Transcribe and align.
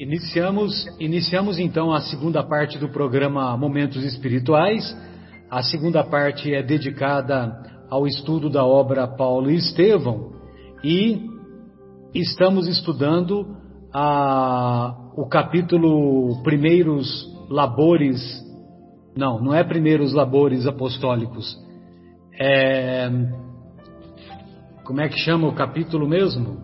Iniciamos, 0.00 0.86
iniciamos 0.98 1.56
então 1.56 1.92
a 1.92 2.00
segunda 2.00 2.42
parte 2.42 2.76
do 2.78 2.88
programa 2.88 3.56
Momentos 3.56 4.02
Espirituais. 4.04 4.84
A 5.48 5.62
segunda 5.62 6.02
parte 6.02 6.52
é 6.52 6.64
dedicada 6.64 7.86
ao 7.88 8.04
estudo 8.04 8.50
da 8.50 8.64
obra 8.64 9.06
Paulo 9.06 9.48
e 9.52 9.54
Estevão 9.54 10.32
e 10.82 11.30
estamos 12.12 12.66
estudando 12.66 13.56
a, 13.92 15.12
o 15.16 15.28
capítulo 15.28 16.42
Primeiros 16.42 17.32
Labores. 17.48 18.20
Não, 19.16 19.40
não 19.40 19.54
é 19.54 19.62
Primeiros 19.62 20.12
Labores 20.12 20.66
Apostólicos. 20.66 21.56
É, 22.36 23.08
como 24.82 25.00
é 25.00 25.08
que 25.08 25.18
chama 25.18 25.46
o 25.46 25.54
capítulo 25.54 26.08
mesmo? 26.08 26.58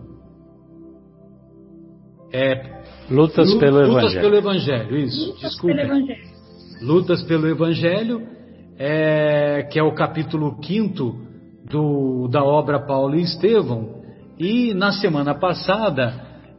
É 2.33 2.80
Lutas 3.11 3.53
pelo 3.55 3.79
Lutas 3.79 3.89
Evangelho. 3.89 4.21
pelo 4.21 4.35
Evangelho, 4.37 4.97
isso. 4.97 5.27
Lutas 5.27 5.41
Desculpe. 5.41 5.75
pelo 5.75 5.87
Evangelho. 5.87 6.31
Lutas 6.81 7.23
pelo 7.23 7.47
Evangelho, 7.47 8.21
é, 8.79 9.67
que 9.69 9.77
é 9.77 9.83
o 9.83 9.93
capítulo 9.93 10.57
5 10.63 11.15
do, 11.69 12.27
da 12.29 12.43
obra 12.43 12.79
Paulo 12.79 13.15
e 13.15 13.21
Estevão. 13.21 14.01
E 14.39 14.73
na 14.73 14.91
semana 14.93 15.35
passada, 15.35 16.13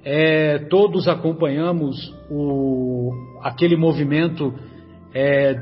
é, 0.05 0.59
todos 0.71 1.09
acompanhamos 1.09 2.15
o, 2.31 3.11
aquele 3.43 3.77
movimento 3.77 4.55
é, 5.15 5.55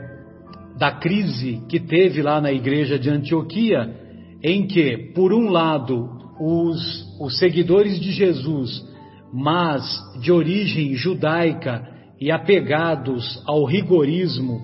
da 0.76 0.92
crise 0.92 1.62
que 1.68 1.78
teve 1.78 2.20
lá 2.20 2.40
na 2.40 2.52
igreja 2.52 2.98
de 2.98 3.08
Antioquia, 3.08 3.94
em 4.42 4.66
que, 4.66 5.12
por 5.14 5.32
um 5.32 5.50
lado, 5.50 6.08
os, 6.40 7.06
os 7.20 7.38
seguidores 7.38 8.00
de 8.00 8.10
Jesus 8.10 8.89
mas 9.32 9.82
de 10.20 10.32
origem 10.32 10.94
judaica 10.94 11.88
e 12.20 12.30
apegados 12.30 13.42
ao 13.46 13.64
rigorismo 13.64 14.60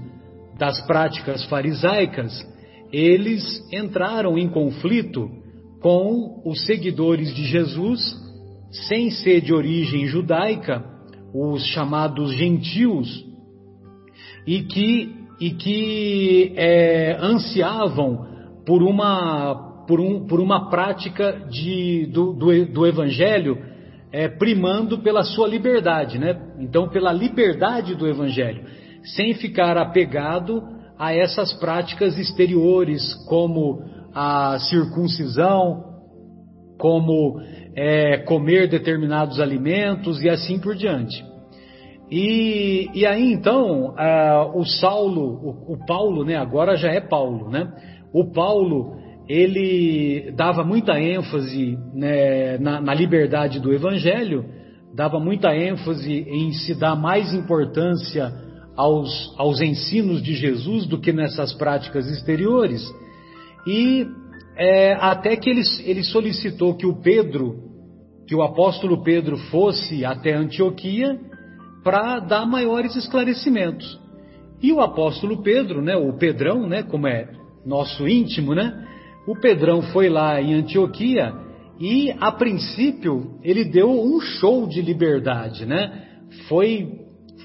das 0.59 0.81
práticas 0.87 1.45
farisaicas, 1.45 2.33
eles 2.93 3.45
entraram 3.73 4.37
em 4.39 4.49
conflito 4.49 5.31
com 5.81 6.43
os 6.45 6.65
seguidores 6.65 7.35
de 7.35 7.45
Jesus, 7.45 8.01
sem 8.89 9.11
ser 9.11 9.41
de 9.41 9.55
origem 9.55 10.07
judaica, 10.07 10.85
os 11.35 11.65
chamados 11.67 12.35
gentios, 12.35 13.25
e 14.47 14.63
que, 14.63 15.15
e 15.41 15.51
que 15.51 16.53
é, 16.57 17.17
ansiavam 17.21 18.27
por 18.65 18.83
uma, 18.83 19.85
por, 19.87 20.01
um, 20.01 20.27
por 20.27 20.41
uma 20.41 20.71
prática 20.71 21.47
de, 21.51 22.07
do, 22.07 22.33
do, 22.33 22.67
do 22.67 22.87
evangelho 22.87 23.76
é, 24.13 24.29
primando 24.29 24.99
pela 24.99 25.23
sua 25.25 25.49
liberdade, 25.49 26.19
né? 26.19 26.41
Então, 26.59 26.89
pela 26.89 27.13
liberdade 27.13 27.95
do 27.95 28.07
Evangelho, 28.07 28.65
sem 29.15 29.35
ficar 29.35 29.77
apegado 29.77 30.63
a 30.99 31.15
essas 31.15 31.53
práticas 31.55 32.19
exteriores, 32.19 33.15
como 33.29 33.83
a 34.15 34.59
circuncisão, 34.59 35.85
como 36.79 37.41
é, 37.75 38.19
comer 38.19 38.69
determinados 38.69 39.41
alimentos 39.41 40.23
e 40.23 40.29
assim 40.29 40.59
por 40.59 40.75
diante. 40.75 41.25
E, 42.11 42.89
e 42.95 43.05
aí 43.05 43.33
então 43.33 43.95
o 44.55 44.65
Saulo, 44.65 45.23
o, 45.23 45.75
o 45.75 45.87
Paulo, 45.87 46.25
né? 46.25 46.37
Agora 46.37 46.77
já 46.77 46.91
é 46.91 47.01
Paulo, 47.01 47.51
né? 47.51 47.69
O 48.13 48.33
Paulo 48.33 48.97
ele 49.29 50.33
dava 50.37 50.63
muita 50.63 51.01
ênfase 51.01 51.77
né, 51.93 52.59
na, 52.59 52.81
na, 52.81 52.95
liberdade 52.95 53.59
do 53.59 53.73
Evangelho, 53.73 54.45
dava 54.95 55.19
muita 55.19 55.55
ênfase 55.55 56.13
em 56.13 56.53
se 56.53 56.75
dar 56.75 56.95
mais 56.95 57.35
importância 57.35 58.33
aos, 58.77 59.35
aos 59.37 59.61
ensinos 59.61 60.23
de 60.23 60.35
Jesus 60.35 60.87
do 60.87 61.01
que 61.01 61.13
nessas 61.13 61.53
práticas 61.55 62.09
exteriores, 62.09 62.83
e 63.67 64.07
é, 64.57 64.95
até 64.95 65.37
que 65.37 65.51
ele, 65.51 65.63
ele 65.85 66.05
solicitou 66.05 66.75
que 66.75 66.87
o 66.87 67.01
Pedro, 67.01 67.57
que 68.29 68.35
o 68.35 68.43
apóstolo 68.43 69.03
Pedro 69.03 69.37
fosse 69.51 70.05
até 70.05 70.35
Antioquia 70.35 71.19
para 71.83 72.21
dar 72.21 72.47
maiores 72.47 72.95
esclarecimentos. 72.97 74.01
E 74.63 74.73
o 74.73 74.81
apóstolo 74.81 75.43
Pedro, 75.43 75.83
né, 75.83 75.97
o 75.97 76.13
Pedrão, 76.17 76.67
né, 76.67 76.83
como 76.83 77.07
é 77.07 77.29
nosso 77.65 78.09
íntimo, 78.09 78.55
né, 78.55 78.86
o 79.27 79.35
Pedrão 79.35 79.83
foi 79.83 80.09
lá 80.09 80.41
em 80.41 80.55
Antioquia 80.55 81.35
e, 81.81 82.15
a 82.21 82.33
princípio, 82.33 83.39
ele 83.43 83.65
deu 83.65 83.91
um 83.91 84.21
show 84.21 84.67
de 84.67 84.81
liberdade, 84.81 85.67
né? 85.67 86.05
Foi, 86.49 86.89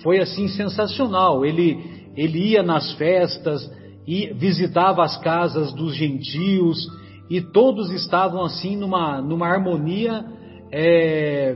foi 0.03 0.19
assim 0.19 0.47
sensacional. 0.47 1.45
Ele, 1.45 1.77
ele 2.15 2.51
ia 2.51 2.63
nas 2.63 2.93
festas 2.93 3.69
e 4.07 4.33
visitava 4.33 5.03
as 5.03 5.17
casas 5.21 5.73
dos 5.73 5.95
gentios 5.95 6.87
e 7.29 7.41
todos 7.41 7.91
estavam 7.91 8.43
assim 8.43 8.77
numa, 8.77 9.21
numa 9.21 9.47
harmonia, 9.47 10.23
é, 10.71 11.55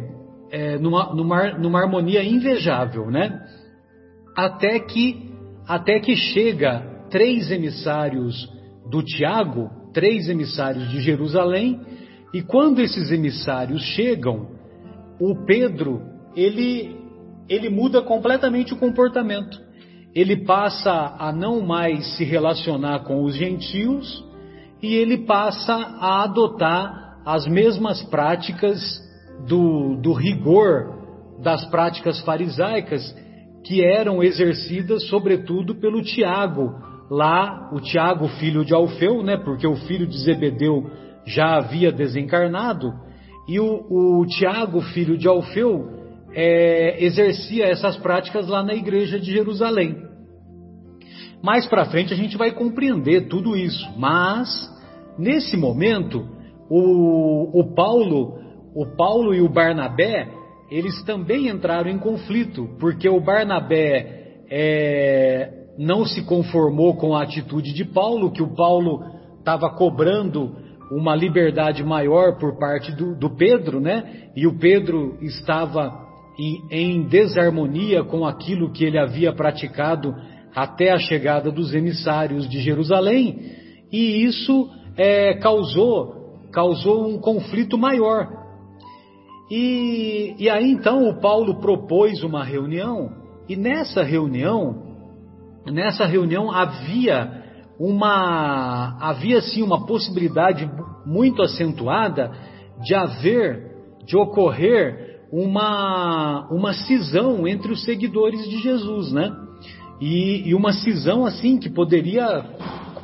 é, 0.51 0.77
numa, 0.77 1.13
numa, 1.13 1.51
numa 1.57 1.81
harmonia 1.81 2.23
invejável, 2.23 3.09
né? 3.09 3.41
Até 4.35 4.79
que, 4.79 5.31
até 5.67 5.99
que 5.99 6.15
chega 6.15 7.07
três 7.09 7.51
emissários 7.51 8.49
do 8.89 9.01
Tiago, 9.01 9.84
três 9.95 10.27
emissários 10.27 10.89
de 10.89 10.99
Jerusalém, 10.99 11.79
e 12.33 12.41
quando 12.41 12.81
esses 12.81 13.11
emissários 13.11 13.81
chegam, 13.81 14.49
o 15.19 15.45
Pedro, 15.45 16.01
ele, 16.35 16.97
ele 17.47 17.69
muda 17.69 18.01
completamente 18.01 18.73
o 18.73 18.77
comportamento. 18.77 19.57
Ele 20.13 20.43
passa 20.45 21.15
a 21.17 21.31
não 21.31 21.61
mais 21.61 22.17
se 22.17 22.25
relacionar 22.25 23.05
com 23.05 23.23
os 23.23 23.35
gentios 23.35 24.23
e 24.81 24.95
ele 24.95 25.19
passa 25.25 25.73
a 25.73 26.23
adotar 26.23 27.21
as 27.25 27.47
mesmas 27.47 28.01
práticas 28.03 29.01
do, 29.47 29.95
do 30.01 30.11
rigor 30.11 30.93
das 31.41 31.65
práticas 31.69 32.19
farisaicas 32.21 33.15
que 33.63 33.83
eram 33.83 34.21
exercidas 34.21 35.07
sobretudo 35.07 35.75
pelo 35.75 36.01
Tiago, 36.01 36.84
lá 37.09 37.69
o 37.71 37.79
Tiago, 37.79 38.27
filho 38.39 38.65
de 38.65 38.73
Alfeu, 38.73 39.23
né, 39.23 39.37
porque 39.37 39.67
o 39.67 39.75
filho 39.75 40.07
de 40.07 40.17
Zebedeu 40.17 40.89
já 41.25 41.57
havia 41.57 41.91
desencarnado, 41.91 42.91
e 43.47 43.59
o, 43.59 44.19
o 44.19 44.25
Tiago, 44.25 44.81
filho 44.81 45.17
de 45.17 45.27
Alfeu, 45.27 45.95
é, 46.33 47.03
exercia 47.03 47.65
essas 47.65 47.95
práticas 47.97 48.47
lá 48.47 48.63
na 48.63 48.73
igreja 48.73 49.19
de 49.19 49.31
Jerusalém. 49.31 50.03
Mais 51.41 51.67
para 51.67 51.85
frente 51.85 52.13
a 52.13 52.17
gente 52.17 52.37
vai 52.37 52.51
compreender 52.51 53.27
tudo 53.27 53.55
isso, 53.55 53.87
mas 53.97 54.49
nesse 55.17 55.55
momento 55.55 56.27
o, 56.69 57.59
o 57.59 57.75
Paulo, 57.75 58.39
o 58.75 58.85
Paulo 58.97 59.33
e 59.33 59.41
o 59.41 59.49
Barnabé, 59.49 60.27
eles 60.71 61.03
também 61.03 61.47
entraram 61.47 61.89
em 61.89 61.99
conflito, 61.99 62.67
porque 62.79 63.07
o 63.07 63.21
Barnabé 63.21 64.41
é, 64.49 65.64
não 65.77 66.05
se 66.05 66.23
conformou 66.23 66.95
com 66.95 67.15
a 67.15 67.23
atitude 67.23 67.73
de 67.73 67.85
Paulo, 67.85 68.31
que 68.31 68.41
o 68.41 68.55
Paulo 68.55 69.03
estava 69.39 69.69
cobrando 69.69 70.55
uma 70.91 71.15
liberdade 71.15 71.83
maior 71.83 72.37
por 72.37 72.57
parte 72.57 72.91
do, 72.91 73.15
do, 73.15 73.35
Pedro, 73.35 73.79
né? 73.79 74.29
E 74.35 74.45
o 74.45 74.57
Pedro 74.57 75.17
estava 75.21 75.91
em, 76.39 76.61
em 76.69 77.03
desarmonia 77.03 78.03
com 78.03 78.25
aquilo 78.25 78.71
que 78.71 78.83
ele 78.83 78.97
havia 78.97 79.33
praticado 79.33 80.15
até 80.53 80.91
a 80.91 80.99
chegada 80.99 81.51
dos 81.51 81.73
emissários 81.73 82.47
de 82.47 82.59
Jerusalém, 82.59 83.37
e 83.91 84.23
isso 84.23 84.69
é, 84.95 85.33
causou 85.35 86.15
causou 86.51 87.09
um 87.09 87.19
conflito 87.19 87.77
maior. 87.77 88.29
E, 89.51 90.35
e 90.39 90.49
aí 90.49 90.71
então 90.71 91.09
o 91.09 91.19
Paulo 91.19 91.59
propôs 91.59 92.23
uma 92.23 92.45
reunião, 92.45 93.11
e 93.49 93.57
nessa 93.57 94.01
reunião 94.01 94.84
nessa 95.65 96.05
reunião 96.05 96.51
havia 96.51 97.43
uma 97.79 98.97
havia 99.01 99.41
sim 99.41 99.61
uma 99.61 99.85
possibilidade 99.85 100.69
muito 101.05 101.41
acentuada 101.41 102.31
de 102.83 102.95
haver 102.95 103.75
de 104.05 104.15
ocorrer 104.15 105.19
uma 105.31 106.47
uma 106.51 106.73
cisão 106.73 107.47
entre 107.47 107.71
os 107.71 107.83
seguidores 107.83 108.47
de 108.47 108.61
Jesus, 108.61 109.11
né? 109.11 109.31
E, 109.99 110.49
e 110.49 110.55
uma 110.55 110.71
cisão 110.73 111.25
assim 111.25 111.57
que 111.57 111.69
poderia 111.69 112.45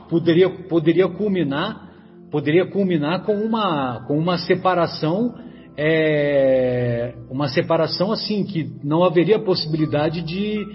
poderia 0.09 0.49
poderia 0.67 1.07
culminar 1.07 1.89
poderia 2.31 2.65
culminar 2.69 3.23
com 3.25 3.33
uma 3.33 4.05
com 4.07 4.17
uma 4.17 4.37
separação 4.37 5.33
é, 5.77 7.15
uma 7.29 7.47
separação 7.47 8.11
assim 8.11 8.43
que 8.43 8.71
não 8.83 9.03
haveria 9.03 9.39
possibilidade 9.39 10.21
de 10.21 10.65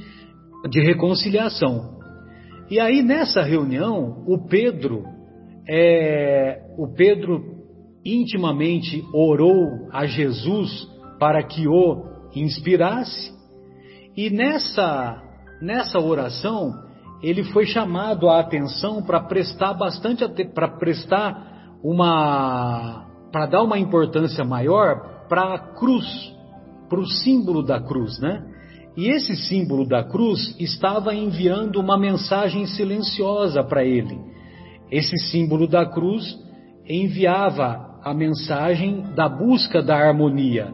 de 0.68 0.80
reconciliação. 0.80 1.96
E 2.70 2.80
aí 2.80 3.02
nessa 3.02 3.42
reunião, 3.42 4.24
o 4.26 4.46
Pedro, 4.48 5.04
é, 5.68 6.62
o 6.76 6.92
Pedro 6.94 7.56
intimamente 8.04 9.04
orou 9.12 9.88
a 9.92 10.06
Jesus 10.06 10.88
para 11.18 11.42
que 11.42 11.66
o 11.66 12.04
inspirasse, 12.34 13.34
E 14.16 14.30
nessa, 14.30 15.22
nessa 15.60 15.98
oração, 15.98 16.72
ele 17.22 17.44
foi 17.44 17.66
chamado 17.66 18.28
a 18.28 18.40
atenção 18.40 19.02
para 19.02 19.20
prestar 19.20 19.74
bastante 19.74 20.26
para 20.54 20.68
prestar 20.78 21.76
uma 21.82 23.06
para 23.32 23.46
dar 23.46 23.62
uma 23.62 23.78
importância 23.78 24.44
maior 24.44 25.26
para 25.28 25.54
a 25.54 25.58
cruz, 25.74 26.06
para 26.88 27.00
o 27.00 27.06
símbolo 27.06 27.62
da 27.62 27.80
cruz, 27.80 28.18
né? 28.20 28.42
E 28.96 29.08
esse 29.08 29.36
símbolo 29.36 29.86
da 29.86 30.02
cruz 30.02 30.56
estava 30.58 31.14
enviando 31.14 31.78
uma 31.78 31.98
mensagem 31.98 32.64
silenciosa 32.66 33.62
para 33.62 33.84
ele. 33.84 34.18
Esse 34.90 35.18
símbolo 35.30 35.66
da 35.66 35.84
cruz 35.84 36.24
enviava 36.88 38.00
a 38.02 38.14
mensagem 38.14 39.02
da 39.14 39.28
busca 39.28 39.82
da 39.82 39.96
harmonia, 39.96 40.72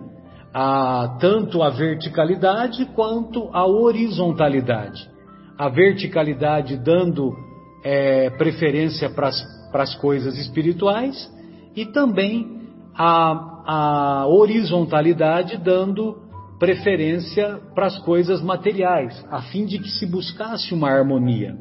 a, 0.54 1.16
tanto 1.18 1.62
a 1.62 1.70
verticalidade 1.70 2.84
quanto 2.94 3.48
a 3.52 3.66
horizontalidade. 3.66 5.10
A 5.58 5.68
verticalidade 5.68 6.76
dando 6.76 7.34
é, 7.82 8.30
preferência 8.30 9.10
para 9.10 9.30
as 9.82 9.94
coisas 9.96 10.38
espirituais 10.38 11.28
e 11.74 11.86
também 11.86 12.60
a, 12.94 13.62
a 13.66 14.26
horizontalidade 14.28 15.56
dando 15.56 16.31
preferência 16.62 17.58
para 17.74 17.86
as 17.86 17.98
coisas 18.04 18.40
materiais, 18.40 19.20
a 19.28 19.42
fim 19.42 19.66
de 19.66 19.80
que 19.80 19.90
se 19.90 20.06
buscasse 20.06 20.72
uma 20.72 20.88
harmonia. 20.88 21.56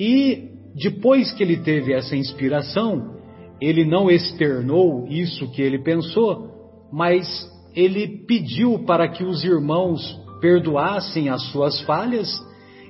E 0.00 0.52
depois 0.74 1.30
que 1.32 1.42
ele 1.42 1.58
teve 1.58 1.92
essa 1.92 2.16
inspiração, 2.16 3.14
ele 3.60 3.84
não 3.84 4.10
externou 4.10 5.06
isso 5.06 5.52
que 5.52 5.60
ele 5.60 5.82
pensou, 5.82 6.48
mas 6.90 7.26
ele 7.74 8.24
pediu 8.26 8.86
para 8.86 9.06
que 9.06 9.22
os 9.22 9.44
irmãos 9.44 10.18
perdoassem 10.40 11.28
as 11.28 11.42
suas 11.50 11.78
falhas. 11.82 12.26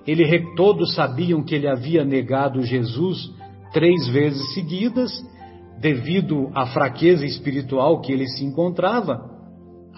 Ele, 0.07 0.55
todos 0.55 0.95
sabiam 0.95 1.43
que 1.43 1.57
ele 1.57 1.67
havia 1.67 2.05
negado 2.05 2.63
Jesus 2.63 3.19
três 3.73 4.07
vezes 4.11 4.55
seguidas, 4.55 5.11
devido 5.81 6.53
à 6.55 6.67
fraqueza 6.67 7.27
espiritual 7.27 8.01
que 8.01 8.13
ele 8.13 8.29
se 8.29 8.45
encontrava. 8.45 9.36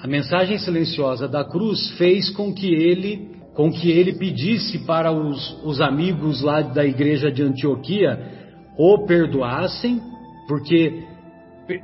A 0.02 0.06
mensagem 0.06 0.58
silenciosa 0.58 1.26
da 1.26 1.44
cruz 1.44 1.90
fez 1.98 2.30
com 2.30 2.54
que 2.54 2.72
ele, 2.72 3.30
com 3.54 3.70
que 3.70 3.90
ele 3.90 4.12
pedisse 4.12 4.78
para 4.86 5.10
os, 5.10 5.60
os 5.64 5.80
amigos 5.80 6.40
lá 6.40 6.60
da 6.62 6.84
igreja 6.84 7.32
de 7.32 7.42
Antioquia 7.42 8.38
o 8.78 9.04
perdoassem 9.06 10.00
porque 10.46 11.04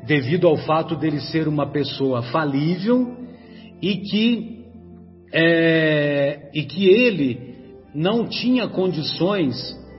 devido 0.06 0.46
ao 0.46 0.56
fato 0.56 0.94
dele 0.94 1.20
ser 1.20 1.48
uma 1.48 1.66
pessoa 1.70 2.22
falível 2.22 3.16
e 3.82 3.96
que 3.96 4.54
é, 5.32 6.50
e 6.54 6.62
que 6.62 6.86
ele 6.86 7.56
não 7.92 8.26
tinha 8.26 8.68
condições 8.68 9.54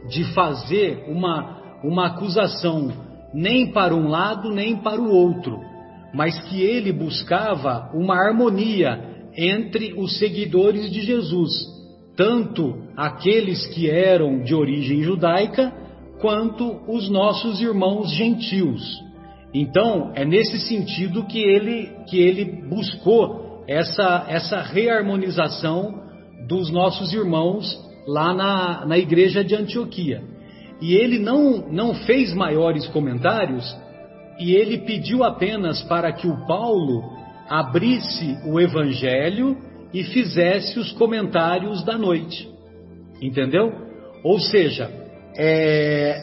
de 0.09 0.23
fazer 0.33 1.03
uma 1.09 1.79
uma 1.83 2.07
acusação 2.07 2.91
nem 3.33 3.73
para 3.73 3.94
um 3.94 4.07
lado 4.07 4.50
nem 4.51 4.77
para 4.77 5.01
o 5.01 5.12
outro, 5.12 5.59
mas 6.15 6.39
que 6.47 6.62
ele 6.62 6.94
buscava 6.94 7.91
uma 7.94 8.15
harmonia 8.15 9.15
entre 9.38 9.94
os 9.97 10.17
seguidores 10.17 10.89
de 10.89 11.01
Jesus, 11.01 11.51
tanto 12.15 12.83
aqueles 12.95 13.67
que 13.67 13.89
eram 13.89 14.41
de 14.41 14.56
origem 14.56 15.03
judaica 15.03 15.73
quanto 16.21 16.81
os 16.88 17.09
nossos 17.09 17.62
irmãos 17.62 18.09
gentios. 18.13 18.81
Então, 19.53 20.13
é 20.15 20.23
nesse 20.23 20.57
sentido 20.59 21.25
que 21.25 21.39
ele, 21.39 21.91
que 22.07 22.17
ele 22.17 22.45
buscou 22.69 23.63
essa, 23.67 24.25
essa 24.29 24.62
reharmonização 24.62 26.01
dos 26.47 26.71
nossos 26.71 27.13
irmãos 27.13 27.77
lá 28.07 28.33
na, 28.33 28.85
na 28.85 28.97
igreja 28.97 29.44
de 29.44 29.53
Antioquia. 29.53 30.23
E 30.81 30.94
ele 30.94 31.19
não, 31.19 31.69
não 31.69 31.94
fez 31.94 32.33
maiores 32.33 32.88
comentários, 32.88 33.65
e 34.40 34.54
ele 34.54 34.80
pediu 34.80 35.24
apenas 35.24 35.82
para 35.84 36.12
que 36.12 36.28
o 36.28 36.46
Paulo 36.46 37.04
abrisse 37.50 38.38
o 38.46 38.60
evangelho 38.60 39.58
e 39.94 40.04
fizesse 40.04 40.78
os 40.80 40.92
comentários 40.94 41.84
da 41.84 41.98
noite. 41.98 42.50
Entendeu? 43.22 43.72
Ou 44.24 44.40
seja, 44.40 44.92
é, 45.38 46.22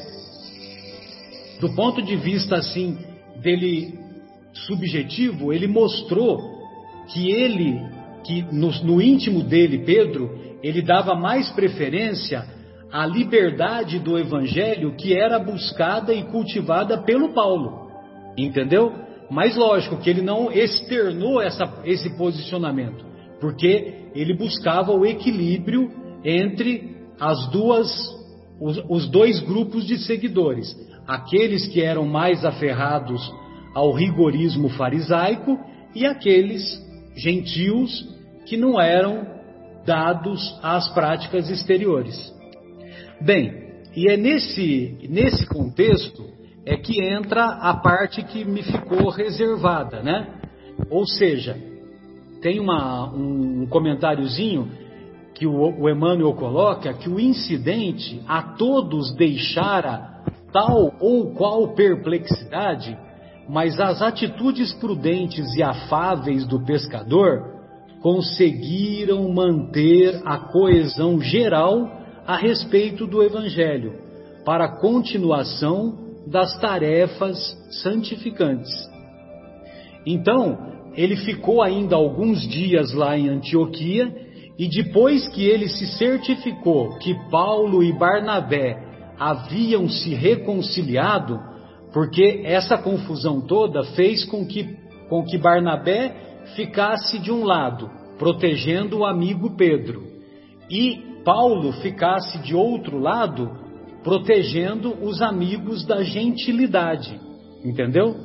do 1.61 1.75
ponto 1.75 2.03
de 2.03 2.17
vista 2.17 2.57
assim 2.57 2.99
dele 3.41 3.99
subjetivo, 4.53 5.53
ele 5.53 5.67
mostrou 5.67 6.39
que 7.13 7.31
ele, 7.31 7.81
que 8.25 8.43
no, 8.53 8.71
no 8.83 9.01
íntimo 9.01 9.43
dele, 9.43 9.79
Pedro, 9.79 10.39
ele 10.63 10.83
dava 10.83 11.15
mais 11.15 11.51
preferência 11.51 12.45
à 12.91 13.07
liberdade 13.07 13.99
do 13.99 14.19
evangelho 14.19 14.95
que 14.97 15.15
era 15.15 15.39
buscada 15.39 16.13
e 16.13 16.25
cultivada 16.25 16.99
pelo 16.99 17.33
Paulo. 17.33 17.82
Entendeu? 18.37 18.93
Mas 19.31 19.57
lógico 19.57 19.97
que 19.97 20.11
ele 20.11 20.23
não 20.23 20.53
externou 20.53 21.41
essa, 21.41 21.65
esse 21.85 22.11
posicionamento, 22.17 23.05
porque 23.41 24.11
ele 24.15 24.37
buscava 24.37 24.93
o 24.93 25.07
equilíbrio 25.07 25.91
entre 26.25 26.97
as 27.19 27.51
duas 27.51 27.91
os, 28.63 28.79
os 28.89 29.09
dois 29.09 29.41
grupos 29.41 29.85
de 29.85 29.99
seguidores, 29.99 30.77
aqueles 31.07 31.67
que 31.67 31.83
eram 31.83 32.07
mais 32.07 32.45
aferrados 32.45 33.21
ao 33.75 33.93
rigorismo 33.93 34.69
farisaico 34.69 35.59
e 35.95 36.07
aqueles 36.07 36.63
gentios 37.17 38.09
que 38.47 38.57
não 38.57 38.81
eram 38.81 39.27
dados 39.85 40.59
às 40.63 40.89
práticas 40.95 41.51
exteriores. 41.51 42.33
Bem, 43.21 43.53
e 43.97 44.09
é 44.09 44.17
nesse, 44.17 44.97
nesse 45.09 45.47
contexto 45.47 46.32
é 46.65 46.77
que 46.77 47.03
entra 47.03 47.45
a 47.45 47.75
parte 47.75 48.23
que 48.23 48.45
me 48.45 48.63
ficou 48.63 49.09
reservada, 49.11 50.03
né? 50.03 50.29
Ou 50.89 51.07
seja, 51.07 51.57
tem 52.41 52.61
uma, 52.61 53.13
um 53.13 53.67
comentáriozinho 53.67 54.69
que 55.35 55.47
o, 55.47 55.81
o 55.81 55.89
Emmanuel 55.89 56.35
coloca 56.35 56.93
que 56.95 57.09
o 57.09 57.19
incidente 57.19 58.23
a 58.29 58.43
todos 58.43 59.15
deixara 59.15 60.13
tal 60.53 60.95
ou 61.01 61.33
qual 61.35 61.69
perplexidade, 61.75 62.97
mas 63.49 63.81
as 63.81 64.03
atitudes 64.03 64.73
prudentes 64.75 65.55
e 65.57 65.63
afáveis 65.63 66.47
do 66.47 66.61
pescador 66.65 67.51
conseguiram 68.01 69.33
manter 69.33 70.21
a 70.25 70.37
coesão 70.37 71.21
geral 71.21 71.91
a 72.27 72.37
respeito 72.37 73.07
do 73.07 73.23
Evangelho, 73.23 73.95
para 74.45 74.77
continuação 74.81 76.12
das 76.27 76.59
tarefas 76.61 77.37
santificantes. 77.83 78.73
Então, 80.07 80.73
ele 80.95 81.17
ficou 81.17 81.63
ainda 81.63 81.97
alguns 81.97 82.47
dias 82.47 82.93
lá 82.93 83.17
em 83.17 83.29
Antioquia 83.29 84.15
e 84.59 84.69
depois 84.69 85.27
que 85.29 85.45
ele 85.45 85.69
se 85.69 85.87
certificou 85.99 86.99
que 86.99 87.15
Paulo 87.31 87.83
e 87.83 87.93
Barnabé 87.93 88.77
haviam 89.19 89.89
se 89.89 90.15
reconciliado, 90.15 91.39
porque 91.93 92.43
essa 92.45 92.77
confusão 92.77 93.41
toda 93.41 93.85
fez 93.95 94.25
com 94.25 94.45
que, 94.47 94.77
com 95.09 95.25
que 95.25 95.39
Barnabé 95.39 96.15
ficasse 96.57 97.19
de 97.19 97.31
um 97.31 97.45
lado, 97.45 97.91
protegendo 98.19 98.99
o 98.99 99.05
amigo 99.05 99.57
Pedro, 99.57 100.03
e 100.71 101.23
Paulo 101.25 101.73
ficasse 101.75 102.39
de 102.39 102.55
outro 102.55 102.99
lado, 102.99 103.51
protegendo 104.03 104.95
os 105.03 105.23
amigos 105.23 105.85
da 105.87 106.03
gentilidade. 106.03 107.21
Entendeu? 107.65 108.17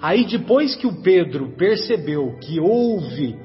Aí 0.00 0.26
depois 0.26 0.74
que 0.74 0.86
o 0.86 1.02
Pedro 1.02 1.54
percebeu 1.56 2.36
que 2.40 2.60
houve 2.60 3.36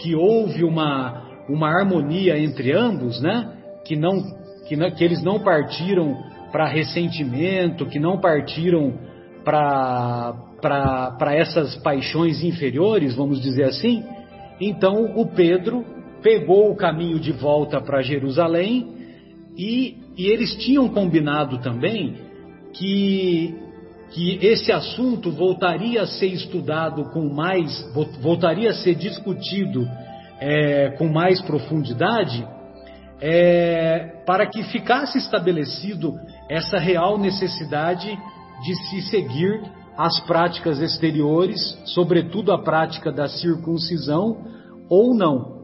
que 0.00 0.14
houve 0.14 0.64
uma 0.64 1.22
uma 1.48 1.68
harmonia 1.68 2.38
entre 2.38 2.72
ambos, 2.72 3.20
né? 3.20 3.52
Que 3.84 3.96
não 3.96 4.22
que, 4.66 4.76
não, 4.76 4.90
que 4.90 5.04
eles 5.04 5.22
não 5.22 5.40
partiram 5.40 6.16
para 6.50 6.66
ressentimento, 6.66 7.86
que 7.86 7.98
não 7.98 8.18
partiram 8.18 8.94
para 9.44 11.34
essas 11.34 11.76
paixões 11.82 12.42
inferiores, 12.42 13.14
vamos 13.14 13.42
dizer 13.42 13.64
assim. 13.64 14.02
Então 14.60 15.12
o 15.16 15.26
Pedro 15.26 15.84
pegou 16.22 16.70
o 16.70 16.76
caminho 16.76 17.20
de 17.20 17.32
volta 17.32 17.80
para 17.80 18.00
Jerusalém 18.00 18.94
e, 19.58 19.98
e 20.16 20.26
eles 20.26 20.54
tinham 20.56 20.88
combinado 20.88 21.58
também 21.58 22.16
que, 22.72 23.54
que 24.10 24.38
esse 24.46 24.70
assunto 24.70 25.30
voltaria 25.30 26.02
a 26.02 26.06
ser 26.06 26.28
estudado 26.28 27.10
com 27.10 27.28
mais, 27.32 27.92
voltaria 28.20 28.70
a 28.70 28.74
ser 28.74 28.94
discutido 28.94 29.86
é, 30.40 30.90
com 30.98 31.08
mais 31.08 31.40
profundidade, 31.42 32.46
é, 33.20 34.22
para 34.26 34.46
que 34.46 34.62
ficasse 34.64 35.18
estabelecido 35.18 36.14
essa 36.50 36.78
real 36.78 37.18
necessidade 37.18 38.16
de 38.62 38.74
se 38.88 39.02
seguir 39.10 39.62
as 39.96 40.18
práticas 40.20 40.80
exteriores, 40.80 41.60
sobretudo 41.86 42.52
a 42.52 42.62
prática 42.62 43.12
da 43.12 43.28
circuncisão, 43.28 44.44
ou 44.88 45.14
não. 45.14 45.54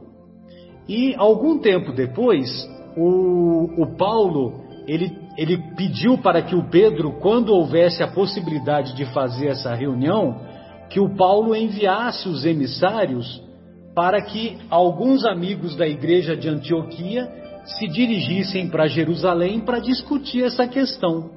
E 0.88 1.14
algum 1.16 1.58
tempo 1.58 1.92
depois, 1.92 2.48
o, 2.96 3.82
o 3.82 3.96
Paulo 3.96 4.70
ele, 4.86 5.16
ele 5.36 5.58
pediu 5.76 6.18
para 6.18 6.42
que 6.42 6.54
o 6.54 6.68
Pedro, 6.68 7.12
quando 7.20 7.54
houvesse 7.54 8.02
a 8.02 8.08
possibilidade 8.08 8.94
de 8.94 9.04
fazer 9.12 9.48
essa 9.48 9.74
reunião, 9.74 10.40
que 10.88 10.98
o 10.98 11.14
Paulo 11.14 11.54
enviasse 11.54 12.28
os 12.28 12.44
emissários 12.44 13.40
para 13.94 14.20
que 14.20 14.58
alguns 14.68 15.24
amigos 15.24 15.76
da 15.76 15.86
igreja 15.86 16.36
de 16.36 16.48
Antioquia 16.48 17.28
se 17.64 17.86
dirigissem 17.86 18.68
para 18.68 18.88
Jerusalém 18.88 19.60
para 19.60 19.78
discutir 19.78 20.44
essa 20.44 20.66
questão. 20.66 21.30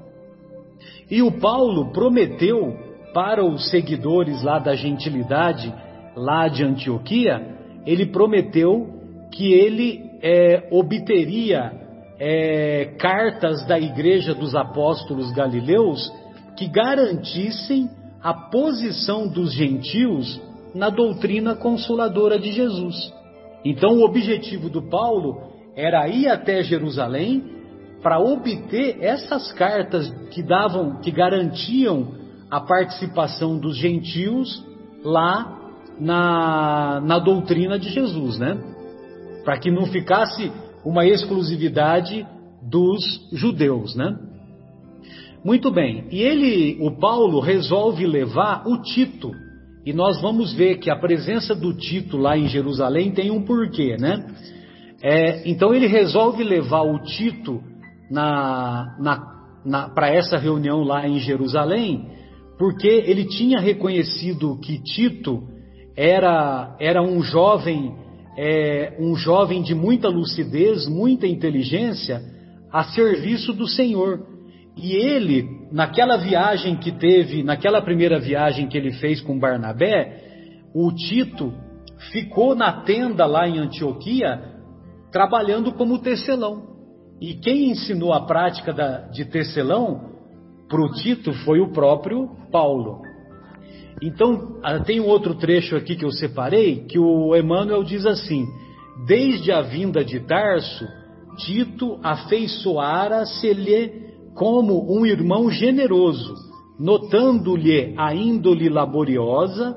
E 1.10 1.22
o 1.22 1.32
Paulo 1.40 1.92
prometeu 1.92 2.76
para 3.14 3.46
os 3.46 3.70
seguidores 3.70 4.42
lá 4.42 4.58
da 4.58 4.74
gentilidade, 4.74 5.72
lá 6.16 6.48
de 6.48 6.64
Antioquia, 6.64 7.56
ele 7.86 8.08
prometeu 8.08 8.88
que 9.32 9.54
ele 9.54 10.13
é, 10.24 10.70
obteria 10.72 11.74
é, 12.18 12.96
cartas 12.98 13.66
da 13.68 13.78
igreja 13.78 14.34
dos 14.34 14.56
apóstolos 14.56 15.34
galileus 15.34 16.10
que 16.56 16.68
garantissem 16.68 17.90
a 18.22 18.34
posição 18.34 19.28
dos 19.28 19.54
gentios 19.54 20.42
na 20.74 20.90
doutrina 20.90 21.56
consoladora 21.56 22.40
de 22.40 22.54
Jesus. 22.54 22.96
Então, 23.66 23.98
o 23.98 24.06
objetivo 24.06 24.70
do 24.70 24.82
Paulo 24.90 25.42
era 25.76 26.08
ir 26.08 26.30
até 26.30 26.64
Jerusalém 26.64 27.44
para 28.02 28.20
obter 28.20 28.98
essas 29.02 29.52
cartas 29.54 30.10
que 30.32 30.42
davam, 30.42 31.02
que 31.02 31.12
garantiam 31.12 32.08
a 32.50 32.62
participação 32.62 33.58
dos 33.58 33.78
gentios 33.78 34.64
lá 35.04 35.60
na, 36.00 37.02
na 37.02 37.20
doutrina 37.20 37.78
de 37.78 37.90
Jesus, 37.90 38.38
né? 38.38 38.73
Para 39.44 39.58
que 39.58 39.72
não 39.72 39.86
ficasse 39.88 40.52
uma 40.86 41.06
exclusividade 41.06 42.26
dos 42.62 43.02
judeus, 43.32 43.96
né? 43.96 44.18
Muito 45.44 45.70
bem. 45.70 46.06
E 46.10 46.22
ele, 46.22 46.78
o 46.82 46.98
Paulo, 46.98 47.40
resolve 47.40 48.06
levar 48.06 48.64
o 48.66 48.82
Tito. 48.82 49.32
E 49.86 49.92
nós 49.92 50.22
vamos 50.22 50.54
ver 50.54 50.78
que 50.78 50.90
a 50.90 50.96
presença 50.96 51.54
do 51.54 51.74
Tito 51.74 52.18
lá 52.18 52.38
em 52.38 52.48
Jerusalém 52.48 53.12
tem 53.12 53.30
um 53.30 53.44
porquê, 53.44 53.98
né? 53.98 54.26
É, 55.02 55.50
então 55.50 55.74
ele 55.74 55.88
resolve 55.88 56.42
levar 56.44 56.84
o 56.84 56.98
Tito 57.04 57.62
na, 58.10 58.96
na, 58.98 59.34
na 59.66 59.90
para 59.90 60.08
essa 60.10 60.38
reunião 60.38 60.82
lá 60.82 61.06
em 61.06 61.20
Jerusalém, 61.20 62.08
porque 62.58 62.88
ele 62.88 63.26
tinha 63.26 63.60
reconhecido 63.60 64.58
que 64.62 64.82
Tito 64.82 65.44
era, 65.98 66.78
era 66.80 67.02
um 67.02 67.22
jovem, 67.22 67.94
é, 68.38 68.96
um 69.00 69.16
jovem 69.16 69.62
de 69.62 69.76
muita 69.76 70.10
lucidez, 70.10 70.88
muita 70.88 71.28
inteligência, 71.28 72.22
a 72.72 72.84
serviço 72.86 73.54
do 73.54 73.68
Senhor. 73.68 74.26
E 74.76 74.94
ele, 74.94 75.68
naquela 75.72 76.18
viagem 76.18 76.76
que 76.76 76.92
teve, 76.92 77.44
naquela 77.44 77.82
primeira 77.82 78.20
viagem 78.20 78.68
que 78.68 78.78
ele 78.78 78.92
fez 78.94 79.22
com 79.22 79.38
Barnabé, 79.38 80.22
o 80.74 80.92
Tito 80.92 81.54
ficou 82.12 82.56
na 82.56 82.82
tenda 82.82 83.26
lá 83.26 83.48
em 83.48 83.60
Antioquia, 83.60 84.42
trabalhando 85.12 85.72
como 85.74 86.00
tecelão. 86.00 86.74
E 87.22 87.36
quem 87.36 87.70
ensinou 87.70 88.12
a 88.12 88.26
prática 88.26 88.74
da, 88.74 89.08
de 89.10 89.26
tecelão 89.26 90.10
para 90.68 90.82
o 90.82 90.92
Tito 90.92 91.32
foi 91.46 91.60
o 91.60 91.72
próprio 91.72 92.28
Paulo. 92.52 93.03
Então, 94.02 94.60
ah, 94.64 94.80
tem 94.80 95.00
um 95.00 95.08
outro 95.08 95.36
trecho 95.36 95.76
aqui 95.76 95.96
que 95.96 96.06
eu 96.06 96.12
separei, 96.12 96.86
que 96.86 97.00
o 97.00 97.36
Emmanuel 97.36 97.84
diz 97.84 98.06
assim: 98.06 98.46
Desde 99.08 99.52
a 99.52 99.62
vinda 99.62 100.04
de 100.04 100.20
Tarso, 100.22 100.86
Tito 101.38 102.00
afeiçoara-se-lhe 102.04 104.04
como 104.36 104.92
um 104.92 105.06
irmão 105.06 105.50
generoso, 105.50 106.36
notando-lhe 106.80 107.94
a 107.98 108.14
índole 108.14 108.70
laboriosa, 108.70 109.76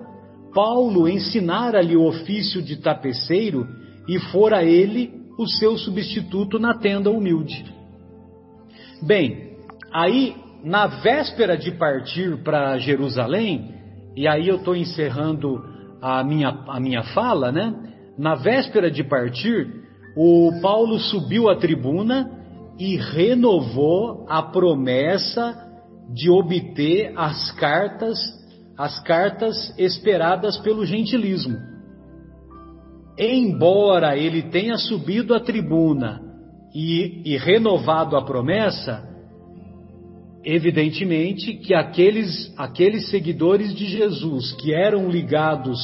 Paulo 0.55 1.09
ensinara-lhe 1.09 1.97
o 1.97 2.05
ofício 2.05 2.63
de 2.63 2.77
tapeceiro 2.77 3.67
e 4.09 4.19
fora 4.19 4.65
ele 4.65 5.13
o 5.39 5.47
seu 5.47 5.77
substituto 5.77 6.59
na 6.59 6.75
tenda 6.75 7.11
humilde. 7.11 7.65
Bem, 9.03 9.57
aí 9.93 10.35
na 10.65 10.87
véspera 10.87 11.57
de 11.57 11.73
partir 11.73 12.43
para 12.43 12.79
Jerusalém, 12.79 13.76
e 14.17 14.27
aí 14.27 14.49
eu 14.49 14.57
estou 14.57 14.75
encerrando 14.75 15.63
a 16.01 16.25
minha, 16.25 16.49
a 16.69 16.81
minha 16.81 17.03
fala, 17.03 17.53
né? 17.53 17.75
Na 18.19 18.35
véspera 18.35 18.91
de 18.91 19.05
partir, 19.05 19.69
o 20.17 20.59
Paulo 20.63 20.99
subiu 20.99 21.51
à 21.51 21.57
tribuna 21.57 22.31
e 22.79 22.97
renovou 22.97 24.25
a 24.29 24.43
promessa 24.43 25.55
de 26.15 26.31
obter 26.31 27.13
as 27.17 27.51
cartas, 27.53 28.19
as 28.79 28.99
cartas 29.03 29.75
esperadas 29.79 30.57
pelo 30.59 30.87
gentilismo. 30.87 31.57
Embora 33.19 34.17
ele 34.17 34.45
tenha 34.45 34.77
subido 34.77 35.35
à 35.35 35.41
tribuna 35.41 36.21
e, 36.75 37.23
e 37.25 37.37
renovado 37.37 38.17
a 38.17 38.25
promessa, 38.25 39.16
evidentemente 40.47 41.55
que 41.55 41.75
aqueles, 41.75 42.55
aqueles 42.57 43.11
seguidores 43.11 43.75
de 43.75 43.85
Jesus 43.85 44.53
que 44.53 44.73
eram 44.73 45.11
ligados 45.11 45.77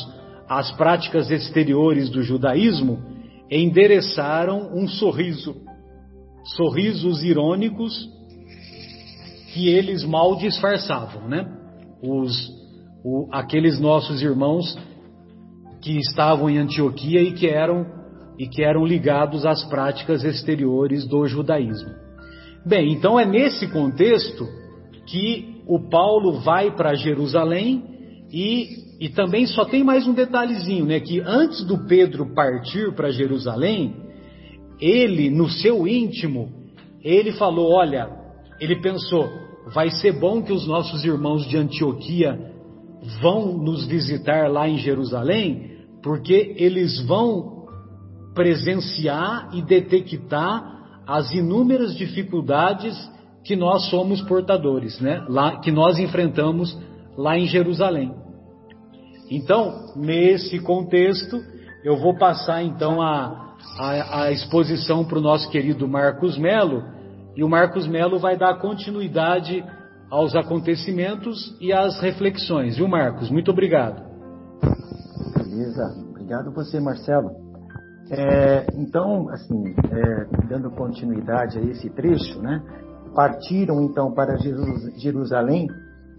às 0.49 0.71
práticas 0.71 1.33
exteriores 1.33 2.09
do 2.09 2.23
judaísmo 2.23 3.02
endereçaram 3.50 4.71
um 4.73 4.87
sorriso 4.87 5.57
sorrisos 6.57 7.23
irônicos 7.25 8.09
que 9.52 9.69
eles 9.69 10.04
mal 10.04 10.37
disfarçavam, 10.37 11.28
né? 11.28 11.45
Os, 12.02 12.49
o, 13.04 13.28
aqueles 13.33 13.81
nossos 13.81 14.23
irmãos 14.23 14.76
que 15.81 15.99
estavam 15.99 16.49
em 16.49 16.59
Antioquia 16.59 17.21
e 17.21 17.33
que 17.33 17.49
eram 17.49 17.85
e 18.38 18.49
que 18.49 18.62
eram 18.62 18.85
ligados 18.85 19.45
às 19.45 19.64
práticas 19.64 20.25
exteriores 20.25 21.04
do 21.07 21.26
judaísmo. 21.26 21.90
Bem, 22.64 22.92
então 22.92 23.19
é 23.19 23.26
nesse 23.26 23.66
contexto 23.69 24.47
que 25.07 25.62
o 25.66 25.81
Paulo 25.88 26.40
vai 26.40 26.71
para 26.71 26.95
Jerusalém 26.95 27.83
e, 28.33 28.69
e 29.00 29.09
também 29.09 29.47
só 29.47 29.64
tem 29.64 29.83
mais 29.83 30.07
um 30.07 30.14
detalhezinho, 30.14 30.87
né? 30.87 31.00
Que 31.00 31.21
antes 31.21 31.64
do 31.64 31.87
Pedro 31.87 32.33
partir 32.35 32.95
para 32.95 33.11
Jerusalém, 33.11 33.97
ele, 34.81 35.28
no 35.28 35.49
seu 35.49 35.88
íntimo, 35.88 36.50
ele 37.02 37.33
falou: 37.33 37.73
olha, 37.73 38.09
ele 38.61 38.81
pensou, 38.81 39.28
vai 39.75 39.90
ser 39.90 40.12
bom 40.12 40.40
que 40.40 40.52
os 40.52 40.66
nossos 40.66 41.04
irmãos 41.04 41.47
de 41.49 41.57
Antioquia 41.57 42.38
vão 43.21 43.59
nos 43.59 43.87
visitar 43.87 44.49
lá 44.49 44.69
em 44.69 44.78
Jerusalém, 44.78 45.78
porque 46.00 46.54
eles 46.57 47.00
vão 47.07 47.66
presenciar 48.35 49.50
e 49.52 49.62
detectar 49.62 50.73
as 51.07 51.33
inúmeras 51.33 51.95
dificuldades 51.95 52.97
que 53.45 53.57
nós 53.57 53.89
somos 53.91 54.21
portadores, 54.23 55.01
né? 55.01 55.25
Lá, 55.29 55.61
que 55.61 55.73
nós 55.73 55.99
enfrentamos 55.99 56.79
lá 57.17 57.37
em 57.37 57.47
Jerusalém. 57.47 58.15
Então, 59.31 59.95
nesse 59.97 60.61
contexto, 60.61 61.41
eu 61.85 61.97
vou 61.97 62.17
passar 62.17 62.63
então 62.63 63.01
a, 63.01 63.55
a, 63.79 64.23
a 64.25 64.33
exposição 64.33 65.05
para 65.05 65.19
o 65.19 65.23
nosso 65.23 65.51
querido 65.51 65.89
Marcos 65.89 66.39
Melo, 66.39 66.85
e 67.35 67.43
o 67.43 67.49
Marcos 67.49 67.87
Melo 67.87 68.19
vai 68.19 68.37
dar 68.37 68.59
continuidade 68.59 69.65
aos 70.11 70.37
acontecimentos 70.37 71.57
e 71.61 71.73
às 71.73 71.99
reflexões. 72.01 72.77
Viu, 72.77 72.87
Marcos? 72.87 73.31
Muito 73.31 73.51
obrigado. 73.51 74.03
Beleza. 75.39 75.83
Obrigado 76.11 76.53
você, 76.53 76.79
Marcelo. 76.79 77.52
É, 78.14 78.66
então, 78.75 79.31
assim, 79.31 79.75
é, 79.90 80.26
dando 80.47 80.71
continuidade 80.71 81.59
a 81.59 81.62
esse 81.62 81.88
trecho, 81.88 82.42
né? 82.42 82.62
Partiram 83.14 83.83
então 83.83 84.12
para 84.12 84.37
Jerusalém 84.97 85.66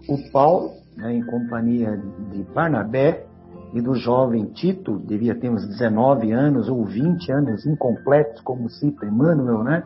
o 0.08 0.32
Paulo, 0.32 0.72
né, 0.96 1.12
em 1.14 1.24
companhia 1.24 1.96
de 2.32 2.42
Barnabé, 2.52 3.24
e 3.72 3.80
do 3.80 3.94
jovem 3.94 4.46
Tito, 4.46 4.98
devia 5.00 5.34
ter 5.34 5.50
uns 5.50 5.66
19 5.66 6.32
anos 6.32 6.68
ou 6.68 6.84
20 6.84 7.32
anos 7.32 7.66
incompletos, 7.66 8.40
como 8.42 8.68
cita 8.68 9.06
Emmanuel, 9.06 9.64
né? 9.64 9.84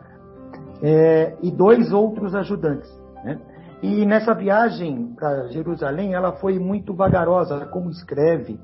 É, 0.81 1.35
e 1.41 1.51
dois 1.51 1.91
outros 1.91 2.35
ajudantes. 2.35 2.89
Né? 3.23 3.39
E 3.81 4.05
nessa 4.05 4.33
viagem 4.33 5.13
para 5.15 5.47
Jerusalém, 5.47 6.13
ela 6.13 6.33
foi 6.33 6.59
muito 6.59 6.93
vagarosa, 6.93 7.65
como 7.67 7.89
escreve 7.89 8.59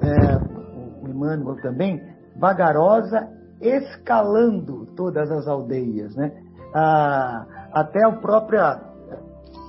é, 0.00 0.36
o 1.02 1.08
Emmanuel 1.08 1.56
também, 1.60 2.00
vagarosa, 2.38 3.28
escalando 3.60 4.86
todas 4.96 5.30
as 5.30 5.46
aldeias, 5.46 6.14
né? 6.14 6.32
Ah, 6.74 7.46
até 7.72 8.04
a 8.04 8.12
própria 8.12 8.80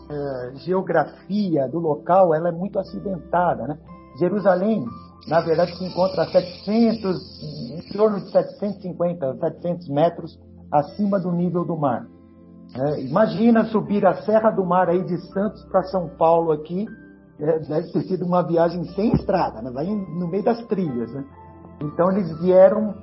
é, 0.10 0.52
geografia 0.56 1.68
do 1.68 1.80
local, 1.80 2.34
ela 2.34 2.50
é 2.50 2.52
muito 2.52 2.80
acidentada, 2.80 3.68
né? 3.68 3.78
Jerusalém 4.20 4.86
na 5.28 5.42
verdade 5.42 5.78
se 5.78 5.86
encontra 5.86 6.24
a 6.24 6.28
700, 6.28 7.44
em 7.72 7.94
torno 7.94 8.20
de 8.20 8.32
750, 8.32 9.38
700 9.38 9.90
metros 9.90 10.40
acima 10.72 11.20
do 11.20 11.32
nível 11.32 11.66
do 11.66 11.78
mar. 11.78 12.08
É, 12.76 13.02
imagina 13.02 13.66
subir 13.66 14.06
a 14.06 14.22
Serra 14.22 14.52
do 14.52 14.64
Mar 14.64 14.90
aí 14.90 15.04
de 15.04 15.18
Santos 15.32 15.64
para 15.66 15.84
São 15.84 16.08
Paulo 16.18 16.52
aqui, 16.52 16.88
é, 17.40 17.60
deve 17.60 17.92
ter 17.92 18.02
sido 18.04 18.26
uma 18.26 18.44
viagem 18.44 18.84
sem 18.94 19.14
estrada, 19.14 19.62
né? 19.62 19.72
vai 19.72 19.86
no 19.86 20.28
meio 20.28 20.44
das 20.44 20.64
trilhas. 20.68 21.12
Né? 21.12 21.24
Então 21.82 22.12
eles 22.12 22.40
vieram, 22.40 22.94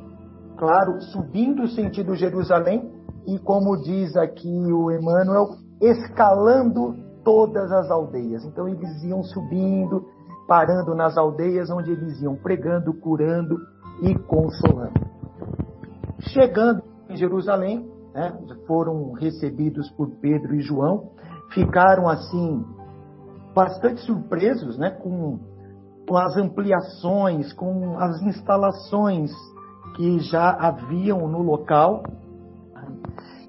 claro, 0.57 1.01
subindo 1.01 1.67
sentido 1.69 2.15
Jerusalém 2.15 2.91
e, 3.27 3.39
como 3.39 3.77
diz 3.83 4.17
aqui 4.17 4.73
o 4.73 4.91
Emmanuel, 4.91 5.57
escalando 5.81 6.95
todas 7.25 7.73
as 7.73 7.91
aldeias. 7.91 8.45
Então 8.45 8.69
eles 8.69 9.03
iam 9.03 9.23
subindo, 9.23 10.07
parando 10.47 10.95
nas 10.95 11.17
aldeias 11.17 11.71
onde 11.71 11.91
eles 11.91 12.21
iam 12.23 12.37
pregando, 12.37 12.95
curando 12.95 13.57
e 14.03 14.15
consolando. 14.15 15.07
Chegando 16.21 16.83
em 17.09 17.17
Jerusalém, 17.17 17.91
né, 18.15 18.33
foram 18.67 19.13
recebidos 19.13 19.91
por 19.91 20.09
Pedro 20.21 20.55
e 20.55 20.61
João, 20.61 21.11
ficaram 21.53 22.09
assim 22.09 22.65
bastante 23.55 24.01
surpresos 24.03 24.79
né, 24.79 24.91
com, 24.91 25.39
com 26.07 26.17
as 26.17 26.37
ampliações, 26.37 27.53
com 27.53 27.99
as 27.99 28.23
instalações 28.23 29.33
que 29.97 30.21
já 30.21 30.51
haviam 30.51 31.27
no 31.27 31.43
local. 31.43 32.03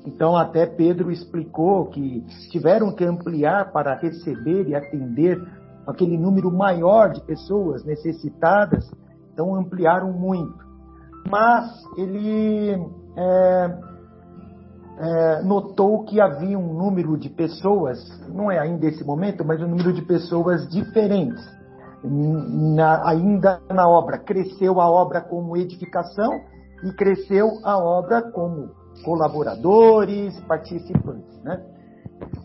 Então, 0.06 0.36
até 0.36 0.66
Pedro 0.66 1.12
explicou 1.12 1.88
que 1.88 2.22
tiveram 2.52 2.94
que 2.94 3.04
ampliar 3.04 3.72
para 3.72 3.96
receber 3.96 4.68
e 4.68 4.76
atender 4.76 5.40
aquele 5.86 6.18
número 6.18 6.52
maior 6.52 7.12
de 7.12 7.22
pessoas 7.22 7.86
necessitadas, 7.86 8.90
então 9.32 9.56
ampliaram 9.56 10.12
muito. 10.12 10.66
Mas 11.30 11.70
ele 11.98 12.72
é, 13.18 13.78
é, 15.00 15.42
notou 15.44 16.06
que 16.06 16.20
havia 16.22 16.58
um 16.58 16.74
número 16.74 17.18
de 17.18 17.30
pessoas, 17.30 18.00
não 18.30 18.50
é 18.50 18.60
ainda 18.60 18.86
esse 18.86 19.04
momento, 19.04 19.46
mas 19.46 19.62
um 19.62 19.68
número 19.68 19.94
de 19.94 20.02
pessoas 20.02 20.68
diferentes 20.70 21.57
na, 22.04 23.08
ainda 23.08 23.62
na 23.70 23.88
obra. 23.88 24.18
Cresceu 24.18 24.80
a 24.80 24.90
obra 24.90 25.22
como 25.22 25.58
edificação 25.58 26.42
e 26.84 26.92
cresceu 26.92 27.60
a 27.64 27.78
obra 27.78 28.22
como 28.22 28.70
colaboradores, 29.04 30.40
participantes. 30.42 31.42
Né? 31.44 31.64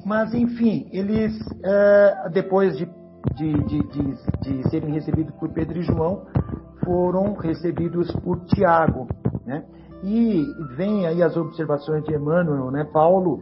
Mas, 0.05 0.35
enfim, 0.35 0.89
eles, 0.93 1.39
é, 1.65 2.29
depois 2.33 2.77
de, 2.77 2.89
de, 3.35 3.53
de, 3.65 3.83
de, 4.43 4.71
serem 4.71 4.93
recebidos 4.93 5.35
por 5.37 5.49
Pedro 5.51 5.79
e 5.79 5.83
João, 5.83 6.27
foram 6.85 7.35
recebidos 7.35 8.11
por 8.17 8.41
Tiago. 8.47 9.07
Né? 9.47 9.65
E 10.03 10.45
vem 10.77 11.07
aí 11.07 11.23
as 11.23 11.37
observações 11.37 12.05
de 12.05 12.15
Emmanuel, 12.15 12.71
né? 12.71 12.85
Paulo 12.93 13.41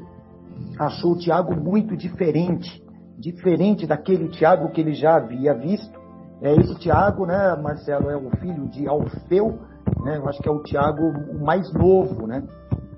achou 0.79 1.17
Tiago 1.17 1.55
muito 1.57 1.97
diferente, 1.97 2.83
diferente 3.19 3.87
daquele 3.87 4.29
Tiago 4.29 4.71
que 4.71 4.81
ele 4.81 4.93
já 4.93 5.17
havia 5.17 5.55
visto. 5.55 5.99
É, 6.42 6.54
esse 6.54 6.75
Tiago, 6.76 7.26
né, 7.26 7.56
Marcelo, 7.62 8.11
é 8.11 8.16
o 8.16 8.30
filho 8.38 8.68
de 8.68 8.87
Alfeu, 8.87 9.59
né? 10.04 10.16
Eu 10.16 10.28
acho 10.28 10.40
que 10.40 10.49
é 10.49 10.52
o 10.52 10.62
Tiago 10.62 11.02
o 11.02 11.44
mais 11.44 11.73
novo, 11.73 12.26
né? 12.26 12.42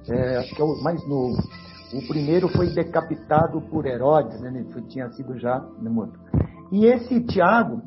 É, 0.09 0.37
acho 0.39 0.55
que 0.55 0.63
é 0.63 0.65
o 0.65 0.83
mais 0.83 1.07
novo. 1.09 1.37
O 1.93 2.07
primeiro 2.09 2.49
foi 2.49 2.69
decapitado 2.69 3.61
por 3.63 3.87
Herodes, 3.87 4.41
né? 4.41 4.51
Ele 4.55 4.87
tinha 4.89 5.11
sido 5.11 5.39
já 5.39 5.61
né, 5.81 5.91
morto. 5.91 6.19
E 6.71 6.87
esse 6.87 7.21
Tiago, 7.27 7.83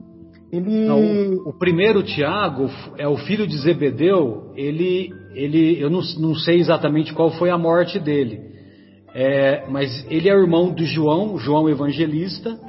ele. 0.52 0.86
Não, 0.86 1.50
o, 1.50 1.54
primeiro 1.58 2.04
Tiago 2.04 2.70
é 2.98 3.08
o 3.08 3.18
filho 3.18 3.48
de 3.48 3.58
Zebedeu. 3.58 4.52
Ele, 4.56 5.10
ele, 5.34 5.82
eu 5.82 5.90
não, 5.90 6.02
não 6.20 6.36
sei 6.36 6.60
exatamente 6.60 7.14
qual 7.14 7.32
foi 7.32 7.50
a 7.50 7.58
morte 7.58 8.00
dele, 8.00 8.42
é, 9.14 9.66
mas 9.70 10.06
ele 10.10 10.30
é 10.30 10.34
irmão 10.34 10.72
do 10.72 10.84
João, 10.84 11.38
João 11.38 11.70
Evangelista. 11.70 12.60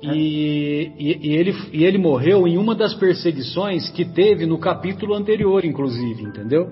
E, 0.00 0.92
e, 0.96 1.28
e, 1.28 1.36
ele, 1.36 1.52
e 1.72 1.84
ele 1.84 1.98
morreu 1.98 2.46
em 2.46 2.56
uma 2.56 2.74
das 2.74 2.94
perseguições 2.94 3.90
que 3.90 4.04
teve 4.04 4.46
no 4.46 4.58
capítulo 4.58 5.14
anterior, 5.14 5.64
inclusive, 5.64 6.22
entendeu? 6.22 6.70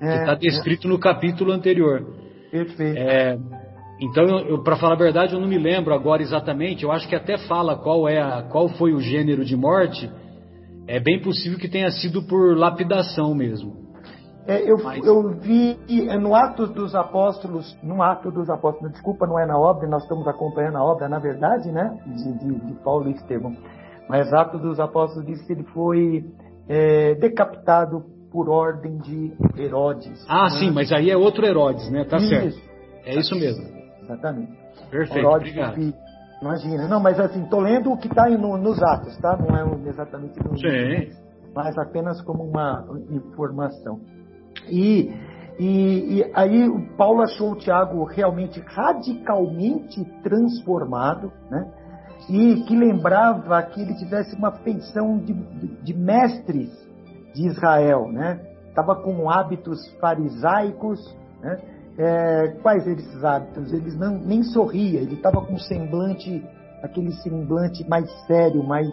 É, 0.00 0.12
que 0.12 0.18
está 0.18 0.34
descrito 0.34 0.86
é. 0.86 0.90
no 0.90 0.98
capítulo 0.98 1.50
anterior. 1.50 2.06
Perfeito. 2.50 2.96
É, 2.96 3.36
então, 4.00 4.62
para 4.62 4.76
falar 4.76 4.94
a 4.94 4.98
verdade, 4.98 5.34
eu 5.34 5.40
não 5.40 5.48
me 5.48 5.58
lembro 5.58 5.92
agora 5.92 6.22
exatamente. 6.22 6.84
Eu 6.84 6.92
acho 6.92 7.08
que 7.08 7.16
até 7.16 7.36
fala 7.36 7.76
qual 7.76 8.08
é 8.08 8.20
a, 8.20 8.42
qual 8.42 8.68
foi 8.68 8.92
o 8.92 9.00
gênero 9.00 9.44
de 9.44 9.56
morte. 9.56 10.08
É 10.86 11.00
bem 11.00 11.20
possível 11.20 11.58
que 11.58 11.68
tenha 11.68 11.90
sido 11.90 12.22
por 12.22 12.56
lapidação 12.56 13.34
mesmo. 13.34 13.87
É, 14.48 14.62
eu, 14.62 14.82
Mas... 14.82 15.04
eu 15.04 15.28
vi 15.28 15.78
é, 16.08 16.18
no 16.18 16.34
Atos 16.34 16.70
dos 16.70 16.94
Apóstolos, 16.94 17.76
no 17.82 18.02
Ato 18.02 18.30
dos 18.30 18.48
Apóstolos, 18.48 18.92
desculpa, 18.92 19.26
não 19.26 19.38
é 19.38 19.44
na 19.44 19.58
obra, 19.58 19.86
nós 19.86 20.02
estamos 20.04 20.26
acompanhando 20.26 20.78
a 20.78 20.82
obra, 20.82 21.06
na 21.06 21.18
verdade, 21.18 21.70
né, 21.70 21.94
de, 22.06 22.32
de, 22.38 22.54
de 22.54 22.72
Paulo 22.82 23.10
e 23.10 23.12
Estevão. 23.12 23.54
Mas 24.08 24.32
Atos 24.32 24.62
dos 24.62 24.80
Apóstolos 24.80 25.26
diz 25.26 25.42
que 25.42 25.52
ele 25.52 25.64
foi 25.64 26.24
é, 26.66 27.14
decapitado 27.16 28.02
por 28.32 28.48
ordem 28.48 28.96
de 28.96 29.34
Herodes. 29.54 30.24
Ah, 30.26 30.44
né? 30.44 30.50
sim, 30.58 30.70
mas 30.70 30.90
aí 30.92 31.10
é 31.10 31.16
outro 31.16 31.44
Herodes, 31.44 31.90
né? 31.90 32.06
Tá 32.06 32.16
isso. 32.16 32.28
certo. 32.30 32.58
É 33.04 33.16
isso 33.18 33.34
mesmo. 33.34 33.66
Exatamente. 34.02 34.52
Perfeito, 34.90 35.18
Herodes 35.18 35.50
obrigado. 35.50 35.94
Imagina. 36.40 36.88
Não, 36.88 37.00
mas 37.00 37.20
assim, 37.20 37.44
tô 37.50 37.60
lendo 37.60 37.92
o 37.92 37.98
que 37.98 38.08
está 38.08 38.30
no, 38.30 38.56
nos 38.56 38.82
atos, 38.82 39.14
tá? 39.18 39.36
Não 39.36 39.54
é 39.54 39.88
exatamente 39.88 40.42
no 40.42 40.56
Sim. 40.56 41.12
mas 41.54 41.76
apenas 41.76 42.22
como 42.22 42.44
uma 42.44 42.86
informação. 43.10 44.00
E, 44.70 45.12
e, 45.58 46.18
e 46.18 46.30
aí 46.34 46.68
o 46.68 46.80
Paulo 46.96 47.22
achou 47.22 47.52
o 47.52 47.56
Tiago 47.56 48.04
realmente 48.04 48.60
radicalmente 48.60 50.04
transformado, 50.22 51.32
né? 51.50 51.70
E 52.28 52.62
que 52.62 52.76
lembrava 52.76 53.62
que 53.62 53.80
ele 53.80 53.94
tivesse 53.94 54.36
uma 54.36 54.52
feição 54.52 55.18
de, 55.18 55.32
de, 55.82 55.94
mestres 55.94 56.70
de 57.34 57.46
Israel, 57.46 58.10
né? 58.10 58.40
Estava 58.68 58.96
com 58.96 59.30
hábitos 59.30 59.80
farisaicos, 60.00 61.00
né? 61.40 61.58
É, 61.96 62.48
quais 62.62 62.86
esses 62.86 63.24
hábitos? 63.24 63.72
Eles 63.72 63.96
não, 63.96 64.18
nem 64.18 64.42
sorria, 64.42 65.00
ele 65.00 65.14
estava 65.14 65.40
com 65.44 65.58
semblante, 65.58 66.44
aquele 66.82 67.12
semblante 67.14 67.88
mais 67.88 68.08
sério, 68.26 68.62
mais 68.62 68.88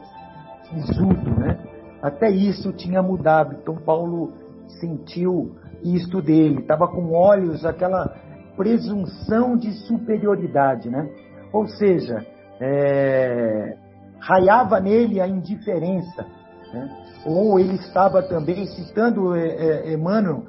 sisudo, 0.70 1.40
né? 1.40 1.60
Até 2.02 2.30
isso 2.30 2.72
tinha 2.74 3.02
mudado. 3.02 3.56
Então 3.62 3.76
Paulo 3.76 4.34
sentiu 4.80 5.56
isto 5.84 6.22
dele, 6.22 6.60
estava 6.60 6.88
com 6.88 7.12
olhos, 7.12 7.66
aquela 7.66 8.16
presunção 8.56 9.58
de 9.58 9.72
superioridade, 9.86 10.90
né? 10.90 11.10
Ou 11.52 11.68
seja, 11.68 12.26
é, 12.60 13.78
raiava 14.20 14.80
nele 14.80 15.22
a 15.22 15.28
indiferença, 15.28 16.26
né? 16.74 16.90
ou 17.26 17.60
ele 17.60 17.76
estava 17.76 18.22
também, 18.24 18.66
citando 18.68 19.36
é, 19.36 19.48
é, 19.48 19.94
Emmanuel, 19.94 20.44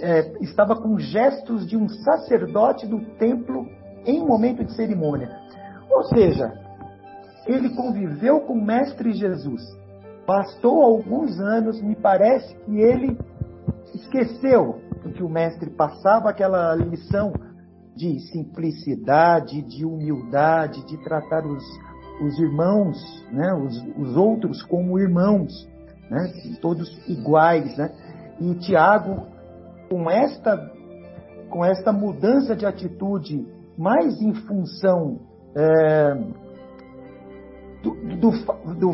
é, 0.00 0.32
estava 0.40 0.76
com 0.76 0.98
gestos 0.98 1.66
de 1.66 1.76
um 1.76 1.88
sacerdote 1.88 2.86
do 2.86 3.00
templo 3.18 3.66
em 4.06 4.24
momento 4.24 4.64
de 4.64 4.74
cerimônia. 4.74 5.28
Ou 5.90 6.04
seja, 6.04 6.52
ele 7.46 7.74
conviveu 7.74 8.40
com 8.40 8.54
o 8.54 8.64
Mestre 8.64 9.12
Jesus. 9.12 9.62
Bastou 10.26 10.82
alguns 10.82 11.38
anos, 11.38 11.82
me 11.82 11.94
parece 11.94 12.54
que 12.64 12.80
ele 12.80 13.18
esqueceu 13.94 14.80
o 15.04 15.12
que 15.12 15.22
o 15.22 15.28
Mestre 15.28 15.70
passava, 15.70 16.30
aquela 16.30 16.74
lição 16.74 17.32
de 17.94 18.18
simplicidade, 18.30 19.62
de 19.62 19.84
humildade, 19.84 20.84
de 20.86 20.96
tratar 21.04 21.46
os, 21.46 21.64
os 22.22 22.38
irmãos, 22.38 23.24
né, 23.30 23.54
os, 23.54 23.76
os 23.96 24.16
outros 24.16 24.62
como 24.62 24.98
irmãos, 24.98 25.52
né, 26.10 26.32
todos 26.60 26.88
iguais. 27.08 27.76
Né? 27.76 27.90
E 28.40 28.54
Tiago 28.56 29.26
com 29.88 30.10
esta, 30.10 30.72
com 31.48 31.64
esta 31.64 31.92
mudança 31.92 32.56
de 32.56 32.66
atitude, 32.66 33.46
mais 33.78 34.20
em 34.20 34.34
função 34.34 35.20
é, 35.56 36.14
do, 37.82 37.94
do, 37.94 38.30
do, 38.74 38.92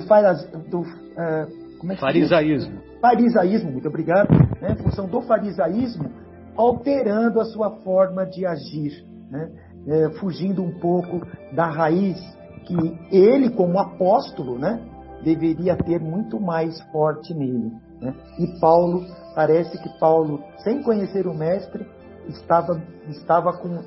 do 0.69 0.85
é, 1.17 1.47
como 1.81 1.93
é 1.93 1.95
que 1.95 2.01
farisaísmo. 2.01 2.79
Farisaísmo, 3.01 3.73
muito 3.73 3.89
obrigado. 3.89 4.31
Né, 4.61 4.73
em 4.73 4.83
função 4.83 5.07
do 5.07 5.23
farisaísmo, 5.23 6.11
alterando 6.55 7.41
a 7.41 7.45
sua 7.47 7.71
forma 7.83 8.27
de 8.27 8.45
agir, 8.45 9.05
né, 9.31 9.51
é, 9.89 10.11
fugindo 10.19 10.63
um 10.63 10.79
pouco 10.79 11.27
da 11.55 11.67
raiz 11.67 12.19
que 12.67 12.77
ele, 13.11 13.51
como 13.51 13.79
apóstolo, 13.79 14.59
né, 14.59 14.81
deveria 15.25 15.75
ter 15.75 15.99
muito 15.99 16.39
mais 16.39 16.79
forte 16.93 17.33
nele. 17.33 17.73
Né? 18.01 18.15
E 18.39 18.61
Paulo, 18.61 19.07
parece 19.35 19.81
que 19.83 19.89
Paulo, 19.99 20.43
sem 20.59 20.83
conhecer 20.83 21.27
o 21.27 21.35
Mestre, 21.35 21.87
estava, 22.29 22.81
estava 23.09 23.53
com, 23.55 23.83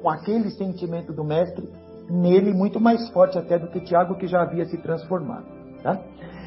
com 0.00 0.08
aquele 0.08 0.50
sentimento 0.50 1.12
do 1.12 1.22
Mestre 1.22 1.68
nele 2.08 2.52
muito 2.52 2.80
mais 2.80 3.08
forte 3.10 3.38
até 3.38 3.58
do 3.58 3.68
que 3.68 3.80
Tiago, 3.80 4.16
que 4.16 4.26
já 4.26 4.42
havia 4.42 4.64
se 4.66 4.76
transformado. 4.78 5.46
Tá? 5.82 6.00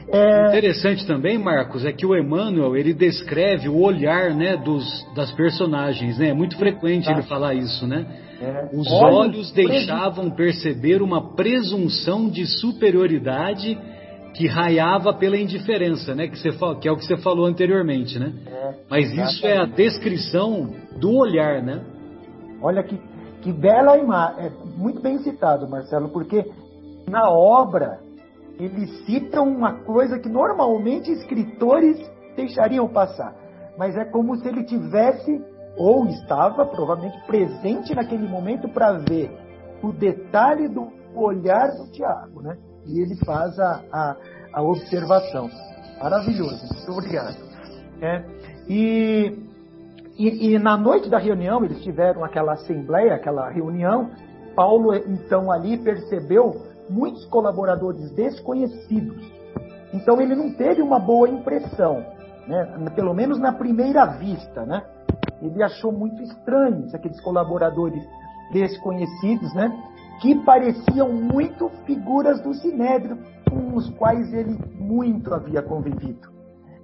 É... 0.10 0.48
Interessante 0.48 1.06
também, 1.06 1.38
Marcos, 1.38 1.86
é 1.86 1.92
que 1.92 2.06
o 2.06 2.16
Emmanuel 2.16 2.76
ele 2.78 2.94
descreve 2.94 3.68
o 3.68 3.82
olhar, 3.82 4.34
né, 4.34 4.56
dos, 4.56 4.86
das 5.14 5.32
personagens, 5.32 6.18
né? 6.18 6.30
É 6.30 6.34
muito 6.34 6.58
frequente 6.58 7.10
ele 7.10 7.24
falar 7.24 7.54
isso, 7.54 7.86
né? 7.86 8.06
É. 8.42 8.70
Os 8.74 8.90
olhos 8.92 9.52
deixavam 9.52 10.30
perceber 10.30 11.02
uma 11.02 11.36
presunção 11.36 12.30
de 12.30 12.46
superioridade 12.46 13.78
que 14.34 14.48
raiava 14.48 15.14
pela 15.14 15.36
indiferença, 15.36 16.14
né? 16.14 16.28
Que, 16.28 16.38
você, 16.38 16.52
que 16.80 16.88
é 16.88 16.92
o 16.92 16.96
que 16.96 17.06
você 17.06 17.18
falou 17.18 17.46
anteriormente, 17.46 18.20
né? 18.20 18.32
É, 18.46 18.74
Mas 18.90 19.12
isso 19.12 19.46
é 19.46 19.58
a 19.58 19.66
descrição 19.66 20.74
do 21.00 21.18
olhar, 21.18 21.62
né? 21.64 21.82
Olha 22.62 22.84
que, 22.84 22.98
que 23.42 23.52
bela 23.52 23.98
imagem, 23.98 24.46
é 24.46 24.52
muito 24.78 25.02
bem 25.02 25.18
citado, 25.20 25.68
Marcelo, 25.68 26.10
porque 26.10 26.46
na 27.10 27.30
obra 27.30 28.00
eles 28.60 29.06
citam 29.06 29.48
uma 29.48 29.84
coisa 29.84 30.20
que 30.20 30.28
normalmente 30.28 31.12
escritores 31.12 31.98
deixariam 32.36 32.88
passar, 32.88 33.36
mas 33.78 33.96
é 33.96 34.06
como 34.06 34.36
se 34.38 34.48
ele 34.48 34.64
tivesse 34.64 35.42
ou 35.78 36.08
estava 36.08 36.66
provavelmente 36.66 37.20
presente 37.28 37.94
naquele 37.94 38.28
momento 38.28 38.68
para 38.70 38.94
ver 38.94 39.32
o 39.84 39.92
detalhe 39.92 40.68
do 40.68 40.92
olhar 41.16 41.68
do 41.76 41.92
Tiago, 41.92 42.42
né? 42.42 42.58
E 42.86 43.00
ele 43.00 43.16
faz 43.24 43.58
a, 43.60 43.84
a, 43.92 44.16
a 44.54 44.62
observação. 44.64 45.50
Maravilhoso, 46.02 46.66
muito 46.74 46.92
obrigado. 46.92 47.38
É, 48.02 48.24
e, 48.68 49.38
e, 50.18 50.54
e 50.54 50.60
na 50.60 50.78
noite 50.78 51.10
da 51.10 51.18
reunião, 51.18 51.64
eles 51.64 51.82
tiveram 51.84 52.24
aquela 52.24 52.54
assembleia, 52.54 53.16
aquela 53.16 53.50
reunião. 53.50 54.10
Paulo, 54.56 54.96
então, 54.96 55.52
ali 55.52 55.78
percebeu 55.78 56.67
muitos 56.90 57.26
colaboradores 57.26 58.12
desconhecidos. 58.12 59.32
Então, 59.94 60.20
ele 60.22 60.36
não 60.36 60.54
teve 60.54 60.82
uma 60.82 61.00
boa 61.00 61.30
impressão, 61.30 62.04
né? 62.48 62.92
pelo 62.96 63.14
menos 63.14 63.40
na 63.40 63.54
primeira 63.54 64.06
vista. 64.06 64.66
Né? 64.66 64.84
Ele 65.42 65.64
achou 65.64 65.92
muito 65.92 66.22
estranhos 66.22 66.94
aqueles 66.94 67.20
colaboradores 67.22 68.04
desconhecidos, 68.52 69.54
né? 69.54 69.72
que 70.22 70.36
pareciam 70.44 71.12
muito 71.14 71.70
figuras 71.86 72.42
do 72.42 72.54
Sinédrio, 72.54 73.18
com 73.50 73.76
os 73.76 73.90
quais 73.92 74.34
ele 74.34 74.58
muito 74.76 75.34
havia 75.34 75.62
convivido. 75.62 76.30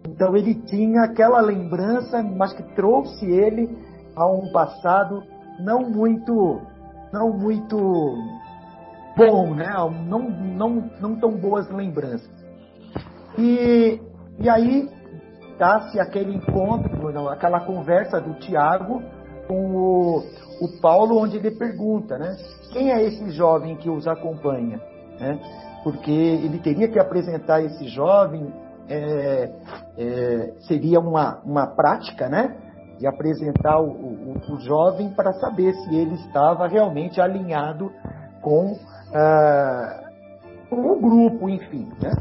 Então 0.07 0.35
ele 0.35 0.55
tinha 0.55 1.03
aquela 1.03 1.41
lembrança, 1.41 2.21
mas 2.21 2.53
que 2.53 2.63
trouxe 2.75 3.25
ele 3.25 3.69
a 4.15 4.27
um 4.27 4.51
passado 4.51 5.23
não 5.59 5.89
muito, 5.89 6.61
não 7.11 7.31
muito 7.31 8.15
bom, 9.15 9.53
né? 9.53 9.73
Não, 10.07 10.19
não, 10.29 10.89
não 10.99 11.15
tão 11.15 11.31
boas 11.31 11.69
lembranças. 11.69 12.29
E, 13.37 13.99
e 14.39 14.49
aí 14.49 14.89
dá-se 15.57 15.99
aquele 15.99 16.35
encontro, 16.35 17.29
aquela 17.29 17.61
conversa 17.61 18.19
do 18.19 18.33
Tiago 18.35 19.01
com 19.47 19.75
o, 19.75 20.17
o 20.61 20.81
Paulo, 20.81 21.17
onde 21.17 21.37
ele 21.37 21.51
pergunta, 21.51 22.17
né? 22.17 22.35
Quem 22.71 22.91
é 22.91 23.03
esse 23.03 23.29
jovem 23.31 23.75
que 23.75 23.89
os 23.89 24.07
acompanha? 24.07 24.79
Né? 25.19 25.39
Porque 25.83 26.11
ele 26.11 26.59
teria 26.59 26.87
que 26.87 26.99
apresentar 26.99 27.61
esse 27.61 27.87
jovem, 27.87 28.53
é, 28.87 29.51
é, 29.97 30.53
seria 30.67 30.99
uma, 30.99 31.41
uma 31.45 31.67
prática, 31.67 32.29
né? 32.29 32.55
De 32.97 33.07
apresentar 33.07 33.79
o, 33.79 33.89
o, 33.89 34.33
o 34.49 34.59
jovem 34.61 35.09
para 35.09 35.33
saber 35.33 35.73
se 35.73 35.95
ele 35.95 36.15
estava 36.15 36.67
realmente 36.67 37.19
alinhado 37.19 37.91
com, 38.41 38.77
ah, 39.13 40.09
o 40.71 40.99
grupo, 40.99 41.49
enfim, 41.49 41.89
né? 42.01 42.11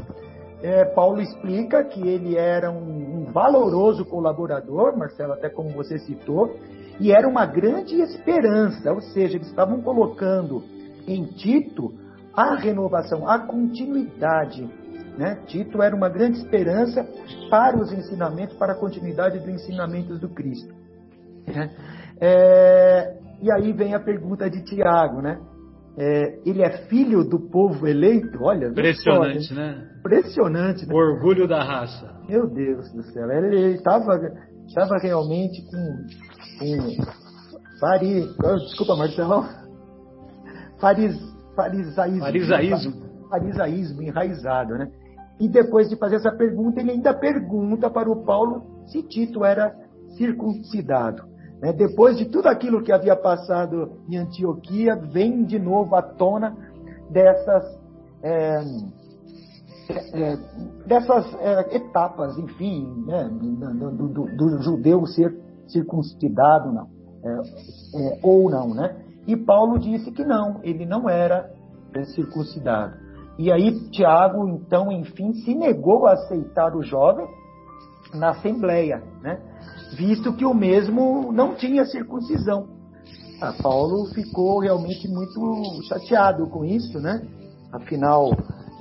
É, 0.61 0.85
Paulo 0.85 1.19
explica 1.19 1.83
que 1.83 2.07
ele 2.07 2.37
era 2.37 2.71
um, 2.71 3.27
um, 3.27 3.31
valoroso 3.33 4.05
colaborador, 4.05 4.97
Marcelo, 4.97 5.33
até 5.33 5.49
como 5.49 5.69
você 5.71 5.99
citou, 5.99 6.55
e 7.01 7.11
era 7.11 7.27
uma 7.27 7.45
grande 7.45 7.99
esperança, 7.99 8.93
ou 8.93 9.01
seja, 9.01 9.35
eles 9.35 9.47
estavam 9.47 9.81
colocando 9.81 10.63
em 11.05 11.25
Tito 11.25 11.93
a 12.33 12.55
renovação, 12.55 13.27
a 13.27 13.39
continuidade. 13.39 14.69
Né? 15.17 15.37
Tito 15.47 15.81
era 15.81 15.93
uma 15.93 16.07
grande 16.07 16.37
esperança 16.37 17.05
para 17.49 17.77
os 17.77 17.91
ensinamentos, 17.91 18.55
para 18.55 18.71
a 18.71 18.75
continuidade 18.75 19.39
dos 19.39 19.49
ensinamentos 19.49 20.17
do 20.17 20.29
Cristo. 20.29 20.73
Né? 21.45 21.69
É, 22.21 23.17
e 23.41 23.51
aí 23.51 23.73
vem 23.73 23.93
a 23.93 23.99
pergunta 23.99 24.49
de 24.49 24.63
Tiago, 24.63 25.21
né? 25.21 25.39
É, 25.95 26.39
ele 26.45 26.63
é 26.63 26.87
filho 26.87 27.23
do 27.23 27.39
povo 27.39 27.87
eleito? 27.87 28.39
Olha, 28.41 28.67
impressionante, 28.67 29.53
né? 29.53 29.89
Impressionante. 29.99 30.87
Né? 30.87 30.93
O 30.93 30.97
orgulho 30.97 31.47
da 31.47 31.63
raça. 31.63 32.11
Meu 32.27 32.47
Deus 32.47 32.91
do 32.93 33.03
céu, 33.03 33.29
ele 33.29 33.75
estava 33.75 34.97
realmente 35.01 35.61
com 35.69 36.65
um 36.65 36.97
fari, 37.79 38.27
desculpa, 38.65 38.95
Marcelão, 38.95 39.47
faris, 40.79 41.15
farisaísmo, 41.55 42.21
farisaísmo. 42.21 42.93
farisaísmo 43.29 44.01
enraizado, 44.01 44.73
né? 44.75 44.91
E 45.39 45.47
depois 45.47 45.89
de 45.89 45.97
fazer 45.97 46.15
essa 46.15 46.31
pergunta, 46.31 46.79
ele 46.79 46.91
ainda 46.91 47.13
pergunta 47.13 47.89
para 47.89 48.09
o 48.09 48.23
Paulo 48.23 48.85
se 48.87 49.03
Tito 49.03 49.43
era 49.43 49.75
circuncidado. 50.17 51.32
Né? 51.63 51.71
Depois 51.71 52.17
de 52.17 52.25
tudo 52.25 52.47
aquilo 52.47 52.83
que 52.83 52.91
havia 52.91 53.15
passado 53.15 53.93
em 54.09 54.17
Antioquia, 54.17 54.97
vem 54.97 55.45
de 55.45 55.57
novo 55.57 55.95
à 55.95 56.01
tona 56.01 56.53
dessas, 57.09 57.79
é, 58.21 58.63
é, 60.13 60.37
dessas 60.85 61.33
é, 61.35 61.77
etapas, 61.77 62.37
enfim, 62.37 63.05
né? 63.07 63.29
do, 63.31 64.09
do, 64.09 64.35
do, 64.35 64.61
judeu 64.61 65.05
ser 65.05 65.33
circuncidado 65.69 66.73
não, 66.73 66.87
é, 67.23 67.41
é, 67.95 68.19
ou 68.21 68.49
não, 68.49 68.73
né? 68.73 68.97
E 69.25 69.37
Paulo 69.37 69.79
disse 69.79 70.11
que 70.11 70.25
não, 70.25 70.59
ele 70.63 70.85
não 70.85 71.07
era 71.07 71.49
é, 71.93 72.03
circuncidado. 72.03 72.97
E 73.39 73.49
aí 73.49 73.89
Tiago, 73.89 74.49
então, 74.49 74.91
enfim, 74.91 75.31
se 75.31 75.55
negou 75.55 76.07
a 76.07 76.11
aceitar 76.11 76.75
o 76.75 76.83
jovem 76.83 77.25
na 78.13 78.31
assembleia, 78.31 79.01
né? 79.21 79.39
Visto 79.95 80.33
que 80.33 80.45
o 80.45 80.53
mesmo 80.53 81.31
não 81.31 81.55
tinha 81.55 81.85
circuncisão. 81.85 82.67
Ah, 83.41 83.53
Paulo 83.61 84.05
ficou 84.13 84.59
realmente 84.59 85.07
muito 85.07 85.83
chateado 85.87 86.47
com 86.47 86.63
isso, 86.63 86.99
né? 86.99 87.21
Afinal, 87.71 88.31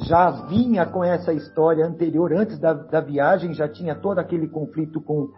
já 0.07 0.31
vinha 0.47 0.87
com 0.87 1.03
essa 1.03 1.33
história 1.33 1.87
anterior, 1.87 2.33
antes 2.33 2.59
da, 2.59 2.73
da 2.73 3.01
viagem, 3.01 3.55
já 3.55 3.69
tinha 3.69 3.95
todo 3.95 4.19
aquele 4.19 4.49
conflito 4.49 5.01
com 5.01 5.29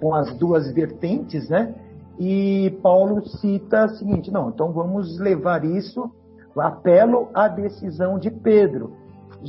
com 0.00 0.14
as 0.14 0.36
duas 0.38 0.72
vertentes, 0.72 1.48
né? 1.48 1.74
E 2.18 2.78
Paulo 2.82 3.24
cita 3.26 3.84
o 3.84 3.88
seguinte: 3.90 4.30
não, 4.30 4.50
então 4.50 4.72
vamos 4.72 5.18
levar 5.18 5.64
isso, 5.64 6.10
apelo 6.56 7.28
à 7.34 7.48
decisão 7.48 8.18
de 8.18 8.30
Pedro, 8.30 8.92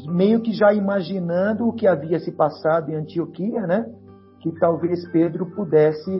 meio 0.07 0.41
que 0.41 0.51
já 0.51 0.73
imaginando 0.73 1.67
o 1.67 1.73
que 1.73 1.87
havia 1.87 2.19
se 2.19 2.31
passado 2.31 2.91
em 2.91 2.95
Antioquia, 2.95 3.65
né? 3.65 3.85
Que 4.39 4.51
talvez 4.59 5.07
Pedro 5.11 5.45
pudesse 5.47 6.19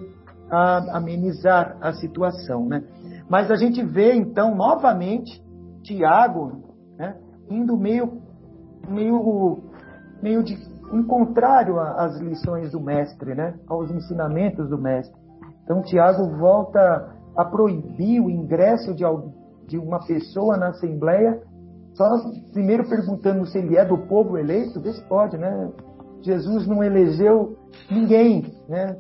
a, 0.50 0.98
amenizar 0.98 1.78
a 1.82 1.94
situação, 1.94 2.66
né? 2.68 2.84
Mas 3.30 3.52
a 3.52 3.56
gente 3.56 3.84
vê 3.84 4.14
então 4.14 4.56
novamente 4.56 5.44
Tiago, 5.84 6.64
né? 6.98 7.16
Indo 7.50 7.78
meio, 7.78 8.22
meio, 8.88 9.60
meio 10.22 10.44
de 10.44 10.58
em 10.92 11.04
contrário 11.04 11.80
às 11.80 12.20
lições 12.20 12.72
do 12.72 12.82
mestre, 12.82 13.36
né? 13.36 13.54
aos 13.68 13.92
ensinamentos 13.92 14.70
do 14.70 14.78
mestre. 14.78 15.16
Então, 15.64 15.82
Tiago 15.84 16.36
volta 16.38 17.16
a 17.36 17.46
proibir 17.46 18.20
o 18.20 18.30
ingresso 18.30 18.94
de, 18.96 19.04
de 19.68 19.78
uma 19.78 20.00
pessoa 20.06 20.58
na 20.58 20.70
Assembleia, 20.70 21.42
só 21.94 22.10
primeiro 22.52 22.88
perguntando 22.90 23.46
se 23.46 23.58
ele 23.60 23.78
é 23.78 23.86
do 23.86 23.98
povo 23.98 24.38
eleito, 24.38 24.82
vê 24.82 24.92
se 24.94 25.04
pode, 25.04 25.38
né? 25.38 25.72
Jesus 26.22 26.68
não 26.68 26.84
elegeu 26.84 27.58
ninguém, 27.90 28.54
né? 28.68 28.98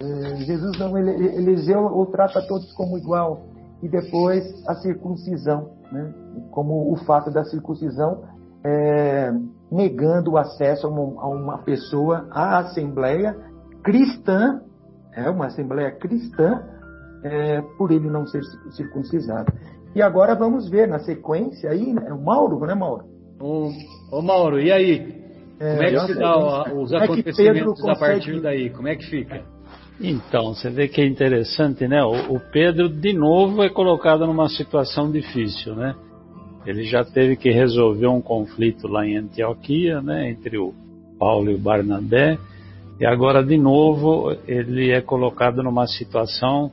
É, 0.00 0.36
Jesus 0.36 0.78
não 0.78 0.96
elegeu 0.98 1.80
ou 1.84 2.06
trata 2.06 2.46
todos 2.46 2.72
como 2.72 2.98
igual. 2.98 3.46
E 3.82 3.88
depois 3.88 4.44
a 4.66 4.74
circuncisão, 4.74 5.70
né? 5.92 6.12
Como 6.50 6.92
o 6.92 6.96
fato 6.96 7.30
da 7.30 7.44
circuncisão 7.44 8.24
é, 8.64 9.32
negando 9.70 10.32
o 10.32 10.38
acesso 10.38 10.86
a 10.86 10.90
uma, 10.90 11.22
a 11.22 11.28
uma, 11.28 11.58
pessoa 11.58 12.26
à 12.30 12.58
Assembleia 12.58 13.36
cristã, 13.82 14.60
é 15.12 15.30
uma 15.30 15.46
Assembleia 15.46 15.92
cristã, 15.92 16.62
é, 17.22 17.62
por 17.78 17.90
ele 17.90 18.08
não 18.08 18.26
ser 18.26 18.42
circuncisado. 18.72 19.52
E 19.94 20.02
agora 20.02 20.34
vamos 20.34 20.68
ver 20.68 20.86
na 20.86 20.98
sequência 20.98 21.70
aí, 21.70 21.92
né, 21.92 22.12
o 22.12 22.22
Mauro, 22.22 22.60
né, 22.66 22.74
Mauro? 22.74 23.04
Ô, 23.40 23.70
ô 24.12 24.22
Mauro, 24.22 24.60
e 24.60 24.70
aí? 24.70 25.25
É, 25.58 25.70
Como 25.70 25.82
é 25.82 25.90
que 25.90 26.12
se 26.12 26.18
dá 26.18 26.74
os 26.74 26.92
é 26.92 26.96
acontecimentos 26.98 27.84
a 27.84 27.94
partir 27.94 28.40
daí? 28.40 28.70
Como 28.70 28.88
é 28.88 28.96
que 28.96 29.06
fica? 29.06 29.42
Então, 29.98 30.54
você 30.54 30.68
vê 30.68 30.88
que 30.88 31.00
é 31.00 31.06
interessante, 31.06 31.88
né? 31.88 32.04
O, 32.04 32.34
o 32.34 32.40
Pedro, 32.40 32.88
de 32.88 33.14
novo, 33.14 33.62
é 33.62 33.70
colocado 33.70 34.26
numa 34.26 34.48
situação 34.48 35.10
difícil, 35.10 35.74
né? 35.74 35.94
Ele 36.66 36.82
já 36.82 37.04
teve 37.04 37.36
que 37.36 37.50
resolver 37.50 38.08
um 38.08 38.20
conflito 38.20 38.88
lá 38.88 39.06
em 39.06 39.16
Antioquia, 39.16 40.02
né, 40.02 40.28
entre 40.28 40.58
o, 40.58 40.74
Paulo 41.18 41.50
e 41.50 41.54
o 41.54 41.58
Barnabé, 41.58 42.38
e 42.98 43.06
agora 43.06 43.42
de 43.42 43.56
novo 43.56 44.36
ele 44.46 44.90
é 44.90 45.00
colocado 45.00 45.62
numa 45.62 45.86
situação 45.86 46.72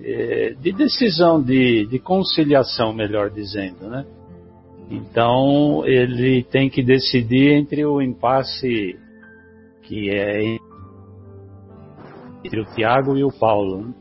é, 0.00 0.54
de 0.60 0.72
decisão, 0.72 1.42
de, 1.42 1.86
de 1.86 1.98
conciliação, 1.98 2.92
melhor 2.92 3.30
dizendo, 3.30 3.88
né? 3.88 4.04
Então 4.90 5.86
ele 5.86 6.42
tem 6.44 6.70
que 6.70 6.82
decidir 6.82 7.52
entre 7.52 7.84
o 7.84 8.00
impasse 8.00 8.98
que 9.82 10.10
é 10.10 10.58
entre 12.44 12.60
o 12.60 12.64
Tiago 12.74 13.16
e 13.16 13.24
o 13.24 13.32
Paulo. 13.32 13.86
Né? 13.86 13.94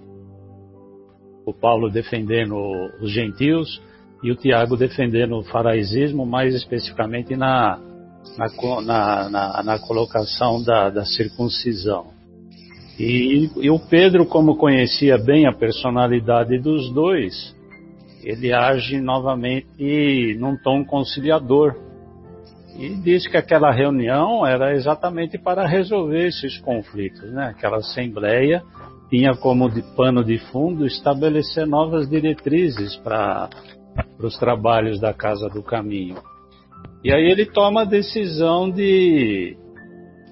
O 1.45 1.53
Paulo 1.53 1.89
defendendo 1.89 2.55
os 3.01 3.11
gentios 3.11 3.81
e 4.23 4.31
o 4.31 4.35
Tiago 4.35 4.75
defendendo 4.75 5.37
o 5.37 5.43
faraizismo, 5.43 6.25
mais 6.25 6.53
especificamente 6.53 7.35
na, 7.35 7.79
na, 8.37 9.29
na, 9.29 9.63
na 9.63 9.79
colocação 9.79 10.63
da, 10.63 10.89
da 10.89 11.05
circuncisão. 11.05 12.07
E, 12.99 13.49
e, 13.57 13.69
o 13.69 13.79
Pedro, 13.79 14.25
como 14.25 14.57
conhecia 14.57 15.17
bem 15.17 15.45
a 15.45 15.53
personalidade 15.53 16.57
dos 16.57 16.91
dois, 16.91 17.55
ele 18.27 18.53
age 18.53 18.99
novamente 18.99 20.35
num 20.37 20.57
tom 20.57 20.83
conciliador. 20.83 21.75
E 22.77 22.89
diz 22.95 23.25
que 23.25 23.37
aquela 23.37 23.71
reunião 23.71 24.45
era 24.45 24.73
exatamente 24.73 25.37
para 25.37 25.65
resolver 25.65 26.27
esses 26.27 26.59
conflitos, 26.59 27.31
né? 27.31 27.47
Aquela 27.47 27.77
assembleia 27.77 28.61
tinha 29.09 29.33
como 29.33 29.69
de 29.69 29.81
pano 29.95 30.25
de 30.25 30.37
fundo 30.51 30.85
estabelecer 30.85 31.65
novas 31.65 32.09
diretrizes 32.09 32.97
para 32.97 33.49
os 34.19 34.37
trabalhos 34.37 34.99
da 34.99 35.13
Casa 35.13 35.47
do 35.47 35.63
Caminho. 35.63 36.17
E 37.01 37.13
aí 37.13 37.31
ele 37.31 37.45
toma 37.45 37.83
a 37.83 37.85
decisão 37.85 38.69
de, 38.69 39.55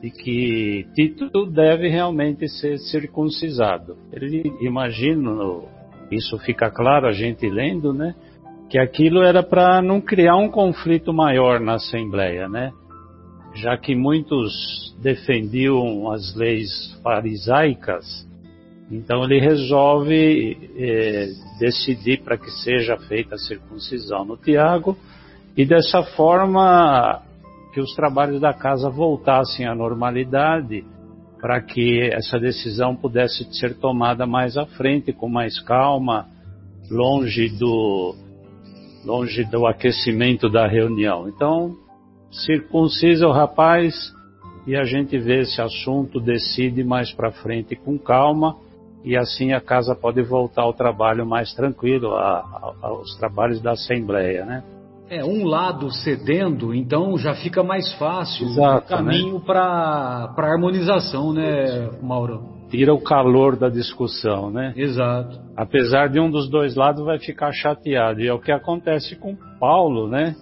de 0.02 0.12
que 0.12 0.86
Tito 0.94 1.46
deve 1.46 1.88
realmente 1.88 2.50
ser 2.50 2.78
circuncisado. 2.78 3.96
Ele 4.12 4.44
imagina, 4.60 5.32
isso 6.12 6.38
fica 6.40 6.70
claro 6.70 7.08
a 7.08 7.12
gente 7.12 7.50
lendo, 7.50 7.94
né? 7.94 8.16
Que 8.70 8.80
aquilo 8.80 9.24
era 9.24 9.44
para 9.44 9.82
não 9.82 10.02
criar 10.02 10.36
um 10.36 10.50
conflito 10.50 11.14
maior 11.14 11.60
na 11.60 11.76
Assembleia, 11.76 12.48
né? 12.48 12.72
Já 13.54 13.78
que 13.78 13.96
muitos 13.96 14.96
defendiam 15.02 16.12
as 16.12 16.36
leis 16.36 17.00
farisaicas, 17.02 18.26
então 18.92 19.24
ele 19.24 19.40
resolve 19.40 20.58
eh, 20.78 21.30
decidir 21.60 22.22
para 22.22 22.38
que 22.38 22.52
seja 22.52 22.98
feita 22.98 23.36
a 23.36 23.40
circuncisão 23.40 24.26
no 24.26 24.38
Tiago 24.38 24.98
e 25.58 25.66
dessa 25.66 26.04
forma 26.04 27.22
que 27.74 27.80
os 27.80 27.94
trabalhos 27.96 28.40
da 28.40 28.54
casa 28.54 28.90
voltassem 28.90 29.66
à 29.66 29.74
normalidade 29.74 30.86
para 31.46 31.62
que 31.62 32.10
essa 32.12 32.40
decisão 32.40 32.96
pudesse 32.96 33.44
ser 33.54 33.76
tomada 33.78 34.26
mais 34.26 34.58
à 34.58 34.66
frente, 34.66 35.14
com 35.14 35.30
mais 35.30 35.60
calma, 35.62 36.26
longe 36.90 37.50
do, 37.50 38.16
longe 39.06 39.44
do 39.44 39.68
aquecimento 39.68 40.50
da 40.50 40.66
reunião. 40.66 41.30
Então, 41.30 41.76
circuncisa 42.32 43.28
o 43.28 43.32
rapaz 43.32 44.12
e 44.66 44.76
a 44.76 44.86
gente 44.86 45.20
vê 45.20 45.42
esse 45.42 45.62
assunto, 45.62 46.20
decide 46.20 46.84
mais 46.84 47.14
para 47.14 47.32
frente 47.32 47.76
com 47.76 47.96
calma 47.96 48.58
e 49.04 49.16
assim 49.16 49.54
a 49.54 49.62
casa 49.62 49.94
pode 49.94 50.24
voltar 50.24 50.64
ao 50.64 50.74
trabalho 50.74 51.28
mais 51.28 51.54
tranquilo, 51.54 52.16
a, 52.16 52.40
a, 52.40 52.88
aos 52.88 53.16
trabalhos 53.18 53.62
da 53.62 53.74
Assembleia, 53.74 54.46
né? 54.46 54.64
É, 55.08 55.24
um 55.24 55.46
lado 55.46 55.92
cedendo, 55.92 56.74
então 56.74 57.16
já 57.18 57.36
fica 57.36 57.64
mais 57.64 57.94
fácil 57.94 58.48
Exato, 58.48 58.86
o 58.86 58.90
caminho 58.90 59.36
né? 59.36 59.44
para 59.46 60.34
a 60.36 60.52
harmonização, 60.52 61.32
né, 61.32 61.92
Mauro? 62.02 62.56
Tira 62.70 62.92
o 62.92 63.00
calor 63.00 63.56
da 63.56 63.70
discussão, 63.70 64.50
né? 64.50 64.74
Exato. 64.76 65.40
Apesar 65.56 66.10
de 66.10 66.20
um 66.20 66.32
dos 66.32 66.50
dois 66.50 66.76
lados 66.76 67.06
vai 67.06 67.20
ficar 67.20 67.52
chateado. 67.52 68.20
E 68.20 68.28
é 68.28 68.34
o 68.34 68.40
que 68.40 68.52
acontece 68.52 69.16
com 69.16 69.38
Paulo, 69.60 70.10
né? 70.10 70.36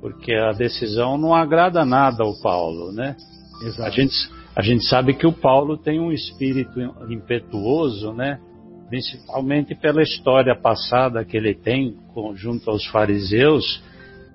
Porque 0.00 0.32
a 0.32 0.52
decisão 0.52 1.18
não 1.18 1.34
agrada 1.34 1.84
nada 1.84 2.24
ao 2.24 2.32
Paulo, 2.40 2.92
né? 2.92 3.14
Exato. 3.62 3.82
A 3.82 3.90
gente, 3.90 4.14
a 4.56 4.62
gente 4.62 4.84
sabe 4.88 5.12
que 5.12 5.26
o 5.26 5.32
Paulo 5.32 5.76
tem 5.76 6.00
um 6.00 6.10
espírito 6.10 6.80
impetuoso, 7.10 8.14
né? 8.14 8.40
Principalmente 8.88 9.74
pela 9.74 10.02
história 10.02 10.56
passada 10.58 11.24
que 11.24 11.36
ele 11.36 11.54
tem 11.54 11.94
junto 12.34 12.70
aos 12.70 12.86
fariseus, 12.86 13.82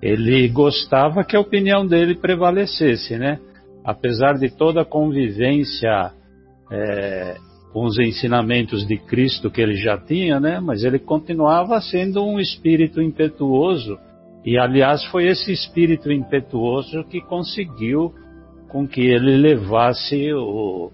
ele 0.02 0.48
gostava 0.48 1.22
que 1.22 1.36
a 1.36 1.40
opinião 1.40 1.86
dele 1.86 2.16
prevalecesse, 2.16 3.16
né? 3.16 3.38
Apesar 3.84 4.34
de 4.34 4.50
toda 4.50 4.82
a 4.82 4.84
convivência 4.84 6.12
é, 6.70 7.36
com 7.72 7.84
os 7.84 7.98
ensinamentos 7.98 8.86
de 8.86 8.98
Cristo 8.98 9.50
que 9.50 9.60
ele 9.60 9.76
já 9.76 9.96
tinha, 9.96 10.40
né? 10.40 10.58
Mas 10.58 10.82
ele 10.82 10.98
continuava 10.98 11.80
sendo 11.80 12.24
um 12.24 12.40
espírito 12.40 13.00
impetuoso 13.00 13.96
e, 14.44 14.58
aliás, 14.58 15.04
foi 15.04 15.28
esse 15.28 15.52
espírito 15.52 16.10
impetuoso 16.10 17.04
que 17.04 17.20
conseguiu 17.20 18.12
com 18.68 18.88
que 18.88 19.02
ele 19.02 19.36
levasse 19.36 20.32
o, 20.32 20.90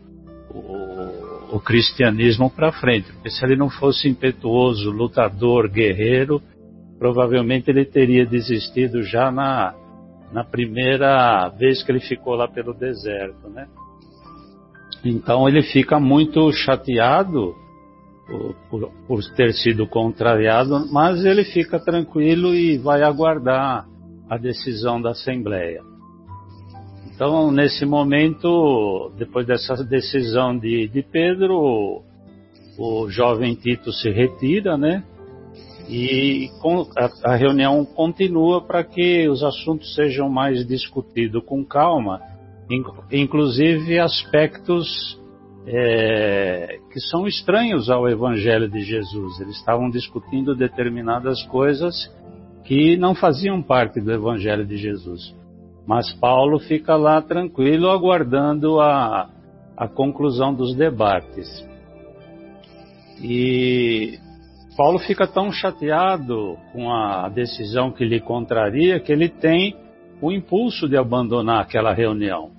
o, 0.50 1.56
o 1.56 1.60
cristianismo 1.60 2.50
para 2.50 2.72
frente. 2.72 3.10
Porque 3.12 3.30
se 3.30 3.42
ele 3.44 3.56
não 3.56 3.70
fosse 3.70 4.06
impetuoso, 4.06 4.90
lutador, 4.90 5.68
guerreiro, 5.68 6.42
provavelmente 6.98 7.70
ele 7.70 7.84
teria 7.84 8.26
desistido 8.26 9.02
já 9.02 9.30
na, 9.30 9.74
na 10.32 10.44
primeira 10.44 11.48
vez 11.50 11.82
que 11.82 11.92
ele 11.92 12.00
ficou 12.00 12.34
lá 12.34 12.48
pelo 12.48 12.74
deserto, 12.74 13.48
né? 13.48 13.66
Então 15.04 15.48
ele 15.48 15.62
fica 15.62 16.00
muito 16.00 16.50
chateado 16.52 17.54
por, 18.26 18.54
por, 18.68 18.92
por, 19.06 19.34
ter 19.36 19.52
sido 19.54 19.86
contrariado, 19.86 20.86
mas 20.92 21.24
ele 21.24 21.44
fica 21.44 21.78
tranquilo 21.78 22.54
e 22.54 22.76
vai 22.76 23.02
aguardar 23.02 23.86
a 24.28 24.36
decisão 24.36 25.00
da 25.00 25.10
Assembleia. 25.10 25.82
Então, 27.14 27.50
nesse 27.50 27.86
momento, 27.86 29.10
depois 29.16 29.46
dessa 29.46 29.74
decisão 29.84 30.56
de, 30.56 30.88
de 30.88 31.02
Pedro, 31.02 31.54
o, 31.56 32.02
o 32.78 33.08
jovem 33.08 33.54
Tito 33.54 33.92
se 33.92 34.10
retira, 34.10 34.76
né? 34.76 35.02
E 35.88 36.50
a, 37.24 37.34
reunião 37.34 37.82
continua 37.84 38.60
para 38.60 38.84
que 38.84 39.26
os 39.28 39.42
assuntos 39.42 39.94
sejam 39.94 40.28
mais 40.28 40.66
discutidos 40.66 41.42
com 41.44 41.64
calma, 41.64 42.20
inclusive 43.10 43.98
aspectos 43.98 45.18
é, 45.66 46.78
que 46.92 47.00
são 47.00 47.26
estranhos 47.26 47.88
ao 47.88 48.06
Evangelho 48.06 48.68
de 48.68 48.80
Jesus. 48.80 49.40
Eles 49.40 49.56
estavam 49.56 49.88
discutindo 49.88 50.54
determinadas 50.54 51.42
coisas 51.44 51.94
que 52.64 52.98
não 52.98 53.14
faziam 53.14 53.62
parte 53.62 53.98
do 53.98 54.12
Evangelho 54.12 54.66
de 54.66 54.76
Jesus. 54.76 55.34
Mas 55.86 56.12
Paulo 56.12 56.58
fica 56.58 56.96
lá 56.96 57.22
tranquilo, 57.22 57.88
aguardando 57.88 58.78
a, 58.78 59.30
a 59.74 59.88
conclusão 59.88 60.52
dos 60.52 60.74
debates. 60.74 61.66
E 63.22 64.18
Paulo 64.78 65.00
fica 65.00 65.26
tão 65.26 65.50
chateado 65.50 66.56
com 66.72 66.88
a 66.88 67.28
decisão 67.28 67.90
que 67.90 68.04
lhe 68.04 68.20
contraria 68.20 69.00
que 69.00 69.10
ele 69.10 69.28
tem 69.28 69.74
o 70.22 70.30
impulso 70.30 70.88
de 70.88 70.96
abandonar 70.96 71.62
aquela 71.62 71.92
reunião. 71.92 72.52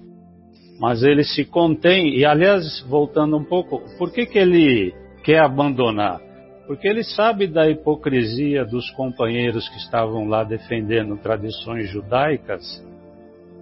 Mas 0.82 1.02
ele 1.02 1.24
se 1.24 1.46
contém, 1.46 2.18
e 2.18 2.26
aliás, 2.26 2.82
voltando 2.90 3.38
um 3.38 3.44
pouco, 3.46 3.82
por 3.98 4.12
que, 4.12 4.26
que 4.26 4.38
ele 4.38 4.94
quer 5.24 5.40
abandonar? 5.40 6.20
Porque 6.68 6.90
ele 6.90 7.06
sabe 7.06 7.48
da 7.48 7.70
hipocrisia 7.70 8.66
dos 8.66 8.92
companheiros 8.92 9.70
que 9.70 9.78
estavam 9.78 10.28
lá 10.28 10.44
defendendo 10.44 11.16
tradições 11.16 11.90
judaicas, 11.90 12.86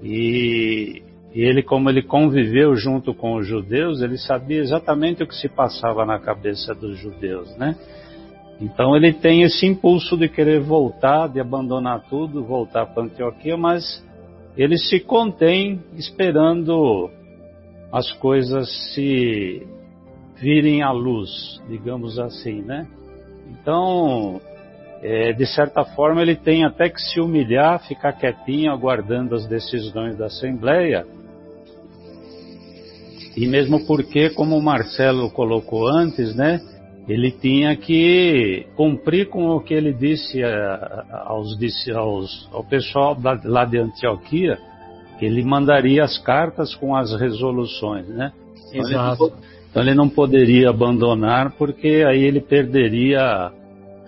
e, 0.02 1.04
e 1.32 1.42
ele, 1.42 1.62
como 1.62 1.92
ele 1.92 2.02
conviveu 2.02 2.76
junto 2.76 3.14
com 3.14 3.36
os 3.36 3.46
judeus, 3.46 4.02
ele 4.02 4.18
sabia 4.18 4.62
exatamente 4.62 5.22
o 5.22 5.28
que 5.28 5.36
se 5.36 5.48
passava 5.48 6.04
na 6.08 6.20
cabeça 6.20 6.74
dos 6.74 6.98
judeus, 6.98 7.56
né? 7.56 7.76
Então 8.60 8.96
ele 8.96 9.14
tem 9.14 9.44
esse 9.44 9.66
impulso 9.66 10.18
de 10.18 10.28
querer 10.28 10.60
voltar, 10.60 11.28
de 11.28 11.40
abandonar 11.40 12.02
tudo, 12.10 12.44
voltar 12.44 12.88
para 12.88 13.04
Antioquia, 13.04 13.56
mas 13.56 14.04
ele 14.58 14.78
se 14.78 15.00
contém 15.00 15.80
esperando 15.96 17.10
as 17.92 18.12
coisas 18.14 18.68
se 18.94 19.66
virem 20.36 20.82
à 20.82 20.92
luz, 20.92 21.62
digamos 21.70 22.18
assim, 22.18 22.62
né? 22.62 22.88
Então, 23.50 24.42
é, 25.02 25.32
de 25.34 25.46
certa 25.46 25.86
forma, 25.86 26.22
ele 26.22 26.36
tem 26.36 26.66
até 26.66 26.90
que 26.90 27.00
se 27.00 27.20
humilhar, 27.20 27.88
ficar 27.88 28.14
quietinho, 28.14 28.72
aguardando 28.72 29.36
as 29.36 29.48
decisões 29.48 30.18
da 30.18 30.26
Assembleia. 30.26 31.06
E 33.36 33.46
mesmo 33.48 33.86
porque, 33.86 34.32
como 34.32 34.58
o 34.58 34.62
Marcelo 34.62 35.30
colocou 35.30 35.88
antes, 35.88 36.36
né? 36.36 36.60
Ele 37.08 37.32
tinha 37.32 37.76
que 37.76 38.68
cumprir 38.76 39.30
com 39.30 39.48
o 39.56 39.62
que 39.62 39.74
ele 39.74 39.94
disse 39.94 40.42
aos, 40.44 41.58
aos, 41.96 42.50
ao 42.52 42.64
pessoal 42.66 43.18
lá 43.46 43.64
de 43.64 43.78
Antioquia, 43.78 44.60
Ele 45.22 45.44
mandaria 45.44 46.04
as 46.04 46.18
cartas 46.18 46.76
com 46.76 46.96
as 46.96 47.18
resoluções, 47.18 48.08
né? 48.10 48.34
Então 48.74 48.92
Exato. 48.92 49.24
Ele 49.24 49.32
não, 49.32 49.40
então 49.70 49.84
ele 49.84 49.96
não 49.96 50.10
poderia 50.10 50.70
abandonar 50.70 51.52
porque 51.58 52.04
aí 52.06 52.24
ele 52.24 52.42
perderia. 52.42 53.52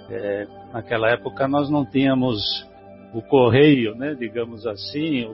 É, 0.10 0.48
naquela 0.74 1.10
época 1.10 1.48
nós 1.48 1.70
não 1.70 1.86
tínhamos 1.86 2.68
o 3.14 3.22
correio, 3.22 3.96
né? 3.96 4.14
Digamos 4.20 4.68
assim, 4.68 5.26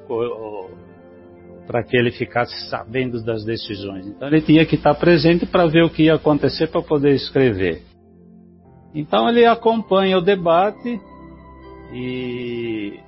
para 1.68 1.84
que 1.84 1.98
ele 1.98 2.12
ficasse 2.12 2.70
sabendo 2.70 3.24
das 3.24 3.44
decisões. 3.44 4.08
Então 4.08 4.28
ele 4.28 4.42
tinha 4.42 4.66
que 4.66 4.76
estar 4.76 4.94
presente 4.96 5.46
para 5.46 5.66
ver 5.66 5.84
o 5.84 5.90
que 5.90 6.04
ia 6.04 6.16
acontecer 6.16 6.68
para 6.68 6.82
poder 6.82 7.14
escrever. 7.14 7.82
Então 8.94 9.28
ele 9.28 9.46
acompanha 9.46 10.18
o 10.18 10.22
debate 10.22 11.00
e 11.94 13.00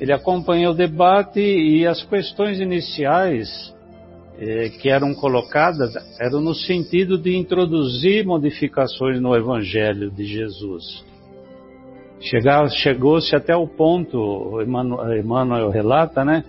ele 0.00 0.12
acompanha 0.12 0.70
o 0.70 0.74
debate 0.74 1.40
e 1.40 1.86
as 1.86 2.02
questões 2.04 2.60
iniciais 2.60 3.74
eh, 4.38 4.70
que 4.80 4.88
eram 4.88 5.14
colocadas 5.14 5.94
eram 6.20 6.40
no 6.40 6.54
sentido 6.54 7.18
de 7.18 7.36
introduzir 7.36 8.24
modificações 8.24 9.20
no 9.20 9.36
Evangelho 9.36 10.10
de 10.10 10.24
Jesus. 10.24 11.04
Chegou-se 12.82 13.36
até 13.36 13.54
o 13.54 13.66
ponto, 13.66 14.62
Emmanuel 14.62 15.68
relata, 15.68 16.24
né, 16.24 16.42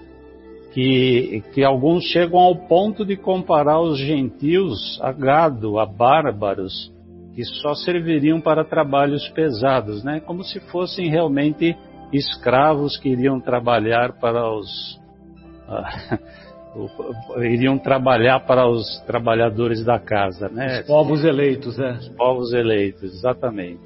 que, 0.75 1.41
que 1.53 1.63
alguns 1.63 2.03
chegam 2.03 2.37
ao 2.37 2.53
ponto 2.67 3.05
de 3.05 3.15
comparar 3.15 3.79
os 3.79 3.97
gentios 3.97 4.99
a 5.01 5.13
gado, 5.13 5.79
a 5.79 5.85
bárbaros, 5.85 6.91
que 7.33 7.45
só 7.45 7.73
serviriam 7.73 8.41
para 8.41 8.65
trabalhos 8.65 9.25
pesados, 9.29 10.03
né? 10.03 10.19
Como 10.19 10.43
se 10.43 10.59
fossem 10.71 11.09
realmente 11.09 11.77
escravos 12.11 12.97
que 12.97 13.07
iriam 13.07 13.39
trabalhar 13.39 14.19
para 14.19 14.51
os 14.51 14.99
uh, 16.75 17.41
iriam 17.41 17.77
trabalhar 17.77 18.41
para 18.41 18.67
os 18.67 18.99
trabalhadores 19.07 19.81
da 19.81 19.97
casa, 19.97 20.49
né? 20.49 20.81
Os 20.81 20.87
povos 20.87 21.23
eleitos, 21.23 21.79
é. 21.79 21.91
Os 21.91 22.09
povos 22.09 22.53
eleitos, 22.53 23.13
exatamente. 23.13 23.79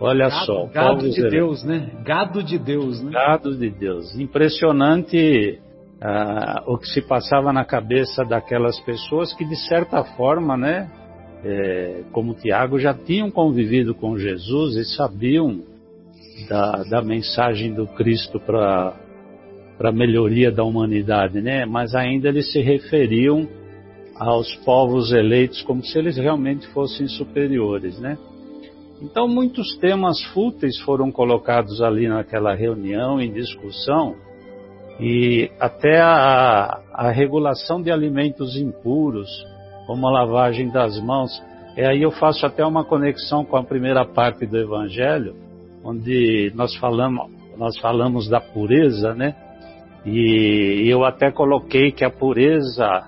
Olha 0.00 0.30
gado, 0.30 0.46
só. 0.46 0.66
Gado 0.72 1.10
de 1.10 1.20
eleitos. 1.20 1.30
Deus, 1.30 1.64
né? 1.64 1.90
Gado 2.02 2.42
de 2.42 2.58
Deus, 2.58 3.02
né? 3.02 3.12
Gado 3.12 3.54
de 3.54 3.68
Deus. 3.68 4.18
Impressionante 4.18 5.60
uh, 6.02 6.72
o 6.72 6.78
que 6.78 6.86
se 6.88 7.02
passava 7.02 7.52
na 7.52 7.64
cabeça 7.64 8.24
daquelas 8.24 8.78
pessoas 8.80 9.32
que, 9.34 9.44
de 9.44 9.56
certa 9.56 10.04
forma, 10.04 10.56
né? 10.56 10.90
é, 11.44 12.04
como 12.10 12.34
Tiago, 12.34 12.78
já 12.78 12.94
tinham 12.94 13.30
convivido 13.30 13.94
com 13.94 14.18
Jesus 14.18 14.76
e 14.76 14.84
sabiam 14.96 15.60
da, 16.48 16.82
da 16.84 17.02
mensagem 17.02 17.74
do 17.74 17.86
Cristo 17.86 18.40
para 18.40 18.94
a 19.78 19.92
melhoria 19.92 20.50
da 20.50 20.64
humanidade, 20.64 21.42
né? 21.42 21.66
Mas 21.66 21.94
ainda 21.94 22.28
eles 22.28 22.50
se 22.50 22.60
referiam 22.60 23.46
aos 24.16 24.54
povos 24.64 25.12
eleitos 25.12 25.60
como 25.62 25.84
se 25.84 25.98
eles 25.98 26.16
realmente 26.16 26.66
fossem 26.68 27.06
superiores, 27.06 27.98
né? 28.00 28.16
Então 29.02 29.28
muitos 29.28 29.76
temas 29.76 30.22
fúteis 30.32 30.80
foram 30.80 31.12
colocados 31.12 31.82
ali 31.82 32.08
naquela 32.08 32.54
reunião 32.54 33.20
em 33.20 33.30
discussão 33.30 34.16
e 35.00 35.50
até 35.58 36.00
a, 36.00 36.80
a 36.92 37.10
regulação 37.10 37.82
de 37.82 37.90
alimentos 37.90 38.56
impuros, 38.56 39.28
como 39.86 40.06
a 40.06 40.10
lavagem 40.10 40.70
das 40.70 40.98
mãos. 41.00 41.42
E 41.76 41.82
aí 41.82 42.02
eu 42.02 42.10
faço 42.10 42.46
até 42.46 42.64
uma 42.64 42.84
conexão 42.84 43.44
com 43.44 43.56
a 43.56 43.64
primeira 43.64 44.04
parte 44.04 44.46
do 44.46 44.56
Evangelho, 44.56 45.34
onde 45.82 46.52
nós 46.54 46.74
falamos, 46.76 47.30
nós 47.56 47.76
falamos 47.78 48.28
da 48.28 48.40
pureza, 48.40 49.14
né? 49.14 49.34
E 50.06 50.86
eu 50.88 51.04
até 51.04 51.30
coloquei 51.30 51.90
que 51.90 52.04
a 52.04 52.10
pureza, 52.10 53.04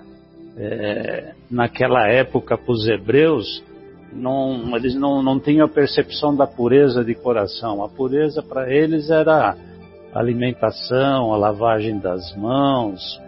é, 0.57 1.33
naquela 1.49 2.07
época, 2.07 2.57
para 2.57 2.71
os 2.71 2.87
hebreus, 2.87 3.63
não, 4.11 4.75
eles 4.75 4.95
não, 4.95 5.21
não 5.21 5.39
tinham 5.39 5.65
a 5.65 5.69
percepção 5.69 6.35
da 6.35 6.47
pureza 6.47 7.03
de 7.03 7.13
coração. 7.13 7.83
A 7.83 7.89
pureza 7.89 8.41
para 8.41 8.73
eles 8.73 9.09
era 9.09 9.55
alimentação, 10.19 11.33
a 11.33 11.37
lavagem 11.37 11.99
das 11.99 12.35
mãos, 12.35 13.21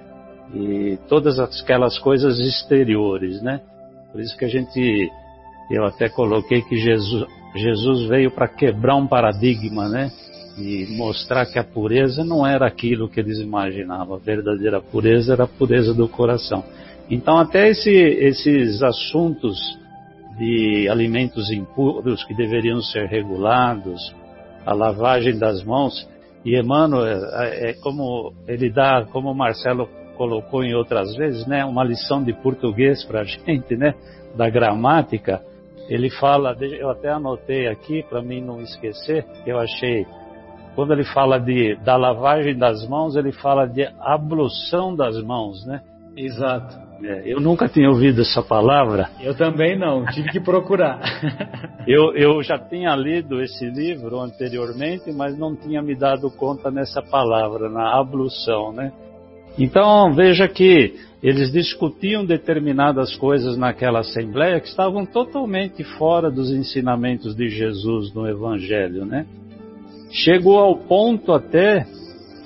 e 0.53 0.97
todas 1.07 1.39
aquelas 1.39 1.97
coisas 1.99 2.39
exteriores, 2.39 3.41
né? 3.41 3.61
Por 4.11 4.19
isso 4.21 4.35
que 4.37 4.45
a 4.45 4.47
gente, 4.47 5.09
eu 5.71 5.85
até 5.85 6.09
coloquei 6.09 6.61
que 6.61 6.75
Jesus, 6.77 7.27
Jesus 7.55 8.07
veio 8.07 8.31
para 8.31 8.47
quebrar 8.47 8.95
um 8.95 9.07
paradigma, 9.07 9.87
né? 9.87 10.11
E 10.57 10.87
mostrar 10.97 11.45
que 11.45 11.59
a 11.59 11.63
pureza 11.63 12.23
não 12.25 12.45
era 12.45 12.67
aquilo 12.67 13.07
que 13.07 13.19
eles 13.19 13.39
imaginavam. 13.39 14.15
A 14.15 14.19
verdadeira 14.19 14.81
pureza 14.81 15.33
era 15.33 15.43
a 15.43 15.47
pureza 15.47 15.93
do 15.93 16.07
coração. 16.07 16.63
Então, 17.09 17.37
até 17.37 17.69
esse, 17.69 17.89
esses 17.89 18.83
assuntos 18.83 19.57
de 20.37 20.87
alimentos 20.89 21.51
impuros 21.51 22.23
que 22.23 22.33
deveriam 22.33 22.81
ser 22.81 23.07
regulados, 23.07 24.13
a 24.65 24.73
lavagem 24.73 25.37
das 25.37 25.63
mãos, 25.63 26.07
e 26.43 26.57
Emmanuel, 26.57 27.25
é, 27.33 27.71
é 27.71 27.73
como 27.73 28.33
ele 28.47 28.69
dá, 28.71 29.05
como 29.11 29.31
o 29.31 29.35
Marcelo 29.35 29.89
colocou 30.15 30.63
em 30.63 30.73
outras 30.73 31.15
vezes, 31.15 31.45
né, 31.47 31.63
uma 31.63 31.83
lição 31.83 32.23
de 32.23 32.33
português 32.33 33.03
para 33.05 33.21
a 33.21 33.23
gente, 33.25 33.75
né, 33.75 33.93
da 34.35 34.49
gramática. 34.49 35.41
Ele 35.87 36.09
fala, 36.09 36.55
eu 36.61 36.89
até 36.89 37.09
anotei 37.09 37.67
aqui 37.67 38.03
para 38.03 38.21
mim 38.21 38.41
não 38.41 38.61
esquecer, 38.61 39.25
eu 39.45 39.57
achei, 39.57 40.05
quando 40.75 40.93
ele 40.93 41.03
fala 41.03 41.39
de, 41.39 41.75
da 41.77 41.95
lavagem 41.95 42.55
das 42.55 42.87
mãos, 42.87 43.15
ele 43.15 43.31
fala 43.31 43.65
de 43.65 43.87
ablução 43.99 44.95
das 44.95 45.21
mãos, 45.23 45.65
né? 45.65 45.81
Exato. 46.15 46.88
É, 47.01 47.23
eu 47.25 47.39
nunca 47.39 47.67
tinha 47.67 47.89
ouvido 47.89 48.21
essa 48.21 48.41
palavra. 48.41 49.09
Eu 49.21 49.33
também 49.35 49.77
não, 49.77 50.05
tive 50.07 50.29
que 50.29 50.39
procurar. 50.39 50.99
eu, 51.87 52.13
eu 52.15 52.43
já 52.43 52.57
tinha 52.57 52.93
lido 52.95 53.41
esse 53.41 53.65
livro 53.65 54.19
anteriormente, 54.19 55.11
mas 55.11 55.37
não 55.37 55.55
tinha 55.55 55.81
me 55.81 55.95
dado 55.95 56.29
conta 56.29 56.69
nessa 56.69 57.01
palavra, 57.01 57.69
na 57.69 57.97
ablução, 57.97 58.73
né? 58.73 58.91
Então 59.57 60.13
veja 60.13 60.47
que 60.47 60.95
eles 61.21 61.51
discutiam 61.51 62.25
determinadas 62.25 63.15
coisas 63.17 63.57
naquela 63.57 63.99
assembleia 63.99 64.59
que 64.59 64.67
estavam 64.67 65.05
totalmente 65.05 65.83
fora 65.83 66.29
dos 66.31 66.49
ensinamentos 66.51 67.35
de 67.35 67.49
Jesus 67.49 68.13
no 68.13 68.27
Evangelho, 68.27 69.05
né? 69.05 69.25
Chegou 70.11 70.57
ao 70.57 70.77
ponto 70.77 71.33
até 71.33 71.85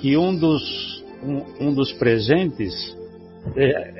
que 0.00 0.16
um 0.16 0.36
dos, 0.36 1.04
um, 1.22 1.68
um 1.68 1.74
dos 1.74 1.92
presentes 1.92 2.74
é, 3.56 3.93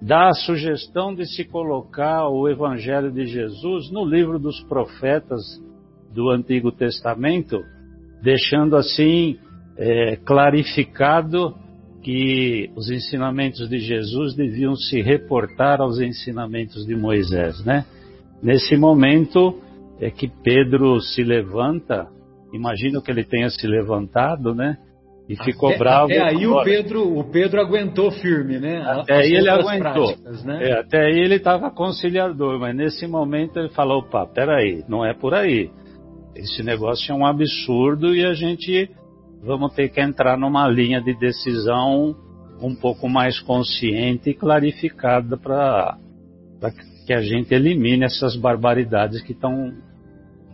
dá 0.00 0.28
a 0.28 0.34
sugestão 0.34 1.14
de 1.14 1.26
se 1.26 1.44
colocar 1.44 2.28
o 2.28 2.48
Evangelho 2.48 3.12
de 3.12 3.26
Jesus 3.26 3.90
no 3.90 4.04
livro 4.04 4.38
dos 4.38 4.62
profetas 4.64 5.42
do 6.12 6.30
Antigo 6.30 6.72
Testamento, 6.72 7.62
deixando 8.22 8.76
assim 8.76 9.38
é, 9.76 10.16
clarificado 10.16 11.54
que 12.02 12.70
os 12.74 12.90
ensinamentos 12.90 13.68
de 13.68 13.78
Jesus 13.78 14.34
deviam 14.34 14.74
se 14.74 15.02
reportar 15.02 15.80
aos 15.80 16.00
ensinamentos 16.00 16.86
de 16.86 16.96
Moisés, 16.96 17.62
né? 17.64 17.84
Nesse 18.42 18.74
momento 18.76 19.60
é 20.00 20.10
que 20.10 20.26
Pedro 20.42 20.98
se 21.00 21.22
levanta, 21.22 22.08
imagino 22.54 23.02
que 23.02 23.10
ele 23.10 23.22
tenha 23.22 23.50
se 23.50 23.66
levantado, 23.66 24.54
né? 24.54 24.78
E 25.30 25.36
ficou 25.44 25.68
até, 25.68 25.78
bravo. 25.78 26.10
Até 26.10 26.20
aí 26.20 26.44
o 26.44 26.64
Pedro, 26.64 27.16
o 27.16 27.22
Pedro 27.22 27.60
aguentou 27.60 28.10
firme, 28.10 28.58
né? 28.58 28.82
Até 28.82 29.14
aí 29.14 29.32
ele 29.32 29.48
aguentou. 29.48 30.16
Práticas, 30.16 30.44
né? 30.44 30.70
é, 30.70 30.80
até 30.80 31.04
aí 31.04 31.20
ele 31.20 31.36
estava 31.36 31.70
conciliador, 31.70 32.58
mas 32.58 32.74
nesse 32.74 33.06
momento 33.06 33.56
ele 33.56 33.68
falou: 33.68 34.00
opa, 34.00 34.26
peraí, 34.26 34.82
não 34.88 35.04
é 35.04 35.14
por 35.14 35.32
aí. 35.32 35.70
Esse 36.34 36.64
negócio 36.64 37.12
é 37.12 37.14
um 37.14 37.24
absurdo 37.24 38.12
e 38.12 38.26
a 38.26 38.34
gente 38.34 38.90
vamos 39.40 39.72
ter 39.72 39.88
que 39.90 40.00
entrar 40.00 40.36
numa 40.36 40.66
linha 40.66 41.00
de 41.00 41.16
decisão 41.16 42.16
um 42.60 42.74
pouco 42.74 43.08
mais 43.08 43.38
consciente 43.38 44.30
e 44.30 44.34
clarificada 44.34 45.36
para 45.36 45.96
que 47.06 47.12
a 47.12 47.20
gente 47.22 47.54
elimine 47.54 48.04
essas 48.04 48.34
barbaridades 48.34 49.22
que 49.22 49.30
estão. 49.30 49.74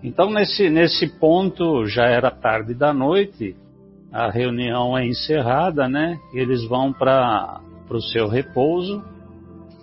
Então, 0.03 0.31
nesse, 0.31 0.69
nesse 0.69 1.19
ponto, 1.19 1.87
já 1.87 2.05
era 2.05 2.31
tarde 2.31 2.75
da 2.75 2.93
noite, 2.93 3.57
a 4.17 4.31
reunião 4.31 4.97
é 4.97 5.07
encerrada, 5.07 5.87
né? 5.87 6.19
Eles 6.33 6.65
vão 6.67 6.91
para 6.91 7.61
o 7.91 8.01
seu 8.01 8.27
repouso. 8.27 9.05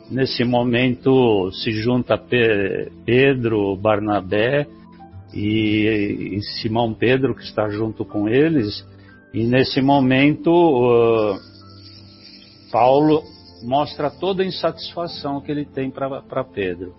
Nesse 0.09 0.43
momento 0.43 1.51
se 1.51 1.71
junta 1.71 2.17
Pedro, 3.05 3.75
Barnabé 3.77 4.67
e, 5.31 6.35
e 6.35 6.41
Simão 6.41 6.95
Pedro, 6.95 7.35
que 7.35 7.43
está 7.43 7.69
junto 7.69 8.03
com 8.03 8.27
eles, 8.27 8.83
e 9.31 9.45
nesse 9.45 9.81
momento, 9.81 10.49
uh, 10.51 11.39
Paulo 12.71 13.21
mostra 13.63 14.09
toda 14.09 14.41
a 14.41 14.45
insatisfação 14.47 15.41
que 15.41 15.51
ele 15.51 15.65
tem 15.65 15.91
para 15.91 16.43
Pedro. 16.43 16.95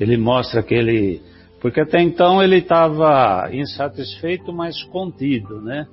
Ele 0.00 0.16
mostra 0.16 0.64
que 0.64 0.74
ele. 0.74 1.22
Porque 1.60 1.80
até 1.80 2.02
então 2.02 2.42
ele 2.42 2.58
estava 2.58 3.48
insatisfeito, 3.52 4.52
mas 4.52 4.82
contido, 4.84 5.60
né? 5.60 5.86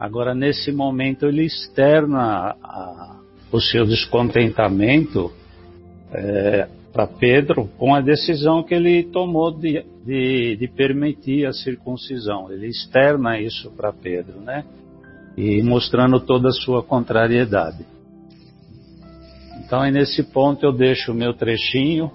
Agora, 0.00 0.34
nesse 0.34 0.72
momento, 0.72 1.26
ele 1.26 1.44
externa 1.44 2.56
a, 2.62 3.20
o 3.52 3.60
seu 3.60 3.84
descontentamento 3.84 5.30
é, 6.10 6.66
para 6.90 7.06
Pedro 7.06 7.68
com 7.76 7.94
a 7.94 8.00
decisão 8.00 8.62
que 8.62 8.74
ele 8.74 9.04
tomou 9.04 9.52
de, 9.52 9.84
de, 10.06 10.56
de 10.56 10.68
permitir 10.68 11.44
a 11.44 11.52
circuncisão. 11.52 12.50
Ele 12.50 12.68
externa 12.68 13.38
isso 13.38 13.70
para 13.72 13.92
Pedro, 13.92 14.40
né? 14.40 14.64
E 15.36 15.62
mostrando 15.62 16.18
toda 16.18 16.48
a 16.48 16.52
sua 16.52 16.82
contrariedade. 16.82 17.84
Então, 19.62 19.84
é 19.84 19.90
nesse 19.90 20.24
ponto 20.32 20.64
eu 20.64 20.72
deixo 20.72 21.12
o 21.12 21.14
meu 21.14 21.34
trechinho 21.34 22.10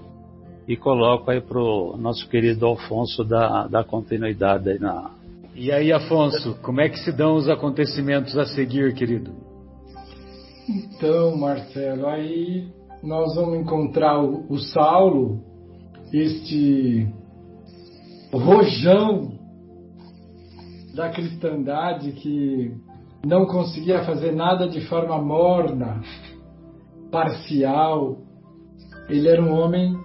e 0.68 0.76
coloco 0.76 1.30
aí 1.30 1.40
para 1.40 1.60
o 1.60 1.96
nosso 1.98 2.28
querido 2.28 2.66
Alfonso 2.66 3.24
dar, 3.24 3.68
dar 3.68 3.84
continuidade 3.84 4.72
aí 4.72 4.80
na. 4.80 5.12
E 5.58 5.72
aí, 5.72 5.94
Afonso, 5.94 6.60
como 6.62 6.82
é 6.82 6.90
que 6.90 7.00
se 7.00 7.14
dão 7.14 7.36
os 7.36 7.48
acontecimentos 7.48 8.38
a 8.38 8.46
seguir, 8.46 8.94
querido? 8.94 9.32
Então, 10.68 11.38
Marcelo, 11.38 12.08
aí 12.08 12.68
nós 13.02 13.36
vamos 13.36 13.60
encontrar 13.60 14.22
o, 14.22 14.46
o 14.50 14.60
Saulo, 14.60 15.40
este 16.12 17.08
rojão 18.34 19.32
da 20.94 21.08
cristandade 21.10 22.12
que 22.12 22.74
não 23.26 23.46
conseguia 23.46 24.04
fazer 24.04 24.34
nada 24.34 24.68
de 24.68 24.82
forma 24.88 25.18
morna, 25.22 26.02
parcial. 27.10 28.18
Ele 29.08 29.30
era 29.30 29.42
um 29.42 29.54
homem 29.54 29.96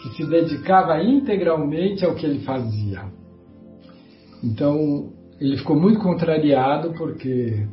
que 0.00 0.10
se 0.10 0.30
dedicava 0.30 1.02
integralmente 1.02 2.04
ao 2.04 2.14
que 2.14 2.24
ele 2.24 2.44
fazia. 2.44 3.19
Então, 4.42 5.12
ele 5.40 5.56
ficou 5.56 5.78
muito 5.78 6.00
contrariado 6.00 6.92
porque 6.94 7.66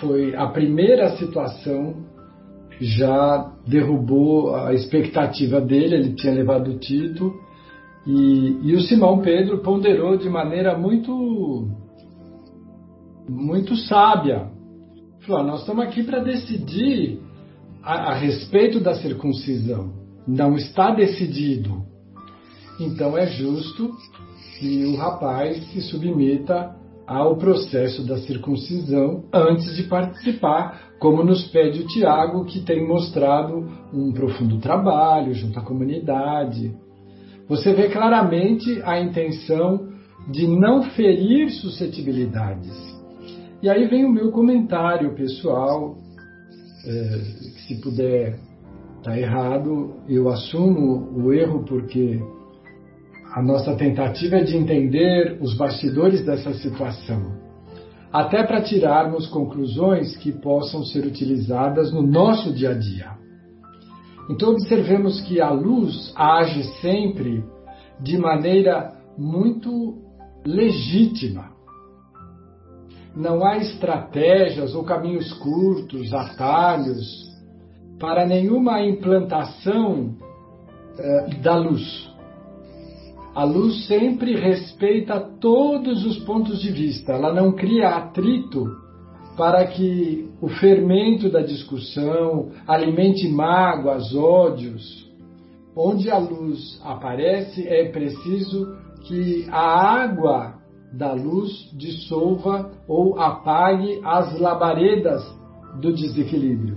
foi 0.00 0.34
a 0.34 0.46
primeira 0.46 1.16
situação 1.16 2.10
já 2.80 3.52
derrubou 3.66 4.54
a 4.56 4.72
expectativa 4.72 5.60
dele, 5.60 5.96
ele 5.96 6.14
tinha 6.14 6.32
levado 6.32 6.70
o 6.70 6.78
Tito, 6.78 7.38
e, 8.06 8.58
e 8.62 8.74
o 8.74 8.80
Simão 8.80 9.20
Pedro 9.20 9.58
ponderou 9.58 10.16
de 10.16 10.30
maneira 10.30 10.76
muito, 10.78 11.68
muito 13.28 13.76
sábia. 13.76 14.48
Falou: 15.26 15.46
Nós 15.46 15.60
estamos 15.60 15.84
aqui 15.84 16.02
para 16.02 16.20
decidir 16.20 17.20
a, 17.82 18.12
a 18.12 18.14
respeito 18.14 18.80
da 18.80 18.94
circuncisão. 18.94 19.92
Não 20.26 20.56
está 20.56 20.90
decidido. 20.92 21.82
Então 22.80 23.18
é 23.18 23.26
justo 23.26 23.94
que 24.60 24.84
o 24.84 24.94
rapaz 24.94 25.56
se 25.72 25.80
submeta 25.80 26.76
ao 27.06 27.36
processo 27.36 28.06
da 28.06 28.18
circuncisão 28.18 29.24
antes 29.32 29.74
de 29.74 29.84
participar, 29.84 30.92
como 31.00 31.24
nos 31.24 31.48
pede 31.48 31.80
o 31.80 31.86
Tiago, 31.86 32.44
que 32.44 32.60
tem 32.60 32.86
mostrado 32.86 33.66
um 33.92 34.12
profundo 34.12 34.58
trabalho 34.58 35.32
junto 35.32 35.58
à 35.58 35.62
comunidade. 35.62 36.76
Você 37.48 37.72
vê 37.72 37.88
claramente 37.88 38.82
a 38.84 39.00
intenção 39.00 39.88
de 40.30 40.46
não 40.46 40.82
ferir 40.90 41.50
suscetibilidades. 41.50 42.76
E 43.62 43.68
aí 43.68 43.88
vem 43.88 44.04
o 44.04 44.12
meu 44.12 44.30
comentário 44.30 45.14
pessoal, 45.14 45.96
é, 46.86 47.18
se 47.66 47.80
puder 47.80 48.38
estar 48.98 49.12
tá 49.12 49.18
errado, 49.18 49.94
eu 50.06 50.28
assumo 50.28 51.10
o 51.18 51.32
erro 51.32 51.64
porque 51.64 52.20
a 53.32 53.42
nossa 53.42 53.76
tentativa 53.76 54.36
é 54.36 54.42
de 54.42 54.56
entender 54.56 55.38
os 55.40 55.54
bastidores 55.56 56.24
dessa 56.24 56.52
situação, 56.54 57.32
até 58.12 58.42
para 58.42 58.60
tirarmos 58.60 59.28
conclusões 59.28 60.16
que 60.16 60.32
possam 60.32 60.84
ser 60.84 61.06
utilizadas 61.06 61.92
no 61.92 62.02
nosso 62.02 62.52
dia 62.52 62.70
a 62.70 62.74
dia. 62.74 63.20
Então, 64.28 64.50
observemos 64.50 65.20
que 65.22 65.40
a 65.40 65.50
luz 65.50 66.12
age 66.16 66.64
sempre 66.80 67.44
de 68.00 68.18
maneira 68.18 68.94
muito 69.16 69.98
legítima. 70.44 71.50
Não 73.14 73.44
há 73.44 73.58
estratégias 73.58 74.74
ou 74.74 74.84
caminhos 74.84 75.32
curtos, 75.34 76.12
atalhos, 76.12 77.28
para 77.98 78.24
nenhuma 78.24 78.82
implantação 78.82 80.16
eh, 80.98 81.34
da 81.42 81.56
luz. 81.56 82.09
A 83.40 83.44
luz 83.44 83.86
sempre 83.86 84.36
respeita 84.36 85.18
todos 85.18 86.04
os 86.04 86.18
pontos 86.24 86.60
de 86.60 86.70
vista, 86.70 87.14
ela 87.14 87.32
não 87.32 87.52
cria 87.52 87.88
atrito 87.88 88.66
para 89.34 89.66
que 89.66 90.28
o 90.42 90.48
fermento 90.48 91.30
da 91.30 91.40
discussão 91.40 92.50
alimente 92.66 93.26
mágoas, 93.30 94.14
ódios. 94.14 95.10
Onde 95.74 96.10
a 96.10 96.18
luz 96.18 96.78
aparece, 96.84 97.66
é 97.66 97.88
preciso 97.90 98.76
que 99.04 99.46
a 99.50 100.02
água 100.02 100.56
da 100.92 101.14
luz 101.14 101.50
dissolva 101.72 102.70
ou 102.86 103.18
apague 103.18 104.02
as 104.04 104.38
labaredas 104.38 105.24
do 105.80 105.94
desequilíbrio. 105.94 106.76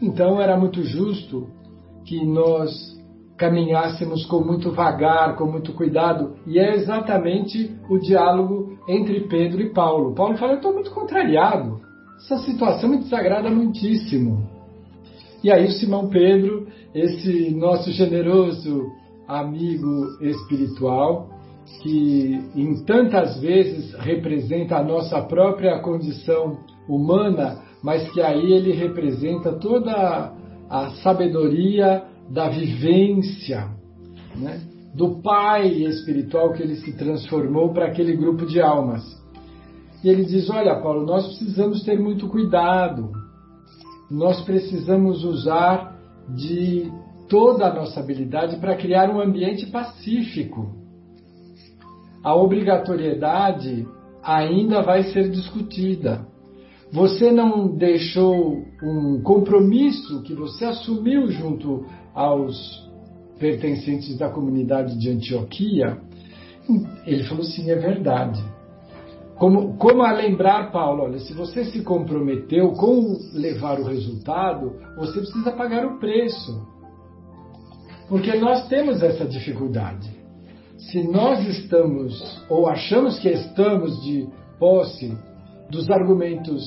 Então 0.00 0.40
era 0.40 0.56
muito 0.56 0.84
justo 0.84 1.48
que 2.04 2.24
nós 2.24 2.96
caminhássemos 3.38 4.26
com 4.26 4.40
muito 4.40 4.72
vagar, 4.72 5.36
com 5.36 5.46
muito 5.46 5.72
cuidado. 5.72 6.34
E 6.46 6.58
é 6.58 6.74
exatamente 6.74 7.74
o 7.88 7.98
diálogo 7.98 8.76
entre 8.88 9.20
Pedro 9.28 9.62
e 9.62 9.72
Paulo. 9.72 10.14
Paulo 10.14 10.36
fala: 10.36 10.52
Eu 10.52 10.56
estou 10.56 10.74
muito 10.74 10.90
contrariado. 10.90 11.80
Essa 12.18 12.38
situação 12.38 12.90
me 12.90 12.98
desagrada 12.98 13.48
muitíssimo. 13.48 14.46
E 15.42 15.52
aí, 15.52 15.66
o 15.66 15.70
Simão 15.70 16.08
Pedro, 16.08 16.66
esse 16.92 17.50
nosso 17.50 17.92
generoso 17.92 18.90
amigo 19.28 20.20
espiritual, 20.20 21.28
que 21.80 22.40
em 22.56 22.82
tantas 22.84 23.38
vezes 23.40 23.94
representa 24.00 24.78
a 24.78 24.82
nossa 24.82 25.22
própria 25.22 25.78
condição 25.78 26.58
humana, 26.88 27.62
mas 27.82 28.10
que 28.10 28.20
aí 28.20 28.52
ele 28.52 28.72
representa 28.72 29.52
toda 29.52 30.32
a 30.68 30.90
sabedoria 31.02 32.02
da 32.30 32.48
vivência, 32.48 33.68
né? 34.36 34.60
do 34.94 35.20
pai 35.22 35.68
espiritual 35.68 36.52
que 36.52 36.62
ele 36.62 36.76
se 36.76 36.92
transformou 36.92 37.72
para 37.72 37.86
aquele 37.86 38.16
grupo 38.16 38.46
de 38.46 38.60
almas. 38.60 39.02
E 40.02 40.08
ele 40.08 40.24
diz: 40.24 40.48
Olha, 40.50 40.80
Paulo, 40.80 41.04
nós 41.06 41.26
precisamos 41.26 41.82
ter 41.82 41.98
muito 41.98 42.28
cuidado, 42.28 43.10
nós 44.10 44.40
precisamos 44.42 45.24
usar 45.24 45.96
de 46.34 46.90
toda 47.28 47.66
a 47.66 47.74
nossa 47.74 48.00
habilidade 48.00 48.56
para 48.56 48.76
criar 48.76 49.10
um 49.10 49.20
ambiente 49.20 49.66
pacífico. 49.66 50.76
A 52.22 52.34
obrigatoriedade 52.34 53.86
ainda 54.22 54.82
vai 54.82 55.04
ser 55.04 55.30
discutida. 55.30 56.26
Você 56.90 57.30
não 57.30 57.76
deixou 57.76 58.64
um 58.82 59.20
compromisso 59.22 60.22
que 60.22 60.34
você 60.34 60.64
assumiu 60.64 61.30
junto 61.30 61.84
aos 62.14 62.88
pertencentes 63.38 64.16
da 64.18 64.28
comunidade 64.28 64.98
de 64.98 65.10
Antioquia, 65.10 65.98
ele 67.06 67.24
falou 67.24 67.44
sim, 67.44 67.70
é 67.70 67.76
verdade. 67.76 68.42
Como, 69.36 69.76
como 69.78 70.02
a 70.02 70.12
lembrar, 70.12 70.72
Paulo, 70.72 71.04
olha, 71.04 71.18
se 71.20 71.32
você 71.32 71.64
se 71.66 71.82
comprometeu 71.82 72.72
com 72.72 73.16
levar 73.32 73.78
o 73.78 73.84
resultado, 73.84 74.74
você 74.96 75.20
precisa 75.20 75.52
pagar 75.52 75.86
o 75.86 75.98
preço. 75.98 76.66
Porque 78.08 78.34
nós 78.36 78.66
temos 78.68 79.00
essa 79.00 79.24
dificuldade. 79.24 80.10
Se 80.76 81.02
nós 81.04 81.46
estamos, 81.46 82.44
ou 82.48 82.68
achamos 82.68 83.18
que 83.20 83.28
estamos 83.28 84.02
de 84.02 84.26
posse 84.58 85.16
dos 85.70 85.88
argumentos 85.88 86.64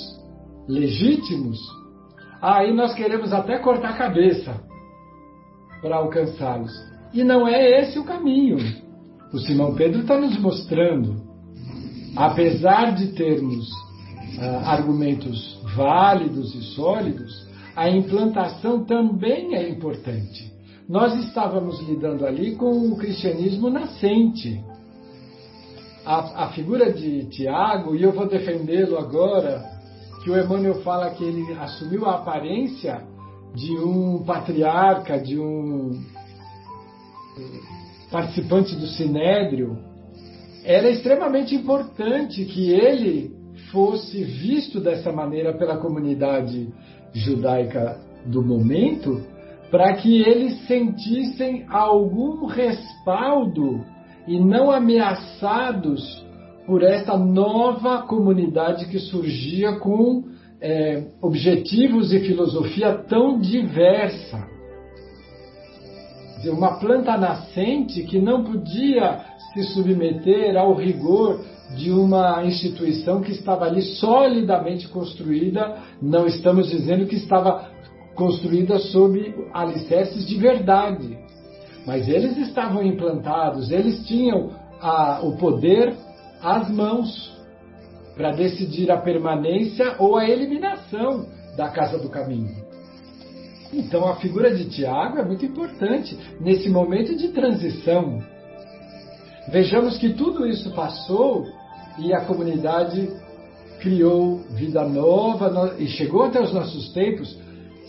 legítimos, 0.67 1.59
aí 2.41 2.73
nós 2.73 2.93
queremos 2.93 3.33
até 3.33 3.59
cortar 3.59 3.89
a 3.89 3.97
cabeça 3.97 4.70
para 5.81 5.97
alcançá-los. 5.97 6.71
E 7.13 7.23
não 7.23 7.47
é 7.47 7.81
esse 7.81 7.99
o 7.99 8.03
caminho. 8.03 8.57
O 9.33 9.39
Simão 9.39 9.73
Pedro 9.75 10.01
está 10.01 10.19
nos 10.19 10.37
mostrando, 10.39 11.23
apesar 12.15 12.95
de 12.95 13.13
termos 13.13 13.69
uh, 14.37 14.65
argumentos 14.65 15.59
válidos 15.75 16.53
e 16.55 16.61
sólidos, 16.75 17.47
a 17.75 17.89
implantação 17.89 18.83
também 18.83 19.55
é 19.55 19.69
importante. 19.69 20.51
Nós 20.87 21.17
estávamos 21.25 21.79
lidando 21.87 22.25
ali 22.25 22.55
com 22.55 22.91
o 22.91 22.97
cristianismo 22.97 23.69
nascente. 23.69 24.61
A, 26.05 26.45
a 26.45 26.49
figura 26.49 26.91
de 26.91 27.25
Tiago, 27.29 27.95
e 27.95 28.03
eu 28.03 28.11
vou 28.11 28.27
defendê-lo 28.27 28.97
agora, 28.97 29.63
que 30.23 30.29
o 30.29 30.37
Emmanuel 30.37 30.81
fala 30.81 31.11
que 31.11 31.23
ele 31.23 31.53
assumiu 31.53 32.05
a 32.05 32.15
aparência 32.15 33.03
de 33.53 33.77
um 33.77 34.23
patriarca, 34.23 35.19
de 35.19 35.39
um 35.39 36.01
participante 38.09 38.75
do 38.75 38.87
sinédrio, 38.87 39.77
era 40.63 40.89
extremamente 40.89 41.55
importante 41.55 42.45
que 42.45 42.71
ele 42.71 43.31
fosse 43.71 44.23
visto 44.23 44.79
dessa 44.79 45.11
maneira 45.11 45.53
pela 45.53 45.77
comunidade 45.77 46.69
judaica 47.13 47.99
do 48.25 48.43
momento, 48.43 49.21
para 49.69 49.93
que 49.95 50.21
eles 50.21 50.67
sentissem 50.67 51.65
algum 51.69 52.45
respaldo 52.45 53.83
e 54.27 54.39
não 54.39 54.69
ameaçados 54.69 56.25
por 56.65 56.83
esta 56.83 57.17
nova 57.17 58.03
comunidade 58.03 58.87
que 58.87 58.99
surgia 58.99 59.79
com 59.79 60.30
é, 60.61 61.03
objetivos 61.21 62.13
e 62.13 62.19
filosofia 62.19 62.93
tão 62.93 63.39
diversa. 63.39 64.47
Uma 66.45 66.79
planta 66.79 67.17
nascente 67.17 68.03
que 68.03 68.19
não 68.19 68.43
podia 68.43 69.21
se 69.53 69.63
submeter 69.73 70.57
ao 70.57 70.73
rigor 70.73 71.39
de 71.75 71.91
uma 71.91 72.43
instituição 72.45 73.21
que 73.21 73.31
estava 73.31 73.65
ali 73.65 73.81
solidamente 73.81 74.87
construída, 74.87 75.77
não 76.01 76.27
estamos 76.27 76.69
dizendo 76.69 77.05
que 77.05 77.15
estava 77.15 77.69
construída 78.15 78.77
sob 78.79 79.33
alicerces 79.53 80.27
de 80.27 80.35
verdade, 80.35 81.17
mas 81.85 82.07
eles 82.07 82.37
estavam 82.37 82.83
implantados, 82.83 83.71
eles 83.71 84.05
tinham 84.05 84.51
a, 84.81 85.21
o 85.23 85.37
poder 85.37 85.95
às 86.41 86.69
mãos 86.69 87.40
para 88.15 88.31
decidir 88.31 88.91
a 88.91 88.97
permanência 88.97 89.95
ou 89.99 90.17
a 90.17 90.27
eliminação 90.27 91.25
da 91.55 91.69
casa 91.69 91.97
do 91.97 92.09
caminho. 92.09 92.71
Então 93.73 94.07
a 94.07 94.15
figura 94.17 94.53
de 94.53 94.69
Tiago 94.69 95.17
é 95.17 95.25
muito 95.25 95.45
importante 95.45 96.17
nesse 96.39 96.69
momento 96.69 97.15
de 97.15 97.29
transição. 97.29 98.21
Vejamos 99.49 99.97
que 99.97 100.13
tudo 100.13 100.45
isso 100.45 100.73
passou 100.73 101.45
e 101.97 102.13
a 102.13 102.25
comunidade 102.25 103.09
criou 103.79 104.39
vida 104.51 104.83
nova 104.85 105.75
e 105.79 105.87
chegou 105.87 106.23
até 106.23 106.41
os 106.41 106.53
nossos 106.53 106.93
tempos. 106.93 107.39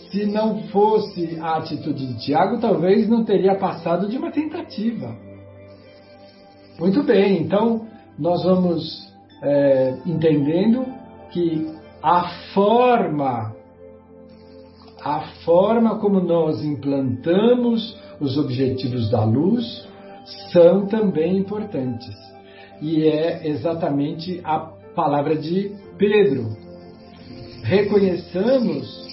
Se 0.09 0.25
não 0.25 0.63
fosse 0.63 1.37
a 1.41 1.57
atitude 1.57 2.05
de 2.05 2.25
Tiago, 2.25 2.59
talvez 2.59 3.07
não 3.07 3.23
teria 3.23 3.55
passado 3.55 4.07
de 4.07 4.17
uma 4.17 4.31
tentativa. 4.31 5.15
Muito 6.79 7.03
bem, 7.03 7.41
então 7.41 7.87
nós 8.17 8.43
vamos 8.43 9.12
é, 9.43 9.97
entendendo 10.05 10.85
que 11.31 11.67
a 12.01 12.29
forma, 12.53 13.53
a 15.03 15.19
forma 15.43 15.99
como 15.99 16.21
nós 16.21 16.63
implantamos 16.63 17.97
os 18.19 18.37
objetivos 18.37 19.09
da 19.11 19.23
luz 19.25 19.87
são 20.51 20.87
também 20.87 21.37
importantes. 21.37 22.15
E 22.81 23.05
é 23.05 23.47
exatamente 23.47 24.39
a 24.43 24.59
palavra 24.95 25.35
de 25.35 25.71
Pedro. 25.97 26.55
Reconheçamos 27.63 29.03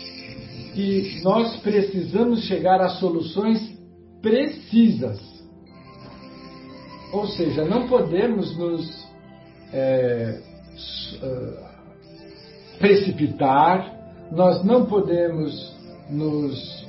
que 0.74 1.20
nós 1.24 1.56
precisamos 1.58 2.44
chegar 2.44 2.80
a 2.80 2.90
soluções 2.90 3.76
precisas. 4.22 5.20
Ou 7.12 7.26
seja, 7.26 7.64
não 7.64 7.88
podemos 7.88 8.56
nos 8.56 9.09
é, 9.72 10.40
precipitar, 12.78 13.98
nós 14.32 14.64
não 14.64 14.86
podemos 14.86 15.76
nos 16.08 16.86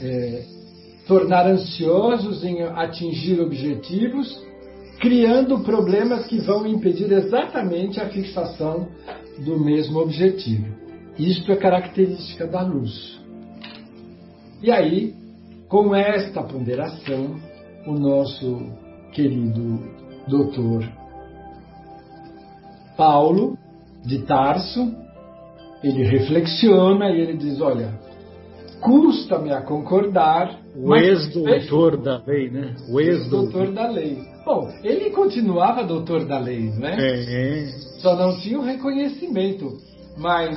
é, 0.00 0.44
tornar 1.06 1.46
ansiosos 1.46 2.44
em 2.44 2.62
atingir 2.62 3.40
objetivos, 3.40 4.44
criando 5.00 5.60
problemas 5.60 6.26
que 6.26 6.38
vão 6.38 6.66
impedir 6.66 7.10
exatamente 7.12 8.00
a 8.00 8.08
fixação 8.08 8.88
do 9.38 9.58
mesmo 9.58 10.00
objetivo. 10.00 10.66
Isto 11.18 11.52
é 11.52 11.56
característica 11.56 12.46
da 12.46 12.62
luz. 12.62 13.18
E 14.62 14.70
aí, 14.70 15.14
com 15.68 15.94
esta 15.94 16.42
ponderação, 16.42 17.36
o 17.86 17.92
nosso 17.92 18.72
querido 19.12 19.80
doutor 20.26 20.84
Paulo 22.96 23.58
de 24.04 24.20
Tarso, 24.20 24.94
ele 25.82 26.04
reflexiona 26.04 27.10
e 27.10 27.20
ele 27.20 27.36
diz: 27.36 27.60
Olha, 27.60 27.98
custa-me 28.80 29.52
a 29.52 29.60
concordar. 29.60 30.60
O 30.74 30.94
ex-doutor 30.94 31.96
da 31.96 32.22
lei, 32.26 32.50
né? 32.50 32.74
O 32.90 33.00
ex-doutor 33.00 33.72
da 33.72 33.88
lei. 33.88 34.18
Bom, 34.44 34.70
ele 34.84 35.10
continuava 35.10 35.82
doutor 35.84 36.24
da 36.24 36.38
lei, 36.38 36.70
não 36.70 36.86
é? 36.86 36.96
É. 36.98 37.66
Só 38.00 38.14
não 38.14 38.38
tinha 38.38 38.58
o 38.58 38.62
reconhecimento, 38.62 39.76
mas 40.16 40.56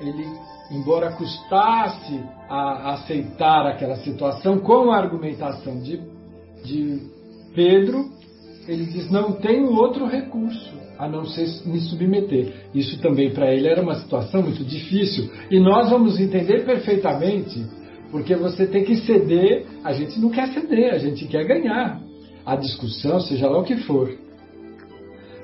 ele, 0.00 0.24
embora 0.70 1.12
custasse 1.12 2.20
a 2.48 2.94
aceitar 2.94 3.66
aquela 3.66 3.96
situação 3.96 4.58
com 4.60 4.90
a 4.90 4.96
argumentação 4.96 5.78
de, 5.80 6.00
de 6.64 7.02
Pedro, 7.54 8.06
ele 8.66 8.86
diz: 8.86 9.10
não 9.10 9.32
tenho 9.32 9.72
outro 9.74 10.06
recurso 10.06 10.87
a 10.98 11.08
não 11.08 11.24
ser 11.24 11.46
me 11.64 11.78
submeter. 11.80 12.52
Isso 12.74 13.00
também 13.00 13.30
para 13.30 13.52
ele 13.52 13.68
era 13.68 13.80
uma 13.80 13.94
situação 13.94 14.42
muito 14.42 14.64
difícil. 14.64 15.30
E 15.50 15.60
nós 15.60 15.90
vamos 15.90 16.18
entender 16.20 16.64
perfeitamente, 16.64 17.64
porque 18.10 18.34
você 18.34 18.66
tem 18.66 18.84
que 18.84 18.96
ceder. 18.96 19.64
A 19.84 19.92
gente 19.92 20.18
não 20.18 20.30
quer 20.30 20.48
ceder, 20.48 20.92
a 20.92 20.98
gente 20.98 21.26
quer 21.26 21.44
ganhar 21.44 22.00
a 22.44 22.56
discussão, 22.56 23.20
seja 23.20 23.48
lá 23.48 23.58
o 23.58 23.64
que 23.64 23.76
for. 23.76 24.10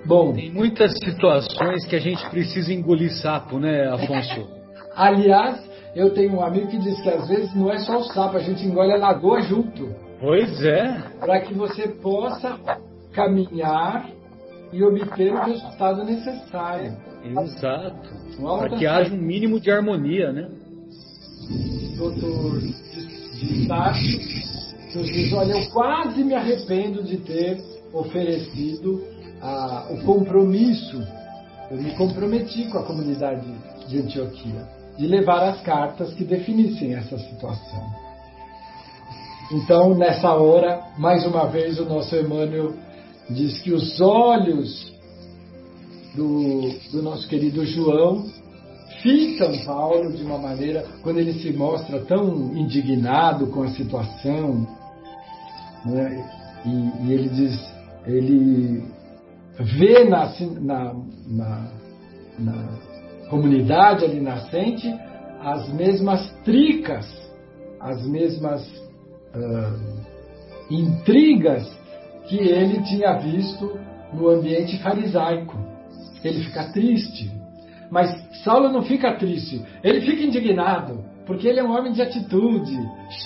Bom, 0.07 0.33
tem 0.33 0.53
muitas 0.53 0.93
situações 0.99 1.87
que 1.87 1.97
a 1.97 2.01
gente 2.01 2.29
precisa 2.29 2.73
engolir 2.73 3.13
sapo, 3.13 3.59
né, 3.59 3.89
Afonso? 3.89 4.47
Aliás, 4.95 5.65
eu 5.95 6.11
tenho 6.11 6.35
um 6.35 6.43
amigo 6.43 6.67
que 6.67 6.79
diz 6.79 7.01
que 7.01 7.09
às 7.09 7.29
vezes 7.29 7.55
não 7.55 7.71
é 7.71 7.79
só 7.79 7.99
o 7.99 8.05
sapo, 8.05 8.37
a 8.37 8.41
gente 8.41 8.65
engole 8.67 8.93
a 8.93 8.97
lagoa 8.97 9.41
junto. 9.43 9.95
Pois 10.21 10.63
é. 10.63 11.03
Para 11.21 11.41
que 11.41 11.55
você 11.55 11.89
possa 11.89 12.59
caminhar 13.13 14.09
e 14.75 14.83
obter 14.83 15.33
o 15.33 15.45
resultado 15.45 16.05
necessário. 16.05 16.97
Exato. 17.25 18.09
Para 18.41 18.77
que 18.77 18.87
haja 18.87 19.15
um 19.15 19.19
mínimo 19.19 19.61
de 19.61 19.71
harmonia, 19.71 20.33
né? 20.33 20.49
Doutor 21.97 22.61
de 22.61 23.69
Tacho 23.69 24.19
nos 24.97 25.07
diz, 25.07 25.33
olha, 25.33 25.55
eu 25.55 25.71
quase 25.71 26.23
me 26.25 26.35
arrependo 26.35 27.03
de 27.03 27.19
ter 27.19 27.59
oferecido 27.93 29.03
ah, 29.41 29.87
o 29.91 30.05
compromisso, 30.05 31.03
eu 31.71 31.77
me 31.77 31.93
comprometi 31.97 32.69
com 32.69 32.79
a 32.79 32.85
comunidade 32.85 33.47
de 33.89 33.99
Antioquia, 33.99 34.69
de 34.97 35.07
levar 35.07 35.49
as 35.49 35.61
cartas 35.63 36.15
que 36.15 36.25
definissem 36.25 36.95
essa 36.95 37.19
situação. 37.19 38.05
Então, 39.53 39.95
nessa 39.95 40.33
hora, 40.33 40.81
mais 40.97 41.27
uma 41.27 41.47
vez, 41.47 41.79
o 41.79 41.85
nosso 41.85 42.15
Emmanuel 42.17 42.73
diz 43.31 43.61
que 43.61 43.73
os 43.73 44.01
olhos 44.01 44.93
do, 46.15 46.71
do 46.93 47.03
nosso 47.03 47.27
querido 47.29 47.65
João 47.65 48.25
fitam 49.03 49.53
Paulo 49.65 50.13
de 50.13 50.23
uma 50.23 50.39
maneira, 50.39 50.85
quando 51.03 51.19
ele 51.19 51.35
se 51.35 51.53
mostra 51.53 52.01
tão 52.01 52.57
indignado 52.57 53.49
com 53.49 53.63
a 53.63 53.69
situação, 53.69 54.67
né? 55.85 56.31
e, 56.65 57.07
e, 57.07 57.13
ele 57.13 57.29
diz, 57.29 57.75
ele 58.07 58.85
vê 59.59 60.05
na, 60.05 60.33
na, 60.61 60.95
na, 61.27 61.71
na 62.39 62.69
comunidade 63.29 64.05
ali 64.05 64.21
nascente 64.21 64.89
as 65.41 65.69
mesmas 65.69 66.31
tricas, 66.45 67.07
as 67.81 68.07
mesmas 68.07 68.67
uh, 69.35 70.05
intrigas 70.71 71.71
que 72.29 72.37
ele 72.37 72.83
tinha 72.83 73.19
visto 73.19 73.79
no 74.13 74.29
ambiente 74.29 74.79
farisaico. 74.83 75.57
Ele 76.23 76.45
fica 76.45 76.73
triste. 76.73 77.31
Mas 77.91 78.11
Saulo 78.43 78.73
não 78.73 78.83
fica 78.83 79.15
triste, 79.15 79.63
ele 79.83 80.01
fica 80.01 80.23
indignado, 80.23 81.05
porque 81.27 81.47
ele 81.47 81.61
é 81.61 81.65
um 81.65 81.71
homem 81.71 81.93
de 81.93 82.03
atitude, 82.03 82.77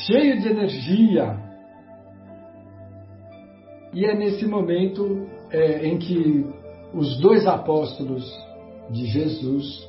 cheio 0.07 0.41
de 0.41 0.49
energia. 0.49 1.37
E 3.95 4.05
é 4.05 4.15
nesse 4.15 4.47
momento 4.47 5.27
é, 5.51 5.87
em 5.87 5.97
que 5.97 6.45
os 6.93 7.19
dois 7.21 7.47
apóstolos 7.47 8.31
de 8.91 9.07
Jesus, 9.07 9.89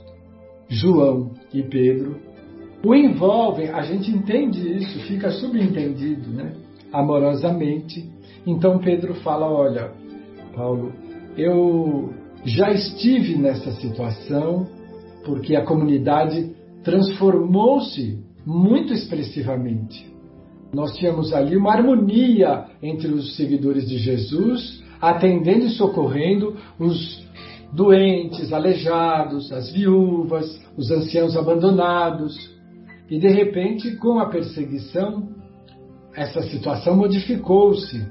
João 0.70 1.32
e 1.53 1.64
Pedro, 1.64 2.20
o 2.86 2.95
envolvem, 2.95 3.70
a 3.70 3.82
gente 3.82 4.10
entende 4.10 4.78
isso, 4.78 4.99
fica 5.07 5.30
subentendido, 5.32 6.30
né? 6.30 6.53
amorosamente, 6.93 8.10
então 8.46 8.80
Pedro 8.80 9.16
fala: 9.16 9.50
Olha, 9.50 9.92
Paulo, 10.56 10.94
eu 11.38 12.14
já 12.46 12.72
estive 12.72 13.36
nessa 13.36 13.72
situação 13.74 14.68
porque 15.26 15.56
a 15.56 15.66
comunidade 15.66 16.56
transformou-se 16.84 18.24
muito 18.46 18.94
expressivamente. 18.94 20.10
Nós 20.74 20.96
tínhamos 20.98 21.34
ali 21.34 21.58
uma 21.58 21.74
harmonia 21.74 22.66
entre 22.82 23.08
os 23.12 23.36
seguidores 23.36 23.88
de 23.88 23.98
Jesus, 23.98 24.84
atendendo 25.02 25.66
e 25.66 25.72
socorrendo 25.72 26.56
os 26.80 27.28
doentes, 27.74 28.52
aleijados, 28.54 29.52
as 29.52 29.72
viúvas, 29.72 30.60
os 30.78 30.90
anciãos 30.92 31.36
abandonados. 31.36 32.36
E 33.10 33.20
de 33.20 33.28
repente, 33.28 33.96
com 33.98 34.20
a 34.20 34.28
perseguição, 34.28 35.30
essa 36.16 36.42
situação 36.44 36.96
modificou-se, 36.96 38.06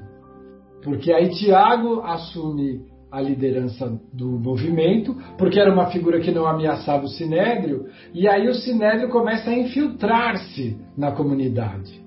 porque 0.83 1.11
aí 1.11 1.29
Tiago 1.29 2.01
assume 2.01 2.81
a 3.11 3.21
liderança 3.21 3.99
do 4.13 4.39
movimento, 4.39 5.15
porque 5.37 5.59
era 5.59 5.73
uma 5.73 5.87
figura 5.87 6.19
que 6.19 6.31
não 6.31 6.45
ameaçava 6.45 7.05
o 7.05 7.09
sinédrio, 7.09 7.87
e 8.13 8.27
aí 8.27 8.47
o 8.47 8.53
sinédrio 8.53 9.09
começa 9.09 9.49
a 9.49 9.57
infiltrar-se 9.57 10.77
na 10.95 11.11
comunidade. 11.11 11.99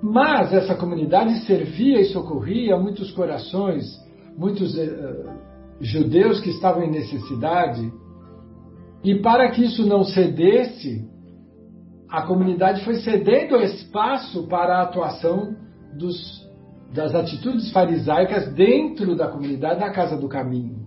Mas 0.00 0.52
essa 0.52 0.76
comunidade 0.76 1.40
servia 1.40 2.00
e 2.00 2.04
socorria 2.06 2.78
muitos 2.78 3.10
corações, 3.10 3.84
muitos 4.38 4.76
uh, 4.76 5.30
judeus 5.80 6.40
que 6.40 6.50
estavam 6.50 6.84
em 6.84 6.90
necessidade, 6.90 7.92
e 9.02 9.16
para 9.16 9.50
que 9.50 9.64
isso 9.64 9.84
não 9.86 10.04
cedesse, 10.04 11.04
a 12.08 12.22
comunidade 12.22 12.84
foi 12.84 12.96
cedendo 12.96 13.56
espaço 13.56 14.46
para 14.46 14.78
a 14.78 14.82
atuação 14.82 15.56
dos 15.98 16.45
das 16.96 17.14
atitudes 17.14 17.70
farisaicas 17.70 18.52
dentro 18.54 19.14
da 19.14 19.28
comunidade 19.28 19.80
da 19.80 19.90
Casa 19.90 20.16
do 20.16 20.28
Caminho. 20.28 20.86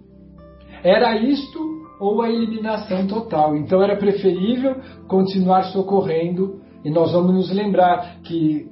Era 0.84 1.16
isto 1.16 1.60
ou 2.00 2.22
a 2.22 2.30
eliminação 2.30 3.06
total. 3.06 3.56
Então 3.56 3.84
era 3.84 3.96
preferível 3.96 4.78
continuar 5.08 5.64
socorrendo, 5.66 6.62
e 6.84 6.90
nós 6.90 7.12
vamos 7.12 7.34
nos 7.34 7.52
lembrar 7.52 8.22
que 8.24 8.68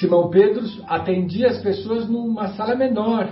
Simão 0.00 0.28
Pedro 0.28 0.64
atendia 0.86 1.48
as 1.48 1.62
pessoas 1.62 2.08
numa 2.08 2.48
sala 2.48 2.74
menor 2.74 3.28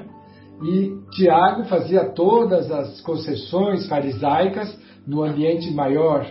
e 0.62 0.92
Tiago 1.10 1.64
fazia 1.64 2.04
todas 2.10 2.70
as 2.70 3.00
concessões 3.00 3.86
farisaicas 3.88 4.78
no 5.06 5.22
ambiente 5.22 5.70
maior. 5.72 6.26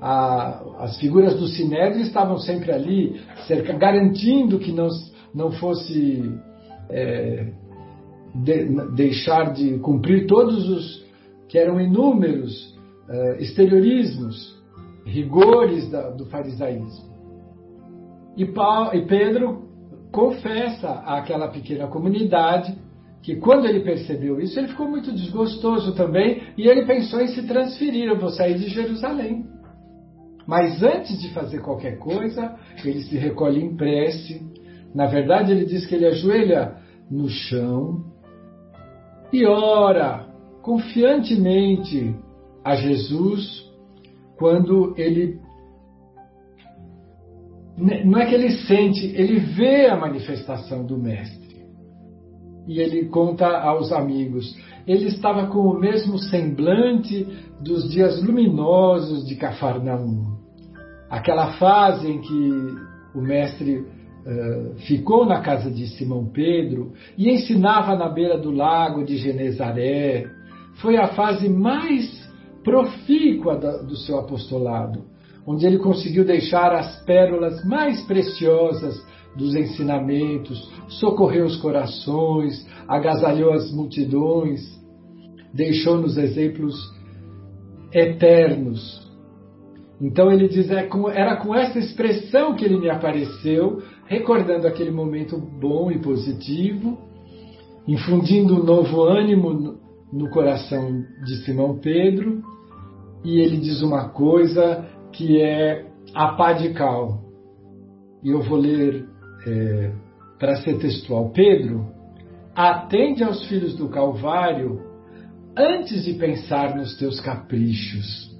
as 0.00 0.96
figuras 0.98 1.34
do 1.34 1.48
Sinédrio 1.48 2.02
estavam 2.02 2.38
sempre 2.38 2.70
ali, 2.72 3.20
cerca, 3.48 3.72
garantindo 3.72 4.58
que 4.58 4.70
não 4.70 4.88
não 5.34 5.52
fosse 5.52 6.32
é, 6.90 7.52
de, 8.34 8.64
deixar 8.94 9.52
de 9.52 9.78
cumprir 9.78 10.26
todos 10.26 10.68
os 10.68 11.06
que 11.48 11.58
eram 11.58 11.80
inúmeros 11.80 12.76
é, 13.08 13.42
exteriorismos, 13.42 14.58
rigores 15.04 15.90
da, 15.90 16.10
do 16.10 16.26
farisaísmo. 16.26 17.08
E, 18.36 18.44
Paulo, 18.46 18.94
e 18.94 19.06
Pedro 19.06 19.68
confessa 20.12 20.90
àquela 20.90 21.48
pequena 21.48 21.86
comunidade 21.86 22.76
que 23.22 23.36
quando 23.36 23.66
ele 23.66 23.80
percebeu 23.80 24.40
isso, 24.40 24.58
ele 24.58 24.68
ficou 24.68 24.88
muito 24.88 25.12
desgostoso 25.12 25.94
também 25.94 26.42
e 26.56 26.68
ele 26.68 26.86
pensou 26.86 27.20
em 27.20 27.28
se 27.28 27.46
transferir. 27.46 28.04
Eu 28.04 28.18
vou 28.18 28.30
sair 28.30 28.54
de 28.54 28.68
Jerusalém. 28.68 29.44
Mas 30.46 30.82
antes 30.82 31.20
de 31.20 31.30
fazer 31.34 31.60
qualquer 31.60 31.98
coisa, 31.98 32.56
ele 32.82 33.02
se 33.02 33.18
recolhe 33.18 33.62
em 33.62 33.76
prece, 33.76 34.40
na 34.94 35.06
verdade, 35.06 35.52
ele 35.52 35.64
diz 35.64 35.86
que 35.86 35.94
ele 35.94 36.06
ajoelha 36.06 36.76
no 37.10 37.28
chão 37.28 38.04
e 39.32 39.44
ora 39.46 40.26
confiantemente 40.62 42.14
a 42.64 42.74
Jesus 42.74 43.66
quando 44.36 44.94
ele. 44.96 45.40
Não 47.76 48.18
é 48.18 48.26
que 48.26 48.34
ele 48.34 48.50
sente, 48.50 49.06
ele 49.14 49.38
vê 49.38 49.86
a 49.86 49.96
manifestação 49.96 50.84
do 50.84 50.98
Mestre. 50.98 51.64
E 52.66 52.80
ele 52.80 53.06
conta 53.06 53.46
aos 53.46 53.92
amigos. 53.92 54.56
Ele 54.86 55.06
estava 55.06 55.46
com 55.46 55.60
o 55.60 55.78
mesmo 55.78 56.18
semblante 56.18 57.26
dos 57.60 57.88
dias 57.90 58.22
luminosos 58.22 59.26
de 59.26 59.36
Cafarnaum. 59.36 60.36
Aquela 61.08 61.52
fase 61.52 62.10
em 62.10 62.20
que 62.20 62.74
o 63.14 63.20
Mestre 63.20 63.86
ficou 64.86 65.24
na 65.24 65.40
casa 65.40 65.70
de 65.70 65.86
Simão 65.88 66.26
Pedro 66.26 66.92
e 67.16 67.30
ensinava 67.30 67.96
na 67.96 68.08
beira 68.08 68.38
do 68.38 68.50
lago 68.50 69.04
de 69.04 69.16
Genezaré. 69.16 70.26
Foi 70.82 70.96
a 70.96 71.08
fase 71.08 71.48
mais 71.48 72.28
profícua 72.62 73.56
do 73.56 73.96
seu 73.96 74.18
apostolado, 74.18 75.04
onde 75.46 75.66
ele 75.66 75.78
conseguiu 75.78 76.24
deixar 76.24 76.72
as 76.74 77.02
pérolas 77.04 77.64
mais 77.64 78.02
preciosas 78.02 79.02
dos 79.34 79.54
ensinamentos, 79.54 80.70
socorreu 80.88 81.46
os 81.46 81.56
corações, 81.56 82.66
agasalhou 82.86 83.52
as 83.52 83.72
multidões, 83.72 84.60
deixou-nos 85.54 86.18
exemplos 86.18 86.74
eternos. 87.92 89.06
Então 90.00 90.30
ele 90.30 90.48
diz: 90.48 90.70
é 90.70 90.88
era 91.14 91.36
com 91.36 91.54
essa 91.54 91.78
expressão 91.78 92.54
que 92.54 92.64
ele 92.64 92.78
me 92.78 92.90
apareceu, 92.90 93.82
recordando 94.08 94.66
aquele 94.66 94.90
momento 94.90 95.38
bom 95.38 95.90
e 95.90 95.98
positivo, 95.98 96.98
infundindo 97.86 98.54
um 98.54 98.64
novo 98.64 99.04
ânimo 99.04 99.78
no 100.10 100.30
coração 100.30 101.04
de 101.24 101.44
Simão 101.44 101.78
Pedro, 101.78 102.42
e 103.22 103.40
ele 103.40 103.58
diz 103.58 103.82
uma 103.82 104.08
coisa 104.08 104.86
que 105.12 105.40
é 105.40 105.86
a 106.14 106.28
pá 106.28 106.54
de 106.54 106.72
cal. 106.72 107.22
E 108.22 108.30
eu 108.30 108.42
vou 108.42 108.58
ler 108.58 109.06
é, 109.46 109.92
para 110.38 110.56
ser 110.56 110.78
textual. 110.78 111.30
Pedro, 111.30 111.86
atende 112.54 113.22
aos 113.22 113.46
filhos 113.46 113.76
do 113.76 113.88
Calvário 113.88 114.80
antes 115.56 116.04
de 116.04 116.14
pensar 116.14 116.74
nos 116.74 116.96
teus 116.96 117.20
caprichos. 117.20 118.34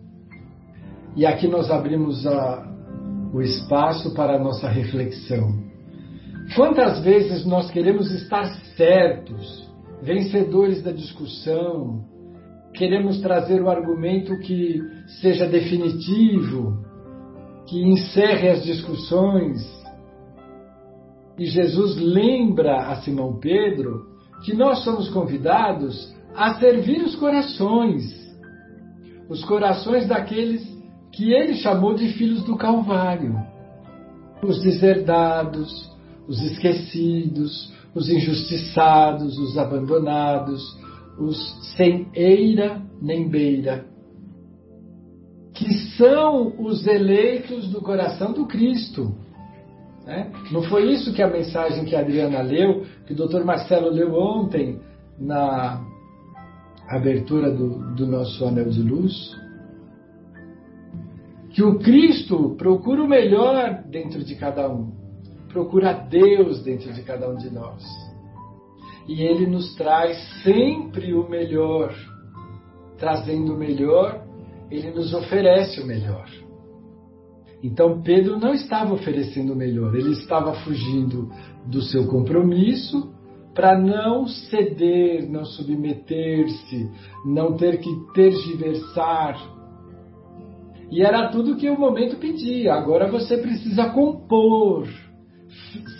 E 1.14 1.26
aqui 1.26 1.46
nós 1.46 1.70
abrimos 1.70 2.26
a, 2.26 2.67
o 3.32 3.42
espaço 3.42 4.14
para 4.14 4.36
a 4.36 4.38
nossa 4.38 4.68
reflexão. 4.68 5.68
Quantas 6.54 7.00
vezes 7.00 7.44
nós 7.44 7.70
queremos 7.70 8.10
estar 8.10 8.46
certos, 8.76 9.68
vencedores 10.02 10.82
da 10.82 10.92
discussão, 10.92 12.04
queremos 12.72 13.20
trazer 13.20 13.60
o 13.60 13.68
argumento 13.68 14.38
que 14.38 14.80
seja 15.20 15.46
definitivo, 15.46 16.78
que 17.66 17.82
encerre 17.82 18.48
as 18.48 18.64
discussões. 18.64 19.60
E 21.38 21.44
Jesus 21.46 21.96
lembra 21.96 22.88
a 22.88 22.96
Simão 23.02 23.38
Pedro 23.38 24.06
que 24.44 24.54
nós 24.54 24.84
somos 24.84 25.08
convidados 25.10 26.14
a 26.34 26.54
servir 26.54 27.02
os 27.02 27.14
corações, 27.16 28.04
os 29.28 29.44
corações 29.44 30.06
daqueles 30.06 30.77
que 31.18 31.32
ele 31.32 31.54
chamou 31.56 31.94
de 31.94 32.12
filhos 32.12 32.44
do 32.44 32.56
Calvário. 32.56 33.34
Os 34.40 34.62
deserdados, 34.62 35.68
os 36.28 36.40
esquecidos, 36.44 37.72
os 37.92 38.08
injustiçados, 38.08 39.36
os 39.36 39.58
abandonados, 39.58 40.62
os 41.18 41.74
sem 41.74 42.06
eira 42.14 42.80
nem 43.02 43.28
beira, 43.28 43.84
que 45.54 45.74
são 45.96 46.54
os 46.56 46.86
eleitos 46.86 47.68
do 47.68 47.80
coração 47.80 48.32
do 48.32 48.46
Cristo. 48.46 49.12
Né? 50.06 50.30
Não 50.52 50.62
foi 50.62 50.92
isso 50.92 51.12
que 51.12 51.20
a 51.20 51.28
mensagem 51.28 51.84
que 51.84 51.96
a 51.96 52.00
Adriana 52.00 52.42
leu, 52.42 52.86
que 53.04 53.12
o 53.12 53.16
doutor 53.16 53.44
Marcelo 53.44 53.90
leu 53.90 54.14
ontem 54.14 54.78
na 55.18 55.84
abertura 56.88 57.50
do, 57.50 57.92
do 57.96 58.06
nosso 58.06 58.44
anel 58.44 58.70
de 58.70 58.82
luz? 58.82 59.47
Que 61.58 61.62
o 61.64 61.76
Cristo 61.80 62.54
procura 62.56 63.02
o 63.02 63.08
melhor 63.08 63.82
dentro 63.90 64.22
de 64.22 64.36
cada 64.36 64.72
um, 64.72 64.92
procura 65.48 65.92
Deus 65.92 66.62
dentro 66.62 66.92
de 66.92 67.02
cada 67.02 67.28
um 67.28 67.34
de 67.34 67.50
nós. 67.50 67.82
E 69.08 69.22
Ele 69.22 69.44
nos 69.44 69.74
traz 69.74 70.16
sempre 70.44 71.12
o 71.12 71.28
melhor. 71.28 71.92
Trazendo 72.96 73.54
o 73.54 73.58
melhor, 73.58 74.24
Ele 74.70 74.92
nos 74.92 75.12
oferece 75.12 75.80
o 75.80 75.84
melhor. 75.84 76.28
Então 77.60 78.02
Pedro 78.02 78.38
não 78.38 78.54
estava 78.54 78.94
oferecendo 78.94 79.52
o 79.52 79.56
melhor, 79.56 79.92
ele 79.96 80.12
estava 80.12 80.54
fugindo 80.60 81.28
do 81.66 81.82
seu 81.82 82.06
compromisso 82.06 83.12
para 83.52 83.76
não 83.76 84.28
ceder, 84.28 85.28
não 85.28 85.44
submeter-se, 85.44 86.88
não 87.26 87.56
ter 87.56 87.80
que 87.80 87.90
tergiversar 88.14 89.57
e 90.90 91.02
era 91.02 91.28
tudo 91.28 91.56
que 91.56 91.68
o 91.68 91.78
momento 91.78 92.16
pedia. 92.16 92.74
Agora 92.74 93.10
você 93.10 93.36
precisa 93.36 93.90
compor, 93.90 94.88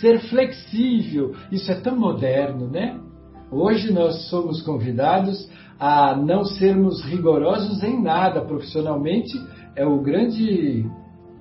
ser 0.01 0.21
flexível. 0.29 1.35
Isso 1.53 1.71
é 1.71 1.75
tão 1.75 1.97
moderno, 1.97 2.69
né? 2.69 2.99
Hoje 3.51 3.93
nós 3.93 4.29
somos 4.29 4.63
convidados 4.63 5.49
a 5.79 6.17
não 6.17 6.45
sermos 6.45 7.03
rigorosos 7.05 7.83
em 7.83 8.03
nada 8.03 8.41
profissionalmente. 8.41 9.33
É 9.77 9.87
o 9.87 10.01
grande 10.01 10.85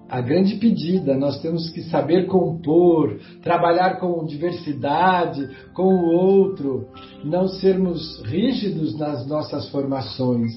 a 0.09 0.21
grande 0.21 0.55
pedida. 0.55 1.15
Nós 1.17 1.41
temos 1.41 1.69
que 1.69 1.83
saber 1.83 2.27
compor, 2.27 3.17
trabalhar 3.41 3.99
com 3.99 4.25
diversidade, 4.25 5.49
com 5.73 5.83
o 5.83 6.11
outro, 6.13 6.87
não 7.23 7.47
sermos 7.47 8.21
rígidos 8.23 8.97
nas 8.97 9.27
nossas 9.27 9.69
formações. 9.69 10.51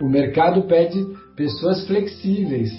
O 0.00 0.08
mercado 0.08 0.62
pede 0.62 1.04
pessoas 1.38 1.86
flexíveis 1.86 2.70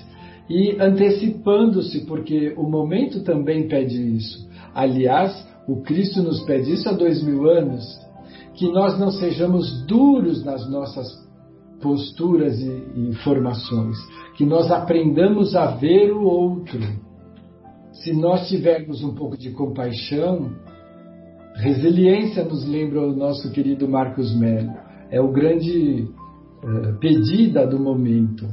e 0.49 0.75
antecipando-se, 0.81 2.05
porque 2.05 2.53
o 2.57 2.63
momento 2.63 3.23
também 3.23 3.69
pede 3.69 4.17
isso. 4.17 4.49
Aliás, 4.75 5.47
o 5.65 5.81
Cristo 5.81 6.21
nos 6.21 6.41
pede 6.41 6.73
isso 6.73 6.89
há 6.89 6.91
dois 6.91 7.23
mil 7.23 7.49
anos, 7.49 7.85
que 8.55 8.69
nós 8.69 8.99
não 8.99 9.11
sejamos 9.11 9.85
duros 9.85 10.43
nas 10.43 10.69
nossas 10.69 11.07
posturas 11.81 12.59
e, 12.59 13.13
formações, 13.23 13.95
que 14.35 14.45
nós 14.45 14.69
aprendamos 14.69 15.55
a 15.55 15.67
ver 15.67 16.11
o 16.11 16.23
outro. 16.23 16.79
Se 17.93 18.11
nós 18.11 18.49
tivermos 18.49 19.01
um 19.01 19.15
pouco 19.15 19.37
de 19.37 19.51
compaixão, 19.51 20.51
resiliência 21.55 22.43
nos 22.43 22.67
lembra 22.67 23.01
o 23.01 23.15
nosso 23.15 23.49
querido 23.51 23.87
Marcos 23.87 24.37
Melo, 24.37 24.73
é 25.09 25.21
o 25.21 25.31
grande 25.31 26.07
uh, 26.63 26.97
pedida 26.99 27.65
do 27.65 27.79
momento. 27.79 28.47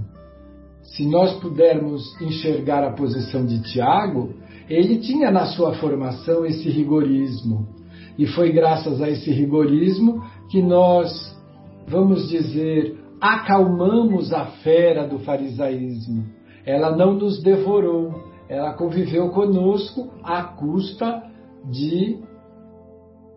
Se 0.82 1.06
nós 1.06 1.38
pudermos 1.40 2.02
enxergar 2.20 2.84
a 2.84 2.92
posição 2.92 3.44
de 3.44 3.60
Tiago, 3.62 4.34
ele 4.68 4.98
tinha 4.98 5.30
na 5.30 5.46
sua 5.46 5.74
formação 5.74 6.44
esse 6.46 6.68
rigorismo. 6.68 7.68
E 8.18 8.26
foi 8.26 8.52
graças 8.52 9.02
a 9.02 9.10
esse 9.10 9.30
rigorismo 9.30 10.22
que 10.50 10.62
nós, 10.62 11.10
vamos 11.86 12.28
dizer, 12.28 12.96
acalmamos 13.20 14.32
a 14.32 14.46
fera 14.62 15.06
do 15.06 15.18
farisaísmo. 15.18 16.24
Ela 16.64 16.96
não 16.96 17.14
nos 17.14 17.42
devorou, 17.42 18.14
ela 18.48 18.72
conviveu 18.74 19.28
conosco 19.30 20.10
à 20.22 20.42
custa 20.42 21.22
de 21.70 22.18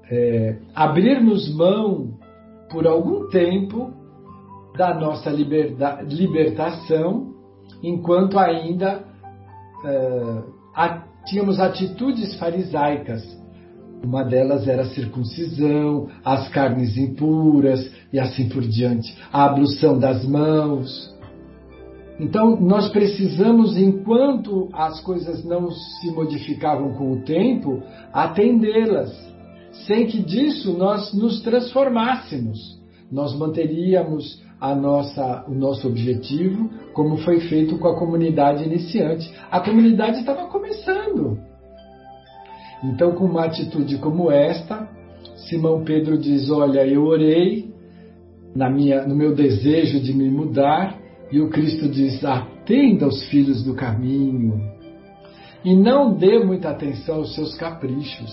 é, 0.10 0.58
abrirmos 0.74 1.54
mão 1.56 2.14
por 2.72 2.88
algum 2.88 3.28
tempo 3.30 3.94
da 4.80 4.94
nossa 4.94 5.30
liberda, 5.30 6.02
libertação, 6.04 7.34
enquanto 7.84 8.40
ainda 8.40 9.04
é, 9.84 10.44
a, 10.74 11.04
tínhamos 11.26 11.60
atitudes 11.60 12.40
farisaicas 12.40 13.22
uma 14.02 14.24
delas 14.24 14.66
era 14.66 14.84
a 14.84 14.90
circuncisão, 14.92 16.08
as 16.24 16.48
carnes 16.48 16.96
impuras 16.96 17.92
e 18.14 18.18
assim 18.18 18.48
por 18.48 18.62
diante, 18.62 19.14
a 19.30 19.44
ablução 19.44 20.00
das 20.00 20.24
mãos. 20.24 21.14
Então, 22.18 22.58
nós 22.62 22.88
precisamos, 22.88 23.76
enquanto 23.78 24.70
as 24.72 25.02
coisas 25.02 25.44
não 25.44 25.70
se 25.70 26.10
modificavam 26.12 26.94
com 26.94 27.12
o 27.12 27.22
tempo, 27.24 27.84
atendê-las, 28.14 29.12
sem 29.86 30.08
que 30.08 30.24
disso 30.24 30.78
nós 30.78 31.14
nos 31.14 31.42
transformássemos. 31.42 32.80
Nós 33.12 33.38
manteríamos 33.38 34.42
a 34.60 34.76
nossa, 34.76 35.45
o 35.47 35.53
nosso 35.53 35.88
objetivo, 35.88 36.70
como 36.93 37.18
foi 37.18 37.39
feito 37.41 37.78
com 37.78 37.88
a 37.88 37.97
comunidade 37.97 38.64
iniciante. 38.64 39.32
A 39.49 39.60
comunidade 39.60 40.20
estava 40.20 40.47
começando. 40.47 41.39
Então, 42.84 43.14
com 43.14 43.26
uma 43.26 43.45
atitude 43.45 43.97
como 43.97 44.32
esta, 44.32 44.88
Simão 45.47 45.84
Pedro 45.84 46.18
diz: 46.18 46.49
Olha, 46.49 46.86
eu 46.86 47.03
orei 47.03 47.74
na 48.55 48.70
minha, 48.70 49.05
no 49.05 49.16
meu 49.16 49.34
desejo 49.34 49.99
de 49.99 50.14
me 50.14 50.30
mudar, 50.30 50.97
e 51.32 51.39
o 51.39 51.49
Cristo 51.49 51.88
diz: 51.88 52.24
Atenda 52.24 53.05
aos 53.05 53.24
filhos 53.30 53.64
do 53.64 53.74
caminho 53.74 54.80
e 55.64 55.76
não 55.76 56.14
dê 56.14 56.39
muita 56.39 56.70
atenção 56.70 57.16
aos 57.16 57.36
seus 57.36 57.55
caprichos. 57.55 58.32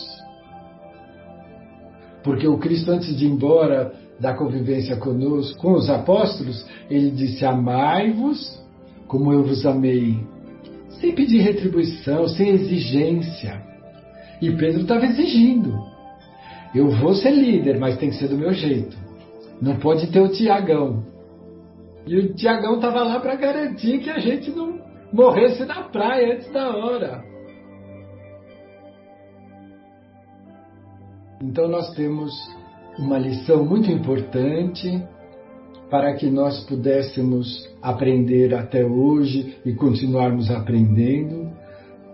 Porque 2.23 2.47
o 2.47 2.59
Cristo, 2.59 2.91
antes 2.91 3.17
de 3.17 3.25
ir 3.25 3.31
embora 3.31 3.93
da 4.19 4.35
convivência 4.35 4.97
conosco, 4.97 5.61
com 5.61 5.73
os 5.73 5.91
apóstolos, 5.91 6.67
ele 6.91 7.11
disse: 7.11 7.45
Amai-vos 7.45 8.65
como 9.07 9.33
eu 9.33 9.45
vos 9.45 9.65
amei, 9.65 10.19
sem 11.01 11.15
pedir 11.15 11.41
retribuição, 11.41 12.27
sem 12.29 12.51
exigência. 12.51 13.63
E 14.41 14.51
Pedro 14.51 14.83
estava 14.83 15.05
exigindo. 15.05 15.79
Eu 16.75 16.91
vou 16.91 17.15
ser 17.15 17.31
líder, 17.31 17.79
mas 17.79 17.97
tem 17.97 18.11
que 18.11 18.17
ser 18.17 18.29
do 18.29 18.37
meu 18.37 18.53
jeito. 18.53 18.97
Não 19.61 19.77
pode 19.77 20.09
ter 20.09 20.21
o 20.21 20.29
Tiagão. 20.29 21.05
E 22.07 22.17
o 22.19 22.35
Tiagão 22.35 22.77
estava 22.77 23.03
lá 23.03 23.19
para 23.21 23.35
garantir 23.35 24.01
que 24.01 24.11
a 24.11 24.19
gente 24.19 24.51
não 24.51 24.79
morresse 25.13 25.65
na 25.65 25.85
praia 25.85 26.35
antes 26.35 26.53
da 26.53 26.69
hora. 26.77 27.25
Então 31.43 31.69
nós 31.69 31.95
temos 31.95 32.33
uma 32.99 33.19
lição 33.19 33.65
muito 33.65 33.91
importante 33.91 35.03
para 35.91 36.15
que 36.15 36.29
nós 36.29 36.65
pudéssemos 36.65 37.69
aprender 37.81 38.55
até 38.55 38.85
hoje 38.85 39.57
e 39.65 39.73
continuarmos 39.73 40.51
aprendendo 40.51 41.51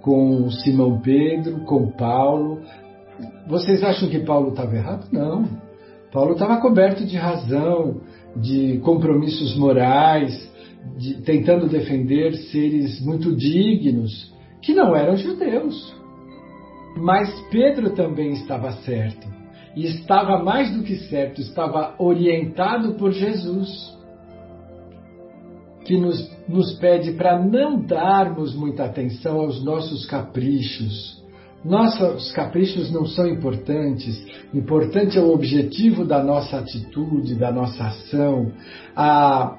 com 0.03 0.51
Simão 0.51 1.01
Pedro, 1.01 1.61
com 1.65 1.91
Paulo. 1.93 2.61
Vocês 3.49 3.83
acham 3.83 4.09
que 4.09 4.19
Paulo 4.19 4.51
estava 4.51 4.75
errado? 4.77 5.07
Não. 5.11 5.49
Paulo 6.13 6.33
estava 6.33 6.61
coberto 6.61 7.07
de 7.07 7.17
razão, 7.17 8.01
de 8.37 8.79
compromissos 8.81 9.57
morais, 9.57 10.51
de, 10.99 11.23
tentando 11.23 11.69
defender 11.69 12.35
seres 12.35 13.01
muito 13.01 13.35
dignos, 13.35 14.33
que 14.61 14.75
não 14.75 14.95
eram 14.95 15.17
judeus. 15.17 15.95
Mas 16.97 17.31
Pedro 17.51 17.91
também 17.91 18.33
estava 18.33 18.73
certo. 18.73 19.32
E 19.75 19.87
estava 19.87 20.43
mais 20.43 20.71
do 20.71 20.83
que 20.83 20.97
certo, 21.09 21.41
estava 21.41 21.95
orientado 21.99 22.95
por 22.95 23.13
Jesus 23.13 23.93
que 25.85 25.97
nos, 25.97 26.31
nos 26.49 26.75
pede 26.75 27.13
para 27.13 27.39
não 27.39 27.81
darmos 27.81 28.55
muita 28.55 28.85
atenção 28.85 29.41
aos 29.41 29.65
nossos 29.65 30.07
caprichos. 30.07 31.21
Nossos 31.65 32.33
caprichos 32.33 32.91
não 32.91 33.07
são 33.07 33.27
importantes, 33.27 34.21
importante 34.53 35.17
é 35.17 35.21
o 35.21 35.33
objetivo 35.33 36.05
da 36.05 36.23
nossa 36.23 36.59
atitude, 36.59 37.37
da 37.37 37.53
nossa 37.53 37.85
ação, 37.85 38.53
a 38.97 39.59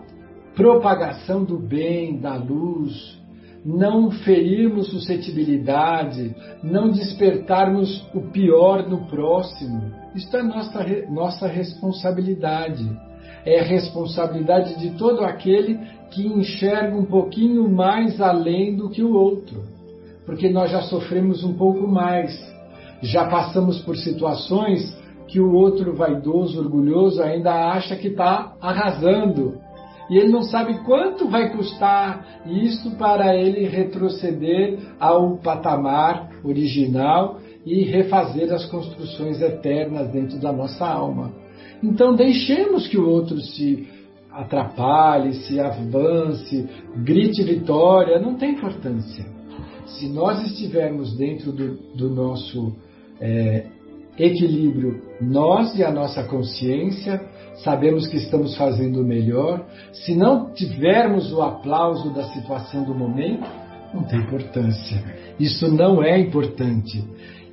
propagação 0.53 1.45
do 1.45 1.57
bem, 1.57 2.19
da 2.19 2.35
luz, 2.35 3.17
não 3.65 4.11
ferirmos 4.11 4.89
suscetibilidade, 4.89 6.35
não 6.61 6.89
despertarmos 6.89 8.05
o 8.13 8.21
pior 8.31 8.87
no 8.89 9.07
próximo. 9.07 10.02
Isso 10.15 10.35
é 10.35 10.43
nossa, 10.43 10.85
nossa 11.09 11.47
responsabilidade. 11.47 12.89
É 13.45 13.61
responsabilidade 13.61 14.79
de 14.79 14.91
todo 14.91 15.23
aquele 15.23 15.79
que 16.11 16.25
enxerga 16.27 16.95
um 16.95 17.05
pouquinho 17.05 17.69
mais 17.69 18.21
além 18.21 18.75
do 18.75 18.89
que 18.89 19.03
o 19.03 19.13
outro, 19.13 19.63
porque 20.25 20.49
nós 20.49 20.71
já 20.71 20.83
sofremos 20.83 21.43
um 21.43 21.53
pouco 21.53 21.87
mais, 21.87 22.31
já 23.01 23.25
passamos 23.25 23.81
por 23.81 23.97
situações 23.97 24.95
que 25.27 25.39
o 25.39 25.51
outro 25.51 25.95
vaidoso, 25.95 26.59
orgulhoso, 26.59 27.21
ainda 27.21 27.71
acha 27.71 27.95
que 27.95 28.09
está 28.09 28.53
arrasando. 28.61 29.57
E 30.09 30.17
ele 30.17 30.29
não 30.29 30.43
sabe 30.43 30.79
quanto 30.83 31.27
vai 31.27 31.49
custar 31.49 32.41
isso 32.45 32.91
para 32.97 33.35
ele 33.35 33.65
retroceder 33.67 34.77
ao 34.99 35.37
patamar 35.37 36.29
original 36.43 37.39
e 37.65 37.83
refazer 37.83 38.51
as 38.53 38.65
construções 38.65 39.41
eternas 39.41 40.11
dentro 40.11 40.37
da 40.39 40.51
nossa 40.51 40.85
alma. 40.85 41.31
Então 41.81 42.15
deixemos 42.15 42.87
que 42.87 42.97
o 42.97 43.09
outro 43.09 43.39
se 43.39 43.87
atrapalhe, 44.31 45.33
se 45.33 45.59
avance, 45.59 46.67
grite 46.97 47.43
vitória, 47.43 48.19
não 48.19 48.35
tem 48.35 48.51
importância. 48.51 49.25
Se 49.85 50.07
nós 50.07 50.43
estivermos 50.45 51.15
dentro 51.15 51.51
do, 51.51 51.75
do 51.95 52.09
nosso 52.09 52.75
é, 53.21 53.65
equilíbrio, 54.17 55.01
nós 55.21 55.77
e 55.77 55.83
a 55.83 55.91
nossa 55.91 56.23
consciência, 56.23 57.21
sabemos 57.63 58.07
que 58.07 58.17
estamos 58.17 58.55
fazendo 58.55 59.01
o 59.01 59.05
melhor. 59.05 59.65
Se 59.91 60.15
não 60.15 60.51
tivermos 60.53 61.31
o 61.31 61.41
aplauso 61.41 62.11
da 62.11 62.23
situação 62.31 62.83
do 62.83 62.95
momento, 62.95 63.47
não 63.93 64.03
tem 64.03 64.19
importância. 64.19 65.03
Isso 65.39 65.67
não 65.71 66.03
é 66.03 66.17
importante. 66.19 67.03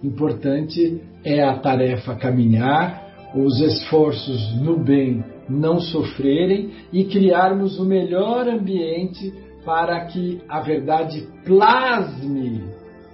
Importante 0.02 1.02
é 1.24 1.42
a 1.42 1.58
tarefa 1.58 2.14
caminhar, 2.14 3.30
os 3.34 3.60
esforços 3.60 4.54
no 4.60 4.78
bem 4.78 5.22
não 5.48 5.78
sofrerem 5.80 6.70
e 6.92 7.04
criarmos 7.04 7.78
o 7.78 7.84
melhor 7.84 8.48
ambiente 8.48 9.32
para 9.64 10.04
que 10.06 10.40
a 10.48 10.60
verdade 10.60 11.28
plasme 11.44 12.64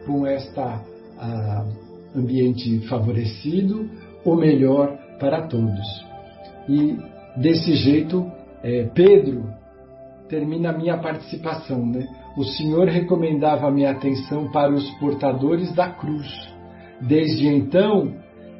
com 0.06 0.26
esta 0.26 0.76
uh, 0.76 2.18
ambiente 2.18 2.80
favorecido 2.86 3.90
o 4.24 4.34
melhor 4.34 4.96
para 5.18 5.46
todos. 5.48 6.06
E 6.68 6.96
desse 7.36 7.74
jeito, 7.74 8.30
é, 8.62 8.84
Pedro 8.94 9.44
termina 10.28 10.70
a 10.70 10.76
minha 10.76 10.98
participação, 10.98 11.84
né? 11.86 12.06
O 12.36 12.44
Senhor 12.44 12.86
recomendava 12.86 13.70
minha 13.70 13.90
atenção 13.90 14.50
para 14.50 14.72
os 14.72 14.88
portadores 14.98 15.74
da 15.74 15.88
cruz. 15.88 16.28
Desde 17.00 17.48
então, 17.48 18.14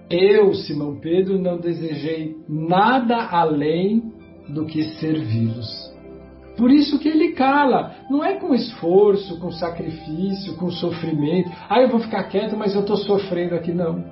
eu, 0.08 0.54
Simão 0.54 0.98
Pedro, 1.00 1.38
não 1.38 1.58
desejei 1.58 2.36
nada 2.48 3.16
além 3.30 4.12
do 4.48 4.64
que 4.66 4.82
servi-los. 4.98 5.94
Por 6.56 6.70
isso 6.70 6.98
que 6.98 7.08
ele 7.08 7.32
cala. 7.32 7.94
Não 8.10 8.24
é 8.24 8.38
com 8.38 8.54
esforço, 8.54 9.38
com 9.38 9.50
sacrifício, 9.50 10.56
com 10.56 10.70
sofrimento. 10.70 11.50
Ah, 11.68 11.82
eu 11.82 11.88
vou 11.88 12.00
ficar 12.00 12.24
quieto, 12.24 12.56
mas 12.56 12.74
eu 12.74 12.80
estou 12.80 12.96
sofrendo 12.96 13.54
aqui. 13.54 13.72
Não. 13.72 14.04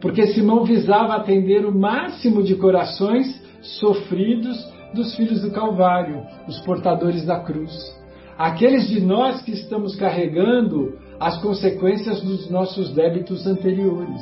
Porque 0.00 0.28
Simão 0.28 0.64
visava 0.64 1.14
atender 1.14 1.66
o 1.66 1.76
máximo 1.76 2.42
de 2.42 2.54
corações 2.54 3.26
sofridos 3.60 4.56
dos 4.94 5.14
filhos 5.16 5.42
do 5.42 5.50
Calvário, 5.50 6.22
os 6.46 6.60
portadores 6.60 7.24
da 7.26 7.40
cruz. 7.40 7.99
Aqueles 8.40 8.88
de 8.88 9.02
nós 9.02 9.42
que 9.42 9.52
estamos 9.52 9.94
carregando 9.96 10.98
as 11.20 11.36
consequências 11.42 12.22
dos 12.22 12.50
nossos 12.50 12.90
débitos 12.94 13.46
anteriores. 13.46 14.18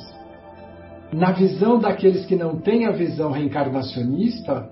Na 1.12 1.30
visão 1.30 1.78
daqueles 1.78 2.26
que 2.26 2.34
não 2.34 2.58
têm 2.58 2.84
a 2.84 2.90
visão 2.90 3.30
reencarnacionista, 3.30 4.68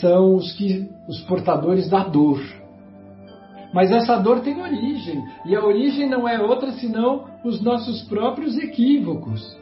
são 0.00 0.36
os 0.36 0.54
que 0.54 0.90
os 1.06 1.20
portadores 1.24 1.90
da 1.90 2.02
dor. 2.02 2.40
Mas 3.74 3.90
essa 3.90 4.16
dor 4.16 4.40
tem 4.40 4.58
origem, 4.58 5.22
e 5.44 5.54
a 5.54 5.62
origem 5.62 6.08
não 6.08 6.26
é 6.26 6.40
outra 6.40 6.72
senão 6.72 7.26
os 7.44 7.60
nossos 7.60 8.00
próprios 8.04 8.56
equívocos. 8.56 9.54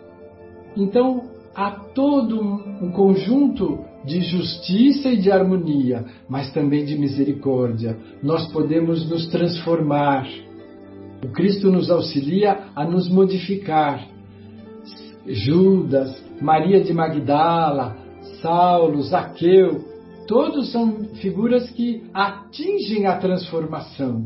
Então, 0.76 1.24
há 1.52 1.72
todo 1.72 2.40
um 2.40 2.92
conjunto 2.92 3.84
de 4.06 4.20
justiça 4.20 5.10
e 5.10 5.16
de 5.16 5.30
harmonia, 5.30 6.04
mas 6.28 6.52
também 6.52 6.84
de 6.84 6.96
misericórdia. 6.96 7.98
Nós 8.22 8.46
podemos 8.52 9.08
nos 9.10 9.26
transformar. 9.26 10.26
O 11.24 11.28
Cristo 11.28 11.70
nos 11.70 11.90
auxilia 11.90 12.68
a 12.74 12.84
nos 12.84 13.08
modificar. 13.08 14.06
Judas, 15.26 16.24
Maria 16.40 16.80
de 16.80 16.92
Magdala, 16.92 17.96
Saulo, 18.40 19.02
Zaqueu, 19.02 19.84
todos 20.28 20.70
são 20.70 21.04
figuras 21.16 21.68
que 21.70 22.04
atingem 22.14 23.06
a 23.06 23.16
transformação. 23.16 24.24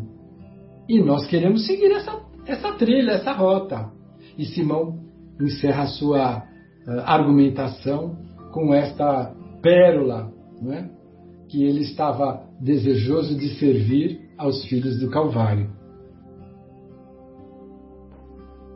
E 0.86 1.00
nós 1.00 1.26
queremos 1.26 1.66
seguir 1.66 1.90
essa, 1.92 2.20
essa 2.46 2.72
trilha, 2.72 3.12
essa 3.12 3.32
rota. 3.32 3.90
E 4.36 4.44
Simão 4.44 4.98
encerra 5.40 5.84
a 5.84 5.86
sua 5.86 6.38
uh, 6.38 7.00
argumentação 7.06 8.16
com 8.52 8.74
esta 8.74 9.34
pérola, 9.60 10.32
não 10.60 10.72
é? 10.72 10.90
que 11.50 11.64
ele 11.64 11.80
estava 11.80 12.44
desejoso 12.60 13.36
de 13.36 13.58
servir 13.58 14.20
aos 14.38 14.64
filhos 14.66 15.00
do 15.00 15.10
Calvário. 15.10 15.68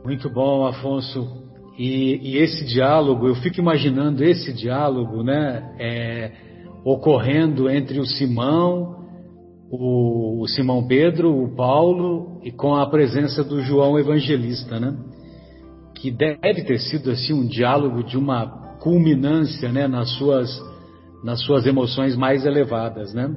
Muito 0.04 0.28
bom, 0.28 0.66
Afonso. 0.66 1.44
E, 1.78 2.20
e, 2.22 2.38
esse 2.38 2.64
diálogo, 2.64 3.28
eu 3.28 3.34
fico 3.36 3.60
imaginando 3.60 4.22
esse 4.24 4.52
diálogo, 4.52 5.22
né, 5.22 5.74
é, 5.78 6.32
ocorrendo 6.84 7.70
entre 7.70 7.98
o 7.98 8.04
Simão, 8.04 9.04
o, 9.70 10.42
o, 10.42 10.48
Simão 10.48 10.86
Pedro, 10.86 11.32
o 11.32 11.54
Paulo 11.54 12.40
e 12.44 12.52
com 12.52 12.74
a 12.74 12.86
presença 12.88 13.42
do 13.42 13.60
João 13.62 13.98
Evangelista, 13.98 14.78
né, 14.78 14.96
que 15.94 16.10
deve 16.10 16.62
ter 16.64 16.78
sido 16.78 17.10
assim 17.10 17.32
um 17.32 17.46
diálogo 17.46 18.04
de 18.04 18.18
uma 18.18 18.76
culminância, 18.80 19.72
né, 19.72 19.88
nas 19.88 20.10
suas 20.16 20.73
nas 21.24 21.42
suas 21.42 21.66
emoções 21.66 22.14
mais 22.16 22.44
elevadas, 22.44 23.14
né, 23.14 23.34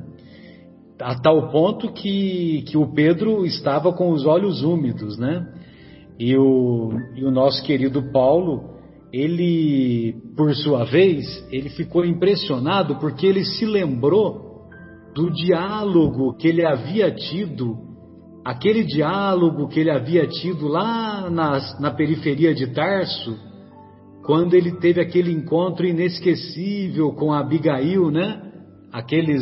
a 0.99 1.15
tal 1.15 1.49
ponto 1.49 1.91
que 1.91 2.63
que 2.67 2.77
o 2.77 2.93
Pedro 2.93 3.45
estava 3.45 3.93
com 3.93 4.11
os 4.11 4.25
olhos 4.25 4.63
úmidos, 4.63 5.17
né? 5.17 5.45
E 6.19 6.35
o, 6.35 6.91
e 7.15 7.23
o 7.23 7.29
nosso 7.29 7.63
querido 7.63 8.11
Paulo, 8.11 8.71
ele, 9.13 10.15
por 10.35 10.53
sua 10.55 10.83
vez, 10.83 11.25
ele 11.51 11.69
ficou 11.69 12.03
impressionado 12.03 12.95
porque 12.95 13.27
ele 13.27 13.45
se 13.45 13.65
lembrou 13.65 14.65
do 15.13 15.29
diálogo 15.31 16.35
que 16.35 16.47
ele 16.47 16.65
havia 16.65 17.11
tido, 17.11 17.77
aquele 18.43 18.83
diálogo 18.83 19.67
que 19.67 19.79
ele 19.79 19.91
havia 19.91 20.25
tido 20.25 20.67
lá 20.67 21.29
na, 21.29 21.59
na 21.79 21.91
periferia 21.91 22.53
de 22.53 22.67
Tarso, 22.73 23.37
quando 24.27 24.55
ele 24.55 24.73
teve 24.73 24.99
aquele 24.99 25.31
encontro 25.31 25.87
inesquecível 25.87 27.13
com 27.13 27.31
Abigail, 27.31 28.11
né? 28.11 28.41
Aqueles 28.91 29.41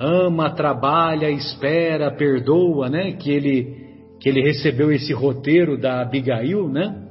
ama, 0.00 0.50
trabalha, 0.50 1.30
espera, 1.30 2.10
perdoa, 2.10 2.88
né? 2.88 3.12
Que 3.12 3.30
ele 3.30 3.84
que 4.20 4.28
ele 4.28 4.42
recebeu 4.42 4.90
esse 4.90 5.12
roteiro 5.12 5.80
da 5.80 6.00
Abigail, 6.00 6.68
né? 6.68 7.06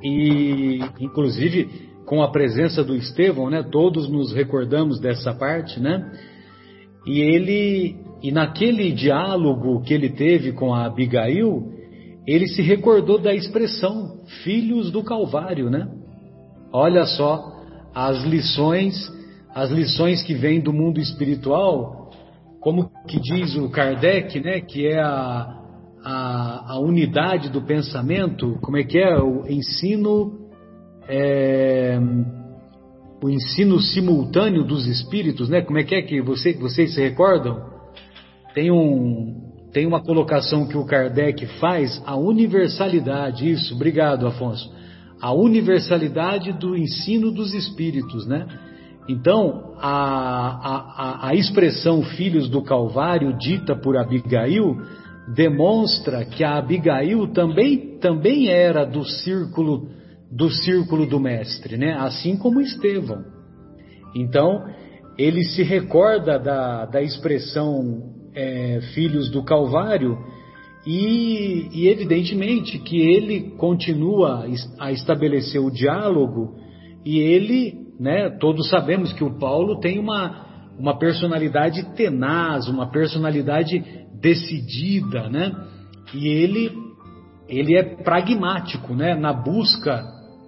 E 0.00 0.78
inclusive 1.00 1.68
com 2.06 2.22
a 2.22 2.30
presença 2.30 2.84
do 2.84 2.94
Estevão, 2.94 3.50
né? 3.50 3.64
Todos 3.64 4.08
nos 4.08 4.32
recordamos 4.32 5.00
dessa 5.00 5.34
parte, 5.34 5.80
né? 5.80 6.08
E 7.04 7.18
ele 7.18 7.96
e 8.22 8.30
naquele 8.30 8.92
diálogo 8.92 9.82
que 9.82 9.92
ele 9.92 10.10
teve 10.10 10.52
com 10.52 10.72
a 10.72 10.86
Abigail, 10.86 11.64
ele 12.28 12.46
se 12.46 12.62
recordou 12.62 13.18
da 13.18 13.34
expressão 13.34 14.24
filhos 14.44 14.92
do 14.92 15.02
Calvário, 15.02 15.68
né? 15.68 15.95
Olha 16.78 17.06
só 17.06 17.52
as 17.94 18.22
lições, 18.24 18.94
as 19.54 19.70
lições 19.70 20.22
que 20.22 20.34
vêm 20.34 20.60
do 20.60 20.74
mundo 20.74 21.00
espiritual, 21.00 22.10
como 22.60 22.90
que 23.08 23.18
diz 23.18 23.56
o 23.56 23.70
Kardec, 23.70 24.38
né, 24.40 24.60
que 24.60 24.86
é 24.86 25.00
a, 25.00 25.58
a, 26.04 26.72
a 26.74 26.78
unidade 26.78 27.48
do 27.48 27.62
pensamento, 27.62 28.58
como 28.60 28.76
é 28.76 28.84
que 28.84 28.98
é? 28.98 29.18
O 29.18 29.46
ensino, 29.48 30.50
é, 31.08 31.98
o 33.22 33.30
ensino 33.30 33.80
simultâneo 33.80 34.62
dos 34.62 34.86
espíritos, 34.86 35.48
né? 35.48 35.62
Como 35.62 35.78
é 35.78 35.82
que 35.82 35.94
é 35.94 36.02
que 36.02 36.20
você, 36.20 36.52
vocês 36.52 36.92
se 36.92 37.00
recordam? 37.00 37.58
Tem 38.52 38.70
um, 38.70 39.34
tem 39.72 39.86
uma 39.86 40.02
colocação 40.02 40.68
que 40.68 40.76
o 40.76 40.84
Kardec 40.84 41.46
faz, 41.58 42.02
a 42.04 42.16
universalidade, 42.16 43.50
isso, 43.50 43.74
obrigado 43.74 44.26
Afonso, 44.26 44.75
a 45.20 45.32
universalidade 45.32 46.52
do 46.52 46.76
ensino 46.76 47.30
dos 47.30 47.54
espíritos, 47.54 48.26
né? 48.26 48.46
Então, 49.08 49.74
a, 49.78 51.28
a, 51.28 51.28
a 51.28 51.34
expressão 51.34 52.02
filhos 52.02 52.48
do 52.48 52.62
Calvário, 52.62 53.36
dita 53.38 53.76
por 53.76 53.96
Abigail, 53.96 54.76
demonstra 55.34 56.24
que 56.24 56.42
a 56.42 56.56
Abigail 56.56 57.28
também, 57.28 57.98
também 57.98 58.48
era 58.48 58.84
do 58.84 59.04
círculo 59.04 59.88
do 60.30 60.50
círculo 60.50 61.06
do 61.06 61.20
mestre, 61.20 61.76
né? 61.76 61.94
Assim 61.94 62.36
como 62.36 62.60
Estevão. 62.60 63.24
Então 64.14 64.64
ele 65.16 65.42
se 65.44 65.62
recorda 65.62 66.38
da, 66.38 66.84
da 66.84 67.00
expressão 67.00 68.12
é, 68.34 68.80
filhos 68.92 69.30
do 69.30 69.42
Calvário 69.44 70.18
e, 70.86 71.68
e 71.72 71.88
evidentemente 71.88 72.78
que 72.78 72.96
ele 73.00 73.56
continua 73.56 74.46
a 74.78 74.92
estabelecer 74.92 75.60
o 75.60 75.70
diálogo 75.70 76.54
e 77.04 77.18
ele, 77.18 77.74
né? 77.98 78.30
Todos 78.38 78.70
sabemos 78.70 79.12
que 79.12 79.24
o 79.24 79.38
Paulo 79.38 79.80
tem 79.80 79.98
uma 79.98 80.46
uma 80.78 80.98
personalidade 80.98 81.82
tenaz, 81.94 82.68
uma 82.68 82.90
personalidade 82.90 83.82
decidida, 84.20 85.28
né? 85.28 85.52
E 86.14 86.28
ele, 86.28 86.70
ele 87.48 87.76
é 87.76 87.82
pragmático, 87.82 88.94
né? 88.94 89.14
Na 89.14 89.32
busca 89.32 90.04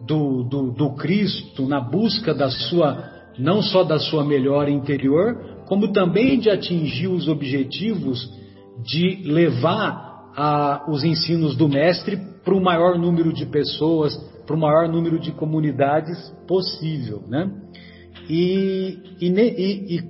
do, 0.06 0.44
do, 0.44 0.72
do 0.72 0.94
Cristo, 0.94 1.66
na 1.66 1.80
busca 1.80 2.34
da 2.34 2.50
sua, 2.50 3.04
não 3.38 3.62
só 3.62 3.82
da 3.82 3.98
sua 3.98 4.24
melhora 4.24 4.70
interior, 4.70 5.62
como 5.66 5.92
também 5.92 6.38
de 6.38 6.50
atingir 6.50 7.08
os 7.08 7.28
objetivos 7.28 8.28
de 8.84 9.22
levar 9.24 10.07
a, 10.36 10.86
os 10.88 11.04
ensinos 11.04 11.56
do 11.56 11.68
Mestre 11.68 12.16
para 12.44 12.54
o 12.54 12.62
maior 12.62 12.98
número 12.98 13.32
de 13.32 13.46
pessoas, 13.46 14.16
para 14.46 14.56
o 14.56 14.58
maior 14.58 14.88
número 14.88 15.18
de 15.18 15.32
comunidades 15.32 16.16
possível, 16.46 17.22
né? 17.28 17.50
E, 18.28 18.98
e, 19.20 19.28
e, 19.28 20.04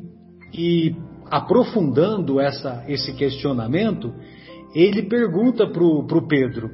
e 0.54 0.96
aprofundando 1.30 2.40
essa, 2.40 2.84
esse 2.88 3.12
questionamento, 3.14 4.12
ele 4.74 5.02
pergunta 5.02 5.66
para 5.66 5.82
o 5.82 6.28
Pedro: 6.28 6.70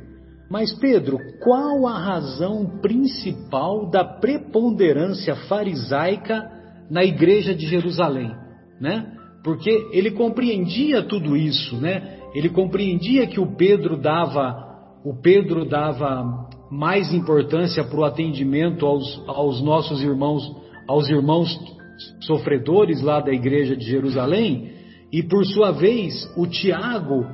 Mas 0.51 0.73
Pedro, 0.73 1.19
qual 1.43 1.87
a 1.87 1.99
razão 1.99 2.79
principal 2.81 3.91
da 3.91 4.05
preponderância 4.05 5.35
farisaica 5.49 6.43
na 6.91 7.05
igreja 7.05 7.55
de 7.55 7.67
Jerusalém? 7.67 8.35
Né? 8.81 9.13
Porque 9.43 9.89
ele 9.93 10.11
compreendia 10.11 11.03
tudo 11.03 11.37
isso, 11.37 11.77
né? 11.77 12.14
Ele 12.35 12.49
compreendia 12.49 13.27
que 13.27 13.39
o 13.39 13.55
Pedro 13.55 13.97
dava, 13.97 14.57
o 15.05 15.15
Pedro 15.15 15.65
dava 15.65 16.49
mais 16.71 17.13
importância 17.13 17.85
para 17.85 17.99
o 17.99 18.05
atendimento 18.05 18.85
aos, 18.85 19.23
aos 19.29 19.63
nossos 19.63 20.03
irmãos, 20.03 20.43
aos 20.89 21.09
irmãos 21.09 21.57
sofredores 22.21 23.01
lá 23.01 23.21
da 23.21 23.33
igreja 23.33 23.77
de 23.77 23.85
Jerusalém, 23.85 24.73
e 25.13 25.23
por 25.23 25.47
sua 25.47 25.71
vez 25.71 26.29
o 26.37 26.47
Tiago 26.47 27.25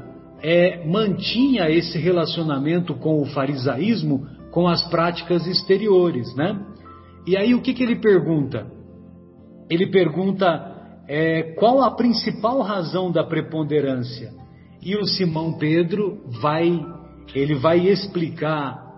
é, 0.43 0.87
mantinha 0.87 1.71
esse 1.71 1.99
relacionamento 1.99 2.95
com 2.95 3.23
o 3.23 3.27
farisaísmo 3.27 4.27
com 4.51 4.67
as 4.67 4.83
práticas 4.91 5.47
exteriores, 5.47 6.35
né? 6.35 6.61
E 7.27 7.37
aí 7.37 7.55
o 7.55 7.63
que, 7.63 7.73
que 7.73 7.83
ele 7.83 8.01
pergunta? 8.01 8.67
Ele 9.71 9.87
pergunta 9.87 11.03
é, 11.09 11.55
qual 11.55 11.83
a 11.83 11.93
principal 11.93 12.61
razão 12.61 13.11
da 13.11 13.25
preponderância? 13.25 14.40
E 14.83 14.97
o 14.97 15.05
Simão 15.05 15.55
Pedro 15.59 16.21
vai, 16.41 16.81
ele 17.35 17.55
vai 17.55 17.87
explicar 17.87 18.91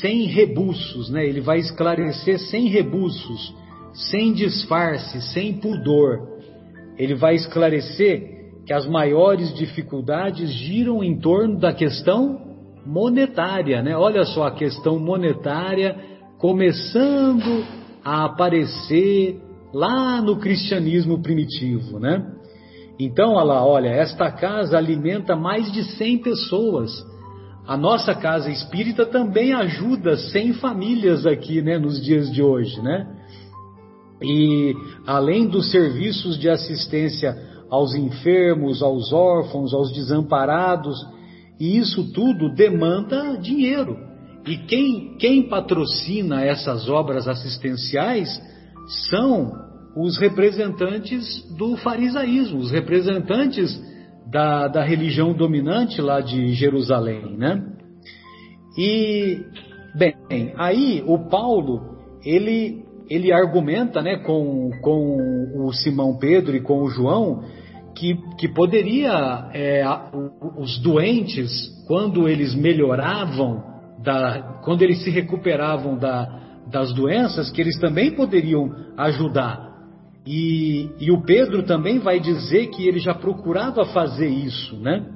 sem 0.00 0.26
rebuços, 0.26 1.10
né? 1.10 1.26
Ele 1.26 1.40
vai 1.40 1.58
esclarecer 1.58 2.38
sem 2.38 2.68
rebuços, 2.68 3.54
sem 3.92 4.32
disfarce, 4.32 5.20
sem 5.32 5.54
pudor. 5.54 6.20
Ele 6.96 7.14
vai 7.14 7.34
esclarecer 7.34 8.38
que 8.64 8.72
as 8.72 8.86
maiores 8.86 9.54
dificuldades 9.54 10.50
giram 10.52 11.02
em 11.02 11.18
torno 11.18 11.58
da 11.58 11.72
questão 11.72 12.38
monetária, 12.84 13.82
né? 13.82 13.96
Olha 13.96 14.24
só 14.24 14.44
a 14.44 14.50
questão 14.50 14.98
monetária 14.98 15.96
começando 16.38 17.64
a 18.04 18.24
aparecer 18.24 19.40
lá 19.72 20.22
no 20.22 20.36
cristianismo 20.38 21.20
primitivo, 21.20 21.98
né? 21.98 22.37
Então, 22.98 23.34
olha 23.34 23.44
lá, 23.44 23.66
olha, 23.66 23.88
esta 23.88 24.30
casa 24.30 24.76
alimenta 24.76 25.36
mais 25.36 25.70
de 25.70 25.84
100 25.84 26.18
pessoas. 26.18 26.90
A 27.66 27.76
nossa 27.76 28.14
casa 28.14 28.50
espírita 28.50 29.06
também 29.06 29.52
ajuda 29.52 30.16
100 30.16 30.54
famílias 30.54 31.26
aqui, 31.26 31.62
né, 31.62 31.78
nos 31.78 32.02
dias 32.02 32.32
de 32.32 32.42
hoje, 32.42 32.80
né? 32.80 33.06
E 34.20 34.74
além 35.06 35.46
dos 35.46 35.70
serviços 35.70 36.38
de 36.38 36.48
assistência 36.48 37.36
aos 37.70 37.94
enfermos, 37.94 38.82
aos 38.82 39.12
órfãos, 39.12 39.72
aos 39.72 39.92
desamparados, 39.92 40.98
e 41.60 41.76
isso 41.78 42.12
tudo 42.12 42.52
demanda 42.54 43.36
dinheiro. 43.36 43.96
E 44.46 44.56
quem, 44.56 45.16
quem 45.18 45.48
patrocina 45.48 46.42
essas 46.42 46.88
obras 46.88 47.28
assistenciais 47.28 48.40
são 49.10 49.52
os 49.98 50.16
representantes 50.18 51.44
do 51.56 51.76
farisaísmo, 51.76 52.58
os 52.58 52.70
representantes 52.70 53.78
da, 54.30 54.68
da 54.68 54.84
religião 54.84 55.32
dominante 55.32 56.00
lá 56.00 56.20
de 56.20 56.54
Jerusalém, 56.54 57.36
né? 57.36 57.62
E, 58.78 59.40
bem, 59.96 60.52
aí 60.56 61.02
o 61.04 61.28
Paulo, 61.28 61.80
ele, 62.24 62.84
ele 63.10 63.32
argumenta, 63.32 64.00
né, 64.00 64.18
com, 64.18 64.70
com 64.82 65.66
o 65.66 65.72
Simão 65.72 66.16
Pedro 66.16 66.54
e 66.54 66.60
com 66.60 66.82
o 66.82 66.90
João, 66.90 67.42
que, 67.96 68.16
que 68.38 68.46
poderia, 68.48 69.50
é, 69.52 69.82
os 70.56 70.78
doentes, 70.78 71.50
quando 71.88 72.28
eles 72.28 72.54
melhoravam, 72.54 73.64
da, 74.00 74.60
quando 74.62 74.82
eles 74.82 75.02
se 75.02 75.10
recuperavam 75.10 75.96
da, 75.98 76.38
das 76.70 76.92
doenças, 76.94 77.50
que 77.50 77.60
eles 77.60 77.78
também 77.80 78.12
poderiam 78.12 78.70
ajudar. 78.96 79.67
E, 80.30 80.90
e 81.00 81.10
o 81.10 81.22
Pedro 81.22 81.62
também 81.62 81.98
vai 81.98 82.20
dizer 82.20 82.66
que 82.66 82.86
ele 82.86 82.98
já 82.98 83.14
procurava 83.14 83.86
fazer 83.86 84.28
isso, 84.28 84.76
né? 84.76 85.06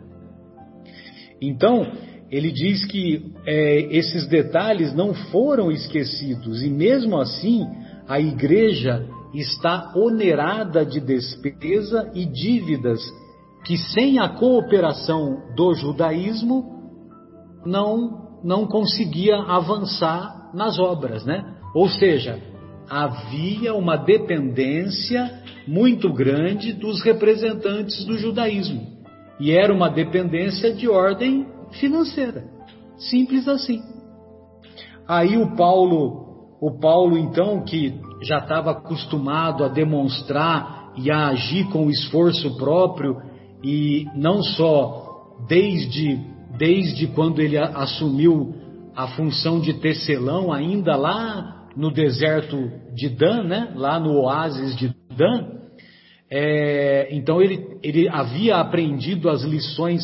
Então, 1.39 1.87
ele 2.31 2.51
diz 2.51 2.87
que 2.87 3.31
é, 3.45 3.95
esses 3.95 4.27
detalhes 4.27 4.95
não 4.95 5.13
foram 5.13 5.71
esquecidos, 5.71 6.63
e 6.63 6.71
mesmo 6.71 7.19
assim, 7.19 7.67
a 8.09 8.19
igreja 8.19 9.07
está 9.35 9.93
onerada 9.95 10.83
de 10.83 10.99
despesa 10.99 12.11
e 12.15 12.25
dívidas 12.25 13.03
que 13.67 13.77
sem 13.77 14.19
a 14.19 14.31
cooperação 14.31 15.43
do 15.55 15.75
judaísmo 15.75 16.65
não 17.67 18.23
não 18.43 18.67
conseguia 18.67 19.37
avançar 19.37 20.51
nas 20.55 20.79
obras, 20.79 21.25
né? 21.25 21.45
Ou 21.75 21.89
seja, 21.89 22.52
havia 22.93 23.73
uma 23.73 23.97
dependência 23.97 25.43
muito 25.67 26.13
grande 26.13 26.75
dos 26.75 27.01
representantes 27.01 28.05
do 28.05 28.19
judaísmo. 28.19 28.87
E 29.41 29.51
era 29.51 29.73
uma 29.73 29.89
dependência 29.89 30.75
de 30.75 30.87
ordem 30.91 31.47
financeira. 31.81 32.45
Simples 32.99 33.49
assim. 33.49 33.81
Aí 35.09 35.39
o 35.39 35.57
Paulo, 35.57 36.59
o 36.61 36.79
Paulo 36.79 37.17
então 37.17 37.65
que 37.65 37.99
já 38.21 38.37
estava 38.37 38.73
acostumado 38.73 39.65
a 39.65 39.69
demonstrar 39.69 40.93
e 40.95 41.11
a 41.11 41.29
agir 41.29 41.71
com 41.71 41.89
esforço 41.89 42.59
próprio 42.59 43.17
e 43.65 44.07
não 44.15 44.43
só 44.43 45.39
desde 45.49 46.21
desde 46.59 47.07
quando 47.07 47.41
ele 47.41 47.57
assumiu 47.57 48.55
a 48.95 49.07
função 49.09 49.59
de 49.61 49.73
tecelão 49.73 50.53
ainda 50.53 50.95
lá 50.95 51.62
no 51.77 51.91
deserto 51.91 52.71
de 52.95 53.09
Dan, 53.09 53.45
né? 53.45 53.73
lá 53.75 53.99
no 53.99 54.21
oásis 54.21 54.77
de 54.77 54.95
Dan, 55.17 55.61
é, 56.31 57.09
então 57.15 57.43
ele, 57.43 57.79
ele 57.83 58.09
havia 58.09 58.57
aprendido 58.57 59.29
as 59.29 59.43
lições 59.43 60.03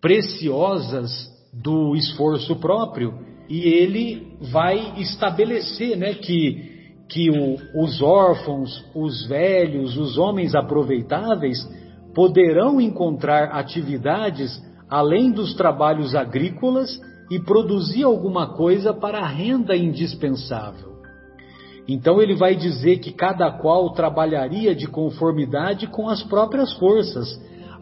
preciosas 0.00 1.30
do 1.52 1.94
esforço 1.94 2.56
próprio 2.56 3.14
e 3.48 3.68
ele 3.68 4.36
vai 4.50 5.00
estabelecer 5.00 5.96
né, 5.96 6.14
que 6.14 6.72
que 7.12 7.30
o, 7.30 7.82
os 7.84 8.00
órfãos, 8.00 8.82
os 8.94 9.26
velhos, 9.26 9.98
os 9.98 10.16
homens 10.16 10.54
aproveitáveis 10.54 11.58
poderão 12.14 12.80
encontrar 12.80 13.50
atividades 13.50 14.50
além 14.88 15.30
dos 15.30 15.54
trabalhos 15.54 16.14
agrícolas 16.14 16.98
e 17.30 17.38
produzir 17.38 18.02
alguma 18.02 18.54
coisa 18.54 18.94
para 18.94 19.20
a 19.20 19.26
renda 19.26 19.76
indispensável. 19.76 20.91
Então 21.88 22.20
ele 22.20 22.34
vai 22.34 22.54
dizer 22.54 22.98
que 22.98 23.12
cada 23.12 23.50
qual 23.50 23.92
trabalharia 23.92 24.74
de 24.74 24.86
conformidade 24.86 25.86
com 25.88 26.08
as 26.08 26.22
próprias 26.22 26.72
forças, 26.74 27.28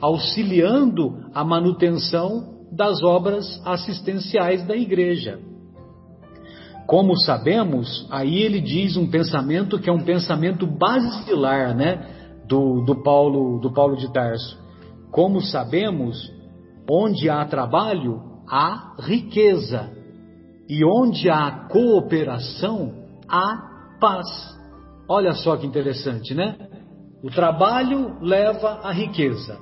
auxiliando 0.00 1.26
a 1.34 1.44
manutenção 1.44 2.60
das 2.72 3.02
obras 3.02 3.60
assistenciais 3.64 4.66
da 4.66 4.76
igreja. 4.76 5.38
Como 6.86 7.16
sabemos, 7.18 8.06
aí 8.10 8.38
ele 8.42 8.60
diz 8.60 8.96
um 8.96 9.08
pensamento 9.08 9.78
que 9.78 9.88
é 9.88 9.92
um 9.92 10.02
pensamento 10.02 10.66
basilar, 10.66 11.74
né, 11.76 12.20
do, 12.48 12.82
do 12.84 13.00
Paulo 13.02 13.60
do 13.60 13.72
Paulo 13.72 13.96
de 13.96 14.12
Tarso. 14.12 14.58
Como 15.12 15.40
sabemos, 15.40 16.32
onde 16.90 17.30
há 17.30 17.44
trabalho 17.44 18.20
há 18.48 18.96
riqueza 18.98 19.88
e 20.68 20.84
onde 20.84 21.30
há 21.30 21.68
cooperação 21.70 22.92
há 23.28 23.69
paz. 24.00 24.26
Olha 25.08 25.32
só 25.32 25.56
que 25.56 25.66
interessante, 25.66 26.34
né? 26.34 26.56
O 27.22 27.30
trabalho 27.30 28.16
leva 28.20 28.80
à 28.82 28.90
riqueza 28.90 29.58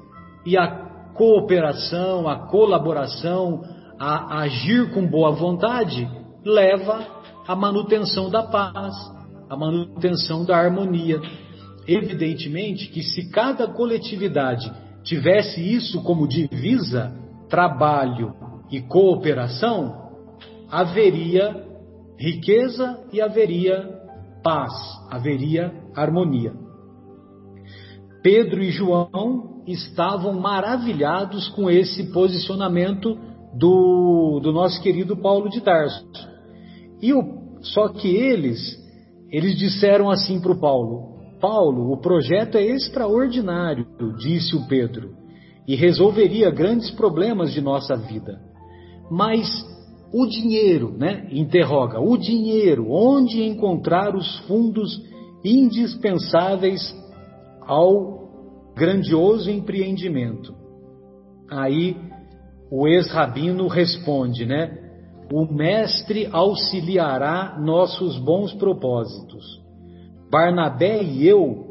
e 0.46 0.56
a 0.56 0.88
cooperação, 1.14 2.28
a 2.28 2.46
colaboração, 2.46 3.62
a 3.98 4.40
agir 4.42 4.92
com 4.92 5.04
boa 5.04 5.32
vontade 5.32 6.08
leva 6.44 7.04
a 7.46 7.56
manutenção 7.56 8.30
da 8.30 8.44
paz, 8.44 8.94
a 9.50 9.56
manutenção 9.56 10.44
da 10.44 10.56
harmonia. 10.56 11.20
Evidentemente 11.86 12.88
que 12.88 13.02
se 13.02 13.30
cada 13.30 13.66
coletividade 13.66 14.70
tivesse 15.02 15.60
isso 15.60 16.02
como 16.04 16.28
divisa, 16.28 17.12
trabalho 17.48 18.34
e 18.70 18.80
cooperação, 18.82 20.10
haveria 20.70 21.64
riqueza 22.18 23.00
e 23.12 23.20
haveria 23.20 23.97
paz, 24.42 24.72
haveria 25.10 25.72
harmonia. 25.94 26.52
Pedro 28.22 28.62
e 28.62 28.70
João 28.70 29.62
estavam 29.66 30.32
maravilhados 30.32 31.48
com 31.48 31.70
esse 31.70 32.12
posicionamento 32.12 33.16
do, 33.54 34.40
do 34.42 34.52
nosso 34.52 34.82
querido 34.82 35.16
Paulo 35.16 35.48
de 35.48 35.60
Tarso. 35.60 36.06
E 37.00 37.12
o, 37.12 37.22
só 37.60 37.88
que 37.88 38.08
eles, 38.08 38.58
eles 39.30 39.56
disseram 39.56 40.10
assim 40.10 40.40
para 40.40 40.52
o 40.52 40.60
Paulo: 40.60 41.18
Paulo, 41.40 41.92
o 41.92 41.96
projeto 41.98 42.56
é 42.56 42.62
extraordinário, 42.62 43.86
disse 44.18 44.56
o 44.56 44.66
Pedro, 44.66 45.14
e 45.66 45.76
resolveria 45.76 46.50
grandes 46.50 46.90
problemas 46.90 47.52
de 47.52 47.60
nossa 47.60 47.96
vida. 47.96 48.40
Mas 49.10 49.48
o 50.12 50.26
dinheiro, 50.26 50.96
né? 50.96 51.28
Interroga, 51.30 52.00
o 52.00 52.16
dinheiro, 52.16 52.90
onde 52.90 53.42
encontrar 53.42 54.14
os 54.16 54.38
fundos 54.46 55.02
indispensáveis 55.44 56.94
ao 57.60 58.72
grandioso 58.74 59.50
empreendimento? 59.50 60.54
Aí 61.50 61.96
o 62.70 62.86
ex-rabino 62.86 63.66
responde, 63.66 64.46
né? 64.46 64.76
O 65.32 65.44
Mestre 65.44 66.28
auxiliará 66.32 67.58
nossos 67.60 68.18
bons 68.18 68.54
propósitos. 68.54 69.44
Barnabé 70.30 71.02
e 71.02 71.26
eu 71.26 71.66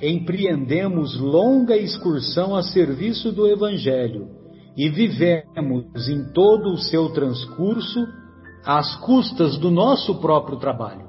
empreendemos 0.00 1.18
longa 1.20 1.76
excursão 1.76 2.54
a 2.54 2.62
serviço 2.62 3.32
do 3.32 3.46
Evangelho 3.46 4.39
e 4.80 4.88
vivemos 4.88 6.08
em 6.08 6.32
todo 6.32 6.70
o 6.70 6.78
seu 6.78 7.10
transcurso 7.10 8.00
às 8.64 8.96
custas 9.04 9.58
do 9.58 9.70
nosso 9.70 10.22
próprio 10.22 10.58
trabalho. 10.58 11.04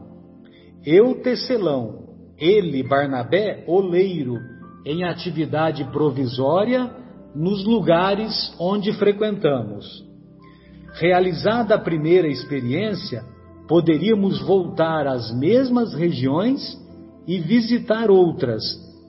Eu, 0.85 1.21
tecelão, 1.21 2.09
ele, 2.37 2.83
Barnabé, 2.83 3.63
oleiro, 3.65 4.35
em 4.85 5.05
atividade 5.05 5.85
provisória 5.85 6.91
nos 7.33 7.63
lugares 7.63 8.53
onde 8.59 8.91
frequentamos. 8.91 9.85
Realizada 10.95 11.75
a 11.75 11.79
primeira 11.79 12.27
experiência, 12.27 13.23
poderíamos 13.69 14.41
voltar 14.41 15.07
às 15.07 15.33
mesmas 15.39 15.93
regiões 15.93 16.77
e 17.25 17.39
visitar 17.39 18.11
outras, 18.11 18.61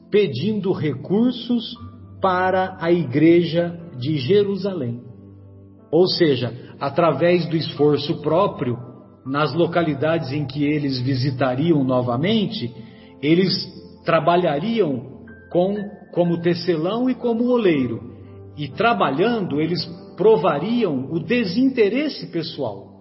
pedindo 0.09 0.71
recursos 0.71 1.75
para 2.23 2.79
a 2.81 2.91
igreja 2.91 3.77
de 3.99 4.16
Jerusalém. 4.16 5.03
Ou 5.91 6.07
seja, 6.07 6.55
através 6.81 7.47
do 7.47 7.57
esforço 7.57 8.23
próprio, 8.23 8.79
nas 9.27 9.53
localidades 9.53 10.33
em 10.33 10.47
que 10.47 10.64
eles 10.64 11.01
visitariam 11.01 11.85
novamente, 11.85 12.73
eles 13.20 13.53
trabalhariam 14.05 15.12
com 15.51 15.77
como 16.12 16.41
tecelão 16.41 17.11
e 17.11 17.14
como 17.14 17.45
oleiro. 17.45 18.01
E 18.57 18.68
trabalhando, 18.68 19.61
eles 19.61 19.85
provariam 20.16 21.09
o 21.11 21.18
desinteresse 21.18 22.31
pessoal. 22.31 22.93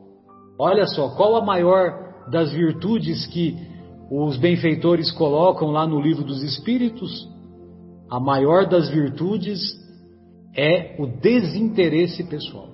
Olha 0.59 0.85
só, 0.85 1.15
qual 1.15 1.35
a 1.35 1.45
maior 1.45 1.91
das 2.29 2.51
virtudes 2.51 3.25
que 3.27 3.55
os 4.11 4.37
benfeitores 4.37 5.11
colocam 5.11 5.69
lá 5.69 5.87
no 5.87 5.99
livro 5.99 6.23
dos 6.23 6.43
Espíritos? 6.43 7.30
A 8.11 8.19
maior 8.19 8.67
das 8.67 8.89
virtudes 8.89 9.79
é 10.53 10.97
o 10.99 11.07
desinteresse 11.07 12.25
pessoal. 12.25 12.67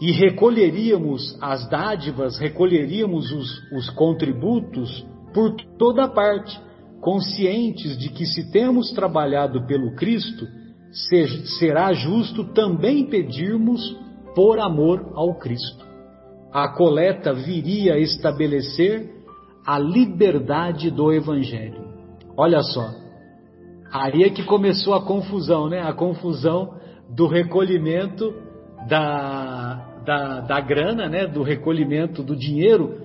E 0.00 0.12
recolheríamos 0.12 1.36
as 1.38 1.68
dádivas, 1.68 2.38
recolheríamos 2.38 3.30
os, 3.30 3.72
os 3.72 3.90
contributos 3.90 5.06
por 5.34 5.54
toda 5.78 6.08
parte, 6.08 6.58
conscientes 7.02 7.98
de 7.98 8.08
que 8.08 8.24
se 8.24 8.50
temos 8.50 8.90
trabalhado 8.92 9.66
pelo 9.66 9.94
Cristo, 9.94 10.46
será 11.58 11.92
justo 11.92 12.44
também 12.54 13.04
pedirmos 13.04 13.94
por 14.34 14.58
amor 14.58 15.12
ao 15.14 15.34
Cristo. 15.34 15.86
A 16.50 16.66
coleta 16.68 17.34
viria 17.34 17.94
a 17.94 17.98
estabelecer 17.98 19.10
a 19.66 19.78
liberdade 19.78 20.90
do 20.90 21.12
Evangelho. 21.12 21.92
Olha 22.36 22.62
só, 22.62 23.01
aí 23.92 24.22
é 24.24 24.30
que 24.30 24.42
começou 24.42 24.94
a 24.94 25.02
confusão, 25.02 25.68
né? 25.68 25.80
A 25.82 25.92
confusão 25.92 26.74
do 27.10 27.26
recolhimento 27.26 28.32
da, 28.88 30.00
da, 30.04 30.40
da 30.40 30.60
grana, 30.60 31.08
né? 31.08 31.26
Do 31.26 31.42
recolhimento 31.42 32.22
do 32.22 32.34
dinheiro, 32.34 32.96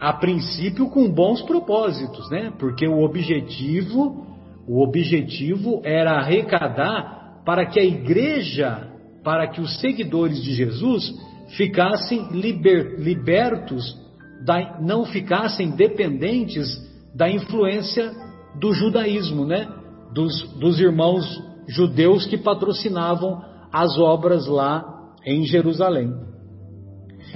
a 0.00 0.12
princípio 0.12 0.88
com 0.90 1.08
bons 1.10 1.40
propósitos, 1.42 2.28
né? 2.30 2.52
Porque 2.58 2.86
o 2.86 3.02
objetivo, 3.02 4.26
o 4.66 4.82
objetivo 4.82 5.80
era 5.84 6.18
arrecadar 6.18 7.42
para 7.44 7.66
que 7.66 7.78
a 7.78 7.84
igreja 7.84 8.90
para 9.24 9.48
que 9.48 9.60
os 9.60 9.80
seguidores 9.80 10.42
de 10.42 10.52
Jesus 10.52 11.14
ficassem 11.56 12.28
liber, 12.30 13.00
libertos, 13.00 13.98
da, 14.44 14.78
não 14.80 15.06
ficassem 15.06 15.70
dependentes 15.70 16.68
da 17.14 17.30
influência 17.30 18.12
do 18.60 18.74
judaísmo, 18.74 19.46
né? 19.46 19.66
Dos, 20.14 20.42
dos 20.58 20.80
irmãos 20.80 21.24
judeus 21.68 22.26
que 22.26 22.38
patrocinavam 22.38 23.42
as 23.72 23.98
obras 23.98 24.46
lá 24.46 24.84
em 25.26 25.44
Jerusalém. 25.44 26.12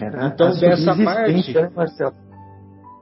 Era 0.01 0.29
então, 0.29 0.51
dessa 0.57 0.95
parte. 0.95 1.53
Né, 1.53 1.71
Marcelo? 1.75 2.15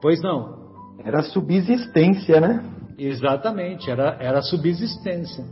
Pois 0.00 0.22
não. 0.22 0.56
Era 1.04 1.22
subsistência, 1.22 2.40
né? 2.40 2.64
Exatamente, 2.98 3.90
era, 3.90 4.16
era 4.18 4.40
subsistência. 4.40 5.44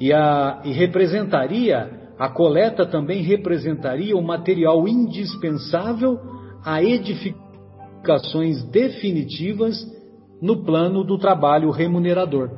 E, 0.00 0.12
a, 0.12 0.62
e 0.64 0.72
representaria 0.72 2.06
a 2.18 2.30
coleta 2.30 2.86
também 2.86 3.22
representaria 3.22 4.16
o 4.16 4.22
material 4.22 4.88
indispensável 4.88 6.18
a 6.64 6.82
edificações 6.82 8.62
definitivas 8.70 9.76
no 10.40 10.64
plano 10.64 11.04
do 11.04 11.18
trabalho 11.18 11.70
remunerador. 11.70 12.50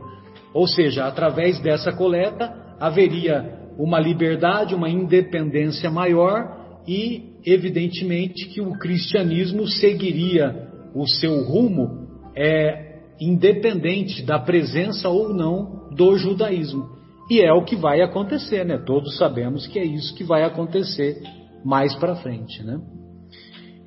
Ou 0.59 0.67
seja, 0.67 1.05
através 1.05 1.61
dessa 1.61 1.93
coleta 1.93 2.53
haveria 2.81 3.61
uma 3.79 4.01
liberdade, 4.01 4.75
uma 4.75 4.91
independência 4.91 5.89
maior 5.89 6.81
e, 6.85 7.37
evidentemente, 7.47 8.49
que 8.49 8.61
o 8.61 8.73
cristianismo 8.73 9.69
seguiria 9.69 10.69
o 10.97 11.07
seu 11.07 11.45
rumo 11.45 12.09
é, 12.37 12.97
independente 13.21 14.25
da 14.25 14.41
presença 14.41 15.09
ou 15.09 15.33
não 15.33 15.91
do 15.95 16.19
judaísmo. 16.19 16.89
E 17.31 17.41
é 17.41 17.53
o 17.53 17.63
que 17.63 17.77
vai 17.77 18.01
acontecer, 18.01 18.65
né? 18.65 18.79
Todos 18.85 19.17
sabemos 19.17 19.65
que 19.69 19.79
é 19.79 19.85
isso 19.85 20.13
que 20.17 20.25
vai 20.25 20.43
acontecer 20.43 21.23
mais 21.65 21.95
para 21.95 22.17
frente, 22.17 22.65
né? 22.65 22.81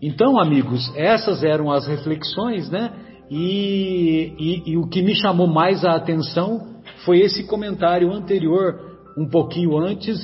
Então, 0.01 0.39
amigos, 0.39 0.89
essas 0.95 1.43
eram 1.43 1.69
as 1.69 1.86
reflexões, 1.86 2.69
né? 2.69 2.93
E, 3.34 4.36
e, 4.38 4.71
e, 4.71 4.77
o 4.77 4.89
que 4.89 5.01
me 5.01 5.15
chamou 5.15 5.47
mais 5.47 5.86
a 5.86 5.95
atenção 5.95 6.82
foi 7.05 7.21
esse 7.21 7.47
comentário 7.47 8.11
anterior, 8.11 8.77
um 9.17 9.25
pouquinho 9.25 9.77
antes, 9.77 10.19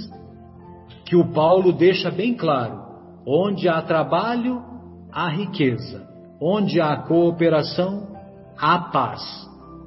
que 1.05 1.15
o 1.15 1.31
Paulo 1.31 1.71
deixa 1.71 2.11
bem 2.11 2.35
claro: 2.35 2.81
onde 3.25 3.69
há 3.69 3.81
trabalho, 3.81 4.61
há 5.09 5.29
riqueza, 5.29 6.05
onde 6.41 6.81
há 6.81 6.97
cooperação, 6.97 8.09
há 8.57 8.77
paz. 8.77 9.21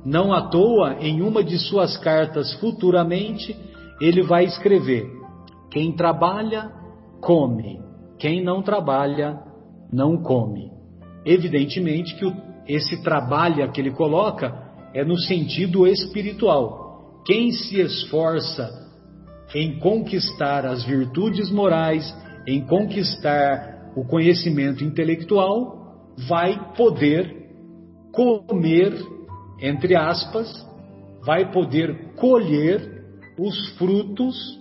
Não 0.02 0.32
à 0.32 0.48
toa, 0.48 0.96
em 0.98 1.20
uma 1.20 1.44
de 1.44 1.58
suas 1.58 1.98
cartas 1.98 2.54
futuramente, 2.54 3.54
ele 4.00 4.22
vai 4.22 4.46
escrever: 4.46 5.06
Quem 5.70 5.92
trabalha, 5.92 6.72
come. 7.20 7.82
Quem 8.18 8.42
não 8.42 8.62
trabalha, 8.62 9.38
não 9.92 10.22
come. 10.22 10.70
Evidentemente 11.24 12.16
que 12.16 12.24
o, 12.24 12.49
esse 12.66 13.02
trabalha 13.02 13.68
que 13.68 13.80
ele 13.80 13.90
coloca 13.90 14.52
é 14.94 15.04
no 15.04 15.18
sentido 15.18 15.86
espiritual. 15.86 17.22
Quem 17.26 17.52
se 17.52 17.80
esforça 17.80 18.68
em 19.54 19.78
conquistar 19.78 20.64
as 20.64 20.84
virtudes 20.84 21.50
morais, 21.50 22.14
em 22.46 22.64
conquistar 22.66 23.92
o 23.96 24.04
conhecimento 24.04 24.84
intelectual, 24.84 26.14
vai 26.28 26.74
poder 26.76 27.38
comer 28.12 28.94
entre 29.60 29.94
aspas, 29.94 30.50
vai 31.24 31.52
poder 31.52 32.14
colher 32.16 33.04
os 33.38 33.68
frutos 33.76 34.58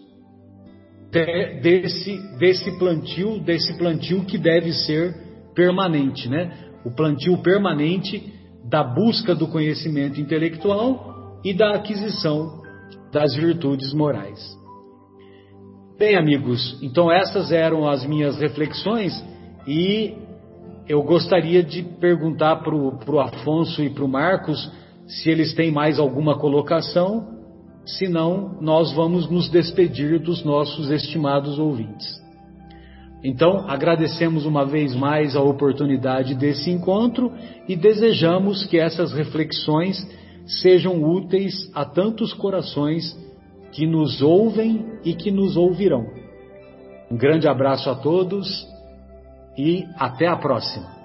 de, 1.12 1.60
desse, 1.62 2.18
desse 2.38 2.78
plantio, 2.78 3.40
desse 3.40 3.78
plantio 3.78 4.26
que 4.26 4.38
deve 4.38 4.74
ser 4.74 5.16
permanente, 5.56 6.30
né? 6.30 6.69
O 6.86 6.92
plantio 6.92 7.38
permanente 7.40 8.34
da 8.64 8.84
busca 8.84 9.34
do 9.34 9.48
conhecimento 9.48 10.20
intelectual 10.20 11.40
e 11.44 11.54
da 11.54 11.76
aquisição 11.76 12.62
das 13.12 13.36
virtudes 13.36 13.94
morais. 13.94 14.40
Bem, 15.98 16.16
amigos, 16.16 16.78
então 16.82 17.12
essas 17.12 17.52
eram 17.52 17.88
as 17.88 18.06
minhas 18.06 18.40
reflexões 18.40 19.14
e 19.68 20.16
eu 20.88 21.04
gostaria 21.04 21.62
de 21.62 21.84
perguntar 21.84 22.58
para 22.58 22.76
o 22.76 23.20
Afonso 23.20 23.84
e 23.84 23.90
para 23.90 24.06
o 24.06 24.08
Marcos 24.08 24.72
se 25.08 25.30
eles 25.30 25.54
têm 25.54 25.72
mais 25.72 26.00
alguma 26.00 26.38
colocação, 26.38 27.28
senão 27.86 28.58
nós 28.62 28.94
vamos 28.94 29.30
nos 29.30 29.50
despedir 29.50 30.20
dos 30.20 30.44
nossos 30.44 30.90
estimados 30.90 31.58
ouvintes. 31.60 32.08
Então, 33.24 33.70
agradecemos 33.70 34.46
uma 34.46 34.66
vez 34.66 34.96
mais 34.96 35.36
a 35.36 35.42
oportunidade 35.42 36.36
desse 36.36 36.72
encontro 36.72 37.34
e 37.68 37.76
desejamos 37.76 38.66
que 38.66 38.78
essas 38.78 39.12
reflexões 39.12 39.98
sejam 40.46 41.04
úteis 41.04 41.70
a 41.76 41.86
tantos 41.86 42.34
corações 42.34 43.18
que 43.72 43.86
nos 43.86 44.22
ouvem 44.22 44.86
e 45.04 45.14
que 45.14 45.32
nos 45.32 45.58
ouvirão. 45.58 46.08
Um 47.12 47.18
grande 47.18 47.48
abraço 47.48 47.90
a 47.90 47.96
todos 47.96 48.68
e 49.58 49.86
até 49.98 50.28
a 50.28 50.38
próxima. 50.38 50.99